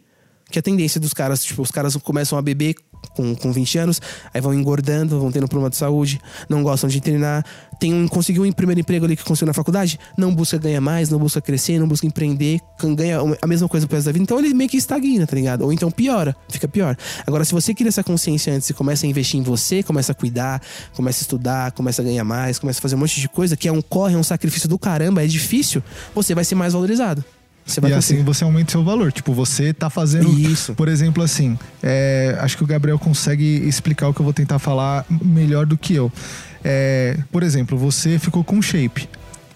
Que 0.49 0.59
a 0.59 0.61
tendência 0.61 0.99
dos 0.99 1.13
caras, 1.13 1.43
tipo, 1.43 1.61
os 1.61 1.71
caras 1.71 1.95
começam 1.97 2.37
a 2.37 2.41
beber 2.41 2.75
com, 3.15 3.35
com 3.35 3.51
20 3.51 3.77
anos, 3.79 4.01
aí 4.33 4.41
vão 4.41 4.53
engordando, 4.53 5.19
vão 5.19 5.31
tendo 5.31 5.47
problema 5.47 5.69
de 5.69 5.77
saúde, 5.77 6.19
não 6.47 6.63
gostam 6.63 6.89
de 6.89 7.01
treinar, 7.01 7.43
tem 7.79 7.93
um, 7.93 8.07
conseguiu 8.07 8.43
um 8.43 8.51
primeiro 8.51 8.81
emprego 8.81 9.05
ali 9.05 9.15
que 9.15 9.23
conseguiu 9.23 9.47
na 9.47 9.53
faculdade, 9.53 9.99
não 10.17 10.33
busca 10.33 10.57
ganhar 10.57 10.81
mais, 10.81 11.09
não 11.09 11.19
busca 11.19 11.41
crescer, 11.41 11.79
não 11.79 11.87
busca 11.87 12.05
empreender, 12.05 12.59
ganha 12.95 13.19
a 13.41 13.47
mesma 13.47 13.67
coisa 13.67 13.87
pro 13.87 13.95
resto 13.95 14.07
da 14.07 14.11
vida, 14.11 14.23
então 14.23 14.39
ele 14.39 14.53
meio 14.53 14.69
que 14.69 14.77
estagna, 14.77 15.25
tá 15.25 15.35
ligado? 15.35 15.63
Ou 15.63 15.73
então 15.73 15.89
piora, 15.91 16.35
fica 16.49 16.67
pior. 16.67 16.95
Agora, 17.25 17.43
se 17.45 17.53
você 17.53 17.73
cria 17.73 17.89
essa 17.89 18.03
consciência 18.03 18.53
antes 18.53 18.69
e 18.69 18.73
começa 18.73 19.05
a 19.05 19.09
investir 19.09 19.39
em 19.39 19.43
você, 19.43 19.83
começa 19.83 20.11
a 20.11 20.15
cuidar, 20.15 20.61
começa 20.95 21.21
a 21.21 21.23
estudar, 21.23 21.71
começa 21.71 22.01
a 22.01 22.05
ganhar 22.05 22.23
mais, 22.23 22.59
começa 22.59 22.79
a 22.79 22.81
fazer 22.81 22.95
um 22.95 22.99
monte 22.99 23.19
de 23.19 23.29
coisa, 23.29 23.55
que 23.55 23.67
é 23.67 23.71
um 23.71 23.81
corre, 23.81 24.15
é 24.15 24.17
um 24.17 24.23
sacrifício 24.23 24.69
do 24.69 24.77
caramba, 24.77 25.23
é 25.23 25.27
difícil, 25.27 25.83
você 26.13 26.33
vai 26.33 26.43
ser 26.43 26.55
mais 26.55 26.73
valorizado. 26.73 27.23
Você 27.67 27.81
vai 27.81 27.91
E 27.91 27.93
assim 27.93 28.23
você 28.23 28.43
aumenta 28.43 28.71
seu 28.71 28.83
valor. 28.83 29.11
Tipo, 29.11 29.33
você 29.33 29.73
tá 29.73 29.89
fazendo. 29.89 30.29
Isso. 30.39 30.73
Por 30.73 30.87
exemplo, 30.87 31.21
assim, 31.21 31.59
é, 31.83 32.37
acho 32.39 32.57
que 32.57 32.63
o 32.63 32.67
Gabriel 32.67 32.97
consegue 32.97 33.43
explicar 33.67 34.07
o 34.07 34.13
que 34.13 34.21
eu 34.21 34.23
vou 34.23 34.33
tentar 34.33 34.57
falar 34.57 35.05
melhor 35.09 35.65
do 35.65 35.77
que 35.77 35.93
eu. 35.93 36.11
É, 36.63 37.17
por 37.31 37.43
exemplo, 37.43 37.77
você 37.77 38.17
ficou 38.17 38.43
com 38.43 38.61
shape. 38.61 39.07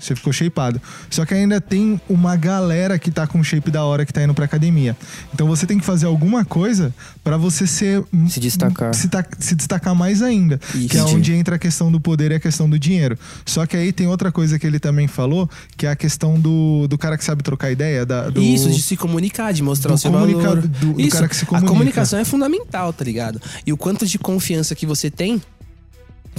Você 0.01 0.15
ficou 0.15 0.33
shapeado. 0.33 0.81
Só 1.09 1.25
que 1.25 1.33
ainda 1.33 1.61
tem 1.61 2.01
uma 2.09 2.35
galera 2.35 2.97
que 2.97 3.11
tá 3.11 3.27
com 3.27 3.43
shape 3.43 3.69
da 3.69 3.83
hora 3.85 4.05
que 4.05 4.11
tá 4.11 4.23
indo 4.23 4.33
pra 4.33 4.45
academia. 4.45 4.97
Então 5.33 5.47
você 5.47 5.65
tem 5.67 5.77
que 5.77 5.85
fazer 5.85 6.07
alguma 6.07 6.43
coisa 6.43 6.93
pra 7.23 7.37
você 7.37 7.67
ser. 7.67 8.03
Se 8.27 8.39
destacar. 8.39 8.93
Se, 8.95 9.07
se 9.39 9.55
destacar 9.55 9.93
mais 9.93 10.21
ainda. 10.21 10.59
Isso. 10.73 10.87
Que 10.89 10.97
é 10.97 11.03
onde 11.03 11.33
entra 11.33 11.55
a 11.55 11.59
questão 11.59 11.91
do 11.91 11.99
poder 11.99 12.31
e 12.31 12.35
a 12.35 12.39
questão 12.39 12.69
do 12.69 12.79
dinheiro. 12.79 13.17
Só 13.45 13.65
que 13.65 13.77
aí 13.77 13.91
tem 13.91 14.07
outra 14.07 14.31
coisa 14.31 14.57
que 14.57 14.65
ele 14.65 14.79
também 14.79 15.07
falou, 15.07 15.49
que 15.77 15.85
é 15.85 15.91
a 15.91 15.95
questão 15.95 16.39
do, 16.39 16.87
do 16.87 16.97
cara 16.97 17.17
que 17.17 17.23
sabe 17.23 17.43
trocar 17.43 17.69
ideia. 17.71 18.05
Da, 18.05 18.29
do... 18.29 18.41
Isso, 18.41 18.69
de 18.71 18.81
se 18.81 18.97
comunicar, 18.97 19.51
de 19.53 19.61
mostrar 19.61 19.93
o 19.93 19.97
seu 19.97 20.11
comunica- 20.11 20.39
valor. 20.41 20.61
do- 20.67 20.93
do 20.93 21.09
cara 21.09 21.27
que 21.27 21.35
se 21.35 21.43
a 21.43 21.47
comunica. 21.47 21.71
comunicação 21.71 22.17
é 22.19 22.25
fundamental, 22.25 22.91
tá 22.91 23.03
ligado? 23.05 23.39
E 23.65 23.71
o 23.71 23.77
quanto 23.77 24.05
de 24.07 24.17
confiança 24.17 24.73
que 24.73 24.85
você 24.85 25.11
tem. 25.11 25.41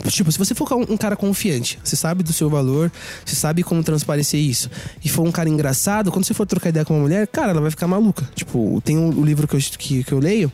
Tipo, 0.09 0.33
se 0.33 0.39
você 0.39 0.55
for 0.55 0.73
um 0.73 0.97
cara 0.97 1.15
confiante, 1.15 1.79
você 1.85 1.95
sabe 1.95 2.23
do 2.23 2.33
seu 2.33 2.49
valor, 2.49 2.91
você 3.25 3.37
sabe 3.37 3.63
como 3.63 3.83
transparecer 3.85 4.41
isso, 4.41 4.71
e 5.05 5.09
for 5.09 5.23
um 5.23 5.31
cara 5.31 5.49
engraçado, 5.49 6.11
quando 6.11 6.25
você 6.25 6.35
for 6.35 6.47
trocar 6.47 6.71
ideia 6.71 6.85
com 6.85 6.95
uma 6.95 7.03
mulher, 7.03 7.27
cara, 7.27 7.51
ela 7.51 7.61
vai 7.61 7.71
ficar 7.71 7.87
maluca. 7.87 8.29
Tipo, 8.35 8.81
tem 8.85 8.99
um, 8.99 9.23
livro 9.23 9.47
que 9.47 9.55
eu, 9.55 9.61
que, 9.61 10.03
que 10.03 10.13
eu 10.13 10.19
leio, 10.19 10.51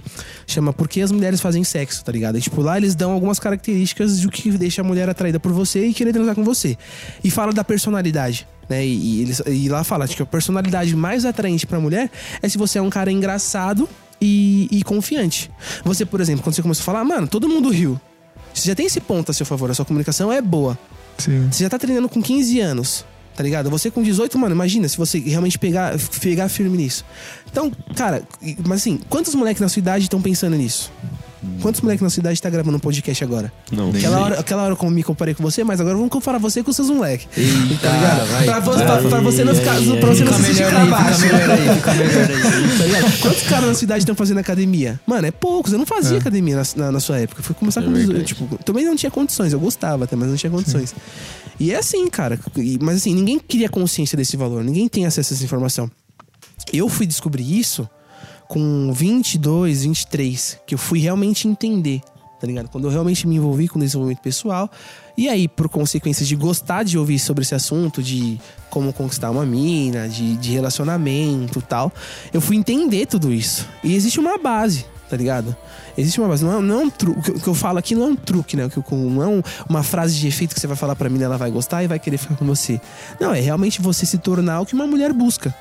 chama 0.46 0.72
Por 0.72 0.88
que 0.88 1.00
as 1.00 1.12
mulheres 1.12 1.40
fazem 1.40 1.62
sexo, 1.64 2.04
tá 2.04 2.10
ligado? 2.10 2.36
E, 2.36 2.40
tipo, 2.40 2.60
lá 2.60 2.76
eles 2.76 2.94
dão 2.94 3.12
algumas 3.12 3.38
características 3.38 4.20
do 4.20 4.30
que 4.30 4.50
deixa 4.50 4.82
a 4.82 4.84
mulher 4.84 5.08
atraída 5.08 5.38
por 5.38 5.52
você 5.52 5.86
e 5.86 5.94
querer 5.94 6.12
transar 6.12 6.34
com 6.34 6.44
você. 6.44 6.76
E 7.22 7.30
fala 7.30 7.52
da 7.52 7.62
personalidade. 7.62 8.46
Né? 8.68 8.84
E, 8.84 9.24
e 9.24 9.68
e 9.68 9.68
lá 9.68 9.82
fala 9.82 10.06
que 10.06 10.20
a 10.20 10.26
personalidade 10.26 10.94
mais 10.94 11.24
atraente 11.24 11.66
pra 11.66 11.80
mulher 11.80 12.10
é 12.42 12.48
se 12.48 12.58
você 12.58 12.78
é 12.78 12.82
um 12.82 12.90
cara 12.90 13.10
engraçado 13.10 13.88
e, 14.20 14.68
e 14.70 14.82
confiante. 14.82 15.50
Você, 15.84 16.04
por 16.04 16.20
exemplo, 16.20 16.42
quando 16.42 16.54
você 16.54 16.62
começou 16.62 16.82
a 16.82 16.84
falar, 16.84 17.04
mano, 17.04 17.26
todo 17.26 17.48
mundo 17.48 17.70
riu. 17.70 17.98
Você 18.60 18.68
já 18.68 18.74
tem 18.74 18.86
esse 18.86 19.00
ponto 19.00 19.30
a 19.30 19.34
seu 19.34 19.46
favor, 19.46 19.70
a 19.70 19.74
sua 19.74 19.84
comunicação 19.84 20.32
é 20.32 20.40
boa. 20.40 20.78
Sim. 21.18 21.48
Você 21.50 21.64
já 21.64 21.70
tá 21.70 21.78
treinando 21.78 22.08
com 22.08 22.22
15 22.22 22.60
anos, 22.60 23.04
tá 23.34 23.42
ligado? 23.42 23.70
Você 23.70 23.90
com 23.90 24.02
18, 24.02 24.38
mano, 24.38 24.54
imagina 24.54 24.88
se 24.88 24.96
você 24.96 25.18
realmente 25.18 25.58
pegar, 25.58 25.94
pegar 26.20 26.48
firme 26.48 26.76
nisso. 26.76 27.04
Então, 27.50 27.70
cara, 27.96 28.22
mas 28.66 28.80
assim, 28.80 29.00
quantos 29.08 29.34
moleques 29.34 29.60
na 29.60 29.68
sua 29.68 29.80
idade 29.80 30.04
estão 30.04 30.20
pensando 30.20 30.56
nisso? 30.56 30.92
Quantos 31.62 31.80
moleques 31.80 32.02
na 32.02 32.10
sua 32.10 32.20
idade 32.20 32.42
tá 32.42 32.50
gravando 32.50 32.76
um 32.76 32.80
podcast 32.80 33.22
agora? 33.22 33.52
Não, 33.70 33.90
Aquela 33.90 34.18
hora, 34.20 34.40
aquela 34.40 34.62
hora 34.64 34.74
como 34.76 34.90
me 34.90 35.02
comparei 35.04 35.34
com 35.34 35.42
você, 35.42 35.62
mas 35.62 35.80
agora 35.80 35.94
vamos 35.96 36.10
comparar 36.10 36.38
você 36.38 36.62
com 36.64 36.70
os 36.70 36.76
seus 36.76 36.90
moleques. 36.90 37.28
Eita, 37.36 37.88
vai. 38.32 38.44
Pra, 38.44 38.60
você- 38.60 38.84
pra- 38.84 38.98
pra 39.08 39.20
você 39.20 39.44
não 39.44 39.54
ficar, 39.54 39.74
pra 39.74 40.08
você 40.08 40.24
não 40.24 40.32
se 40.32 40.42
sentir 40.44 40.66
pra 40.68 40.84
baixo. 40.86 41.20
fica 41.20 41.36
melhor 41.36 41.50
aí, 41.50 41.74
fica 41.76 41.94
melhor 41.94 42.30
aí. 42.30 42.58
Tá 42.78 42.84
ligado? 42.84 43.20
Quantos 43.20 43.42
caras 43.44 43.68
na 43.68 43.74
cidade 43.74 44.00
estão 44.02 44.14
fazendo 44.14 44.38
academia? 44.38 45.00
Mano, 45.06 45.26
é 45.26 45.30
poucos. 45.30 45.72
Eu 45.72 45.78
não 45.78 45.86
fazia 45.86 46.16
É. 46.16 46.20
academia 46.20 46.56
na, 46.56 46.62
na, 46.84 46.92
na 46.92 47.00
sua 47.00 47.18
época. 47.20 47.40
Eu 47.40 47.44
fui 47.44 47.54
começar 47.54 47.82
É 47.82 47.84
com. 47.84 47.92
verdade. 47.92 48.24
Tipo, 48.24 48.58
também 48.64 48.84
não 48.84 48.96
tinha 48.96 49.10
condições. 49.10 49.52
Eu 49.52 49.60
gostava 49.60 50.04
até, 50.04 50.16
mas 50.16 50.28
não 50.28 50.36
tinha 50.36 50.50
condições. 50.50 50.94
E 51.60 51.72
é 51.72 51.76
assim, 51.78 52.08
cara. 52.08 52.38
Mas 52.80 52.96
assim, 52.96 53.14
ninguém 53.14 53.38
cria 53.38 53.68
consciência 53.68 54.16
desse 54.16 54.36
valor. 54.36 54.62
Ninguém 54.64 54.88
tem 54.88 55.06
acesso 55.06 55.32
a 55.32 55.36
essa 55.36 55.44
informação. 55.44 55.90
Eu 56.72 56.88
fui 56.88 57.06
descobrir 57.06 57.58
isso 57.58 57.88
com 58.48 58.90
22, 58.92 59.84
23, 59.84 60.58
que 60.66 60.74
eu 60.74 60.78
fui 60.78 60.98
realmente 60.98 61.46
entender, 61.46 62.00
tá 62.40 62.46
ligado? 62.46 62.68
Quando 62.68 62.84
eu 62.86 62.90
realmente 62.90 63.26
me 63.28 63.36
envolvi 63.36 63.68
com 63.68 63.78
desenvolvimento 63.78 64.20
pessoal. 64.22 64.70
E 65.16 65.28
aí, 65.28 65.46
por 65.46 65.68
consequência 65.68 66.24
de 66.24 66.34
gostar 66.34 66.82
de 66.84 66.96
ouvir 66.96 67.18
sobre 67.18 67.42
esse 67.42 67.54
assunto, 67.54 68.02
de 68.02 68.40
como 68.70 68.92
conquistar 68.92 69.30
uma 69.30 69.44
mina, 69.44 70.08
de, 70.08 70.36
de 70.36 70.52
relacionamento 70.52 71.60
tal, 71.60 71.92
eu 72.32 72.40
fui 72.40 72.56
entender 72.56 73.06
tudo 73.06 73.32
isso. 73.32 73.66
E 73.84 73.94
existe 73.94 74.18
uma 74.20 74.38
base, 74.38 74.86
tá 75.10 75.16
ligado? 75.16 75.54
Existe 75.96 76.20
uma 76.20 76.28
base. 76.28 76.44
Não 76.44 76.58
é, 76.58 76.62
não 76.62 76.80
é 76.80 76.84
um 76.84 76.90
truque. 76.90 77.32
O 77.32 77.40
que 77.40 77.48
eu- 77.48 77.54
falo 77.54 77.78
aqui 77.78 77.94
não 77.96 78.04
é 78.04 78.06
um 78.06 78.16
truque, 78.16 78.56
né? 78.56 78.68
Que 78.68 78.80
Não 78.94 79.22
é 79.22 79.26
um- 79.26 79.42
uma 79.68 79.82
frase 79.82 80.16
de 80.16 80.28
efeito 80.28 80.54
que 80.54 80.60
você 80.60 80.66
vai 80.68 80.76
falar 80.76 80.94
pra 80.94 81.10
mina, 81.10 81.24
ela 81.24 81.36
vai 81.36 81.50
gostar 81.50 81.82
e 81.82 81.88
vai 81.88 81.98
querer 81.98 82.16
ficar 82.18 82.36
com 82.36 82.46
você. 82.46 82.80
Não, 83.20 83.34
é 83.34 83.40
realmente 83.40 83.82
você 83.82 84.06
se 84.06 84.16
tornar 84.18 84.60
o 84.60 84.66
que 84.66 84.74
uma 84.74 84.86
mulher 84.86 85.12
busca. 85.12 85.52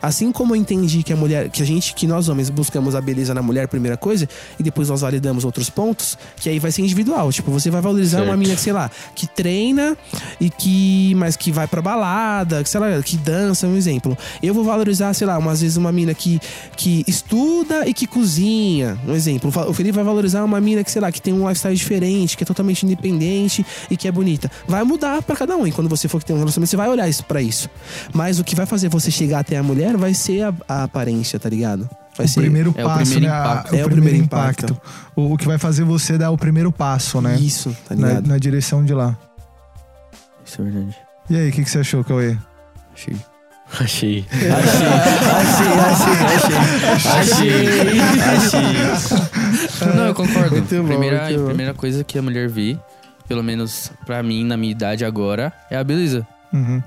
Assim 0.00 0.30
como 0.30 0.54
eu 0.54 0.56
entendi 0.56 1.02
que 1.02 1.12
a 1.12 1.16
mulher, 1.16 1.48
que 1.48 1.62
a 1.62 1.66
gente, 1.66 1.94
que 1.94 2.06
nós 2.06 2.28
homens 2.28 2.50
buscamos 2.50 2.94
a 2.94 3.00
beleza 3.00 3.34
na 3.34 3.42
mulher, 3.42 3.66
primeira 3.68 3.96
coisa, 3.96 4.28
e 4.58 4.62
depois 4.62 4.88
nós 4.88 5.00
validamos 5.00 5.44
outros 5.44 5.68
pontos, 5.68 6.16
que 6.36 6.48
aí 6.48 6.58
vai 6.58 6.70
ser 6.70 6.82
individual. 6.82 7.32
Tipo, 7.32 7.50
você 7.50 7.70
vai 7.70 7.80
valorizar 7.80 8.18
Certo. 8.18 8.30
uma 8.30 8.36
mina 8.36 8.54
que, 8.54 8.60
sei 8.60 8.72
lá, 8.72 8.90
que 9.14 9.26
treina 9.26 9.96
e 10.40 10.50
que, 10.50 11.14
mas 11.16 11.36
que 11.36 11.50
vai 11.50 11.66
pra 11.66 11.82
balada, 11.82 12.62
que 12.62 12.68
sei 12.68 12.80
lá, 12.80 13.02
que 13.02 13.16
dança, 13.16 13.66
um 13.66 13.76
exemplo. 13.76 14.16
Eu 14.42 14.54
vou 14.54 14.64
valorizar, 14.64 15.12
sei 15.14 15.26
lá, 15.26 15.36
umas 15.38 15.60
vezes 15.60 15.76
uma 15.76 15.90
mina 15.92 16.14
que, 16.14 16.40
que 16.76 17.04
estuda 17.06 17.86
e 17.86 17.92
que 17.92 18.06
cozinha, 18.06 18.98
um 19.06 19.14
exemplo. 19.14 19.50
O 19.68 19.72
Felipe 19.72 19.96
vai 19.96 20.04
valorizar 20.04 20.44
uma 20.44 20.60
mina 20.60 20.84
que, 20.84 20.90
sei 20.90 21.00
lá, 21.02 21.10
que 21.10 21.20
tem 21.20 21.32
um 21.34 21.48
lifestyle 21.48 21.74
diferente, 21.74 22.36
que 22.36 22.44
é 22.44 22.46
totalmente 22.46 22.84
independente 22.84 23.64
e 23.90 23.96
que 23.96 24.06
é 24.06 24.12
bonita. 24.12 24.50
Vai 24.66 24.84
mudar 24.84 25.22
pra 25.22 25.34
cada 25.34 25.56
um. 25.56 25.66
E 25.66 25.72
quando 25.72 25.88
você 25.88 26.08
for 26.08 26.22
ter 26.22 26.32
um 26.32 26.38
relacionamento, 26.38 26.70
você 26.70 26.76
vai 26.76 26.88
olhar 26.88 27.08
isso 27.08 27.24
para 27.24 27.42
isso. 27.42 27.68
Mas 28.12 28.38
o 28.38 28.44
que 28.44 28.54
vai 28.54 28.66
fazer 28.66 28.88
você 28.88 29.10
chegar 29.10 29.40
até 29.40 29.56
a 29.56 29.62
mulher 29.62 29.87
vai 29.96 30.12
ser 30.14 30.42
a, 30.42 30.54
a 30.68 30.82
aparência, 30.84 31.38
tá 31.38 31.48
ligado? 31.48 31.88
Vai 32.16 32.26
O 32.26 32.28
ser 32.28 32.40
primeiro 32.40 32.74
é 32.76 32.84
o 32.84 32.88
passo, 32.88 33.10
primeiro 33.12 33.26
né? 33.34 33.40
Impacto. 33.40 33.74
É 33.76 33.84
o 33.86 33.90
primeiro 33.90 34.16
impacto. 34.18 34.80
O, 35.14 35.32
o 35.34 35.36
que 35.38 35.46
vai 35.46 35.56
fazer 35.56 35.84
você 35.84 36.18
dar 36.18 36.30
o 36.32 36.36
primeiro 36.36 36.72
passo, 36.72 37.20
né? 37.20 37.36
isso, 37.38 37.74
tá 37.88 37.94
Na, 37.94 38.08
ligado? 38.08 38.26
na 38.26 38.38
direção 38.38 38.84
de 38.84 38.92
lá. 38.92 39.16
Isso 40.44 40.60
é 40.60 40.64
verdade. 40.64 40.96
E 41.30 41.36
aí, 41.36 41.48
o 41.48 41.52
que, 41.52 41.62
que 41.62 41.70
você 41.70 41.78
achou, 41.78 42.02
Cauê? 42.02 42.36
Achei. 42.94 43.16
Achei. 43.80 44.24
Não, 49.94 50.06
eu 50.06 50.14
concordo. 50.14 50.50
Muito 50.52 50.74
bom, 50.82 50.86
primeira, 50.88 51.28
bom. 51.38 51.46
primeira 51.46 51.74
coisa 51.74 52.02
que 52.04 52.18
a 52.18 52.22
mulher 52.22 52.48
vê, 52.48 52.76
pelo 53.26 53.42
menos 53.42 53.92
pra 54.06 54.22
mim, 54.22 54.44
na 54.44 54.56
minha 54.56 54.72
idade 54.72 55.04
agora, 55.04 55.52
é 55.70 55.76
a 55.76 55.84
beleza. 55.84 56.26
Uhum. 56.52 56.82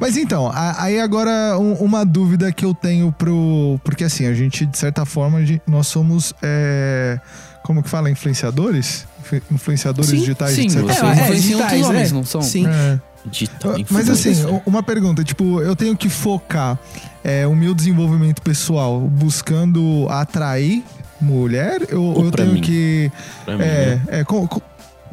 Mas 0.00 0.16
então, 0.16 0.48
a- 0.48 0.82
aí 0.82 0.98
agora 1.00 1.56
um- 1.58 1.74
uma 1.74 2.04
dúvida 2.04 2.50
que 2.52 2.64
eu 2.64 2.74
tenho 2.74 3.12
pro. 3.12 3.78
Porque 3.84 4.04
assim, 4.04 4.26
a 4.26 4.34
gente, 4.34 4.66
de 4.66 4.76
certa 4.76 5.04
forma, 5.04 5.38
a 5.38 5.44
gente- 5.44 5.62
nós 5.66 5.86
somos. 5.86 6.34
é, 6.42 7.18
como 7.62 7.82
que 7.82 7.88
fala? 7.88 8.10
Influenciadores? 8.10 9.06
influ- 9.20 9.40
influenciadores 9.52 10.10
Sim, 10.10 10.18
digitais, 10.18 10.54
Sim, 10.54 10.66
de 10.66 10.72
certa 10.72 10.86
vocês 10.92 10.98
É, 10.98 11.00
forma. 11.16 11.22
é, 11.22 11.30
digitais, 11.34 11.82
homens, 11.86 12.12
né? 12.12 12.18
não 12.18 12.24
são? 12.24 12.42
Sim. 12.42 12.66
É. 12.66 13.00
Digital 13.26 13.74
Mas 13.88 14.10
assim, 14.10 14.34
uma 14.66 14.82
pergunta, 14.82 15.24
tipo, 15.24 15.58
eu 15.62 15.74
tenho 15.74 15.96
que 15.96 16.10
focar 16.10 16.78
é, 17.24 17.46
o 17.46 17.56
meu 17.56 17.74
desenvolvimento 17.74 18.42
pessoal 18.42 19.00
buscando 19.00 20.06
atrair 20.10 20.84
mulher 21.18 21.80
ou 21.94 22.18
Ou 22.18 22.24
eu 22.26 22.30
tenho 22.30 22.52
mim. 22.52 22.60
que 22.60 23.10
Pra 23.46 23.56
mim, 23.56 23.62
é, 23.62 23.66
né? 23.66 24.02
é, 24.08 24.24
qual, 24.24 24.46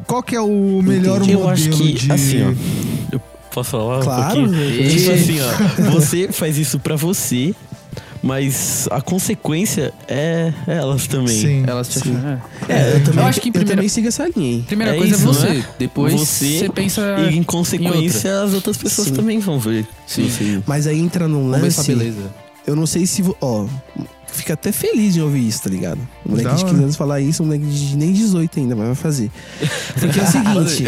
qual 0.06 0.22
que 0.22 0.36
é 0.36 0.40
o 0.42 0.82
melhor 0.82 1.16
Entendi. 1.22 1.32
modelo 1.36 1.40
Eu 1.42 1.48
acho 1.48 1.70
que, 1.70 1.92
de 1.94 2.12
assim, 2.12 2.42
ó. 2.42 2.52
Eu 3.52 3.54
posso 3.54 3.70
falar 3.70 4.02
Claro. 4.02 4.40
um 4.40 4.44
pouquinho? 4.48 4.88
Tipo 4.90 5.12
assim, 5.12 5.38
ó. 5.40 5.90
Você 5.92 6.28
faz 6.32 6.56
isso 6.56 6.78
pra 6.78 6.96
você, 6.96 7.54
mas 8.22 8.88
a 8.90 9.00
consequência 9.02 9.92
é 10.08 10.52
elas 10.66 11.06
também. 11.06 11.28
Sim. 11.38 11.64
Elas 11.66 11.88
te 11.88 12.00
Sim. 12.00 12.16
acham. 12.16 12.42
É. 12.68 12.72
É, 12.72 12.96
eu 12.96 13.04
também, 13.04 13.20
Eu 13.22 13.26
acho 13.28 13.40
que 13.42 13.48
eu 13.48 13.52
primeiro- 13.52 13.76
também 13.76 13.88
sigo 13.90 14.08
essa 14.08 14.26
linha, 14.34 14.52
hein? 14.54 14.64
Primeira 14.66 14.94
É 14.94 14.96
coisa 14.98 15.14
isso, 15.14 15.22
é 15.22 15.26
você. 15.26 15.46
né? 15.48 15.64
Depois 15.78 16.14
Você 16.14 16.58
você, 16.60 16.68
pensa. 16.70 17.02
E 17.30 17.36
em 17.36 17.42
consequência, 17.42 18.40
as 18.42 18.54
outras 18.54 18.76
pessoas 18.78 19.08
Sim. 19.08 19.14
também 19.14 19.38
vão 19.38 19.58
ver. 19.60 19.86
Sim. 20.06 20.30
Sim. 20.30 20.62
Mas 20.66 20.86
aí 20.86 20.98
entra 20.98 21.28
num 21.28 21.44
Vamos 21.50 21.60
ver 21.60 21.66
essa 21.66 21.80
lance. 21.82 21.94
beleza. 21.94 22.30
Eu 22.66 22.74
não 22.74 22.86
sei 22.86 23.04
se. 23.06 23.22
Ó, 23.40 23.66
fica 24.36 24.54
até 24.54 24.72
feliz 24.72 25.14
de 25.14 25.20
ouvir 25.20 25.46
isso, 25.46 25.62
tá 25.62 25.70
ligado? 25.70 25.98
Um 26.26 26.30
moleque 26.30 26.48
de 26.48 26.62
hora. 26.62 26.70
15 26.72 26.82
anos 26.82 26.96
falar 26.96 27.20
isso, 27.20 27.42
um 27.42 27.46
moleque 27.46 27.64
de 27.66 27.96
nem 27.96 28.12
18 28.12 28.58
ainda, 28.60 28.74
mas 28.76 28.86
vai 28.86 28.94
fazer. 28.94 29.30
Porque 29.98 30.18
é 30.18 30.22
o 30.22 30.26
seguinte. 30.26 30.84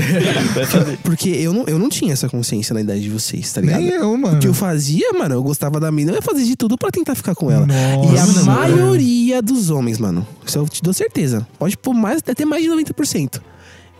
Porque 1.02 1.28
eu 1.30 1.52
não, 1.52 1.64
eu 1.66 1.78
não 1.78 1.88
tinha 1.88 2.12
essa 2.12 2.28
consciência 2.28 2.72
na 2.74 2.80
idade 2.80 3.00
de 3.02 3.11
vocês, 3.11 3.52
tá 3.52 3.61
ligado? 3.61 3.80
Nem 3.80 3.90
eu, 3.90 4.16
mano. 4.16 4.37
O 4.37 4.40
que 4.40 4.46
eu 4.48 4.54
fazia, 4.54 5.12
mano, 5.12 5.35
eu 5.35 5.42
gostava 5.42 5.78
da 5.80 5.90
mina, 5.90 6.11
eu 6.12 6.16
ia 6.16 6.22
fazer 6.22 6.44
de 6.44 6.57
tudo 6.57 6.76
pra 6.78 6.90
tentar 6.90 7.14
ficar 7.14 7.35
com 7.35 7.50
ela. 7.50 7.66
Nossa, 7.66 8.12
e 8.14 8.18
a 8.18 8.26
mano. 8.26 8.44
maioria 8.44 9.42
dos 9.42 9.70
homens, 9.70 9.98
mano, 9.98 10.26
isso 10.46 10.59
eu 10.59 10.68
te 10.68 10.83
dou 10.83 10.92
certeza. 10.92 11.46
Pode 11.59 11.76
pôr 11.76 11.94
mais, 11.94 12.22
até 12.26 12.44
mais 12.44 12.62
de 12.62 12.68
90%. 12.70 13.40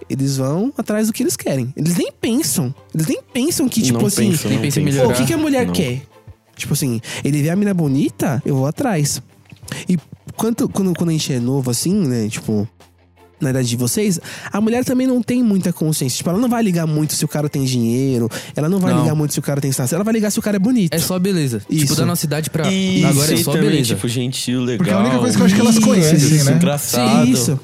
Eles 0.09 0.37
vão 0.37 0.73
atrás 0.77 1.07
do 1.07 1.13
que 1.13 1.23
eles 1.23 1.35
querem. 1.37 1.73
Eles 1.77 1.97
nem 1.97 2.13
pensam. 2.13 2.75
Eles 2.95 3.07
nem 3.07 3.21
pensam 3.33 3.69
que, 3.69 3.81
tipo 3.81 3.99
Não 3.99 4.07
assim. 4.07 4.31
pensam, 4.31 4.51
não 4.51 4.61
pensam. 4.61 4.85
Pô, 4.85 5.11
o 5.11 5.15
que, 5.15 5.25
que 5.25 5.33
a 5.33 5.39
mulher 5.39 5.67
Não. 5.67 5.73
quer? 5.73 6.03
Tipo 6.57 6.75
assim, 6.75 7.01
ele 7.25 7.43
vê 7.43 7.51
a 7.51 7.57
mina 7.57 7.73
bonita, 7.75 8.43
eu 8.45 8.55
vou 8.55 8.67
atrás. 8.67 9.21
E 9.89 9.99
quanto, 10.37 10.69
quando, 10.69 10.95
quando 10.95 11.11
a 11.11 11.13
gente 11.13 11.33
é 11.33 11.41
novo, 11.41 11.71
assim, 11.71 11.95
né? 12.07 12.29
Tipo, 12.29 12.69
na 13.41 13.51
idade 13.51 13.69
de 13.69 13.77
vocês, 13.77 14.19
a 14.53 14.61
mulher 14.61 14.85
também 14.85 15.07
não 15.07 15.21
tem 15.23 15.43
muita 15.43 15.73
consciência. 15.73 16.17
Tipo, 16.19 16.31
ela 16.31 16.39
não 16.39 16.49
vai 16.49 16.63
ligar 16.63 16.87
muito 16.87 17.15
se 17.15 17.25
o 17.25 17.29
cara 17.29 17.49
tem 17.49 17.65
dinheiro, 17.65 18.29
ela 18.57 18.69
não 18.69 18.79
vai 18.79 18.93
Não. 18.95 19.03
ligar 19.03 19.15
muito 19.15 19.33
se 19.35 19.39
o 19.39 19.43
cara 19.43 19.61
tem 19.61 19.71
status, 19.71 19.93
ela 19.93 20.05
vai 20.05 20.15
ligar 20.15 20.31
se 20.31 20.39
o 20.39 20.43
cara 20.43 20.57
é 20.57 20.61
bonito. 20.61 20.95
É 20.95 20.99
só 20.99 21.19
beleza. 21.19 21.61
Isso. 21.69 21.81
Tipo, 21.87 21.97
da 21.97 22.07
nossa 22.07 22.25
idade 22.25 22.49
pra. 22.51 22.71
E 22.71 23.05
Agora 23.05 23.33
é 23.35 23.37
só 23.37 23.53
também, 23.53 23.71
beleza. 23.71 23.95
tipo, 23.95 24.09
gentil, 24.09 24.61
legal. 24.61 24.77
Porque 24.79 24.91
é 24.91 24.95
a 24.95 24.99
única 25.01 25.19
coisa 25.19 25.37
que 25.37 25.43
eu 25.43 25.47
acho 25.47 25.55
que 25.55 25.61
elas 25.61 25.75
Isso, 25.77 25.87
conhecem, 25.87 26.17
isso, 26.37 26.45
né? 26.47 26.53
Engraçado. 26.57 27.29
Isso. 27.29 27.61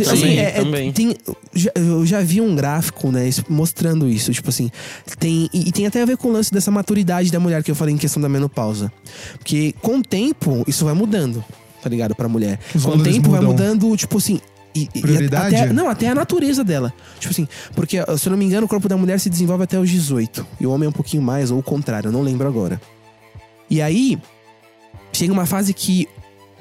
Assim, 0.00 0.04
Também, 0.04 0.38
é- 0.38 0.42
é- 0.42 0.50
também. 0.52 0.92
tem, 0.92 1.16
já- 1.54 1.70
eu 1.74 2.04
já 2.04 2.20
vi 2.20 2.40
um 2.40 2.54
gráfico, 2.54 3.10
né, 3.12 3.28
mostrando 3.48 4.08
isso. 4.08 4.32
Tipo 4.32 4.50
assim, 4.50 4.70
tem, 5.18 5.48
e, 5.52 5.68
e 5.68 5.72
tem 5.72 5.86
até 5.86 6.02
a 6.02 6.04
ver 6.04 6.16
com 6.16 6.28
o 6.28 6.32
lance 6.32 6.52
dessa 6.52 6.70
maturidade 6.70 7.30
da 7.30 7.40
mulher 7.40 7.62
que 7.62 7.70
eu 7.70 7.74
falei 7.74 7.94
em 7.94 7.98
questão 7.98 8.20
da 8.22 8.28
menopausa. 8.28 8.92
Porque 9.38 9.74
com 9.80 9.98
o 9.98 10.02
tempo, 10.02 10.64
isso 10.66 10.84
vai 10.84 10.94
mudando, 10.94 11.44
tá 11.82 11.88
ligado? 11.88 12.14
Pra 12.14 12.28
mulher. 12.28 12.58
Os 12.74 12.82
com 12.84 12.90
o 12.92 13.02
tempo 13.02 13.30
vai 13.30 13.40
mudam. 13.40 13.52
mudando, 13.52 13.96
tipo 13.96 14.18
assim. 14.18 14.40
E- 14.74 14.88
e- 14.94 15.00
Prioridade? 15.00 15.54
até- 15.56 15.72
não, 15.72 15.88
até 15.88 16.08
a 16.08 16.14
natureza 16.14 16.64
dela. 16.64 16.92
Tipo 17.18 17.32
assim, 17.32 17.48
porque, 17.74 17.98
se 18.18 18.26
eu 18.26 18.30
não 18.30 18.36
me 18.36 18.44
engano, 18.44 18.66
o 18.66 18.68
corpo 18.68 18.88
da 18.88 18.96
mulher 18.96 19.20
se 19.20 19.30
desenvolve 19.30 19.64
até 19.64 19.78
os 19.78 19.88
18. 19.90 20.46
E 20.60 20.66
o 20.66 20.70
homem 20.72 20.86
é 20.86 20.88
um 20.88 20.92
pouquinho 20.92 21.22
mais, 21.22 21.50
ou 21.50 21.58
o 21.58 21.62
contrário, 21.62 22.08
eu 22.08 22.12
não 22.12 22.22
lembro 22.22 22.46
agora. 22.48 22.80
E 23.70 23.80
aí, 23.80 24.18
chega 25.12 25.32
uma 25.32 25.46
fase 25.46 25.72
que 25.72 26.08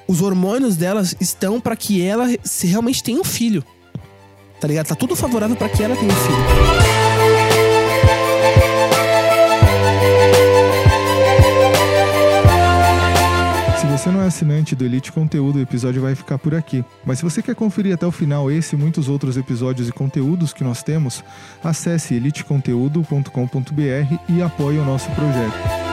os 0.07 0.21
hormônios 0.21 0.75
delas 0.75 1.15
estão 1.19 1.59
pra 1.59 1.75
que 1.75 2.01
ela 2.01 2.27
se 2.43 2.67
realmente 2.67 3.01
tenha 3.03 3.19
um 3.19 3.23
filho. 3.23 3.63
Tá 4.59 4.67
ligado? 4.67 4.87
Tá 4.87 4.95
tudo 4.95 5.15
favorável 5.15 5.55
pra 5.55 5.67
que 5.69 5.83
ela 5.83 5.95
tenha 5.95 6.11
um 6.11 6.15
filho. 6.15 7.02
Você 14.03 14.11
não 14.11 14.21
é 14.21 14.27
assinante 14.27 14.75
do 14.75 14.83
Elite 14.83 15.13
Conteúdo, 15.13 15.59
o 15.59 15.61
episódio 15.61 16.01
vai 16.01 16.13
ficar 16.13 16.37
por 16.37 16.53
aqui. 16.53 16.83
Mas 17.05 17.19
se 17.19 17.23
você 17.23 17.41
quer 17.41 17.55
conferir 17.55 17.93
até 17.93 18.05
o 18.05 18.11
final 18.11 18.51
esse 18.51 18.75
e 18.75 18.77
muitos 18.77 19.07
outros 19.07 19.37
episódios 19.37 19.87
e 19.87 19.93
conteúdos 19.93 20.51
que 20.51 20.61
nós 20.61 20.83
temos, 20.83 21.23
acesse 21.63 22.13
eliteconteúdo.com.br 22.13 24.17
e 24.27 24.41
apoie 24.41 24.77
o 24.77 24.83
nosso 24.83 25.09
projeto. 25.11 25.92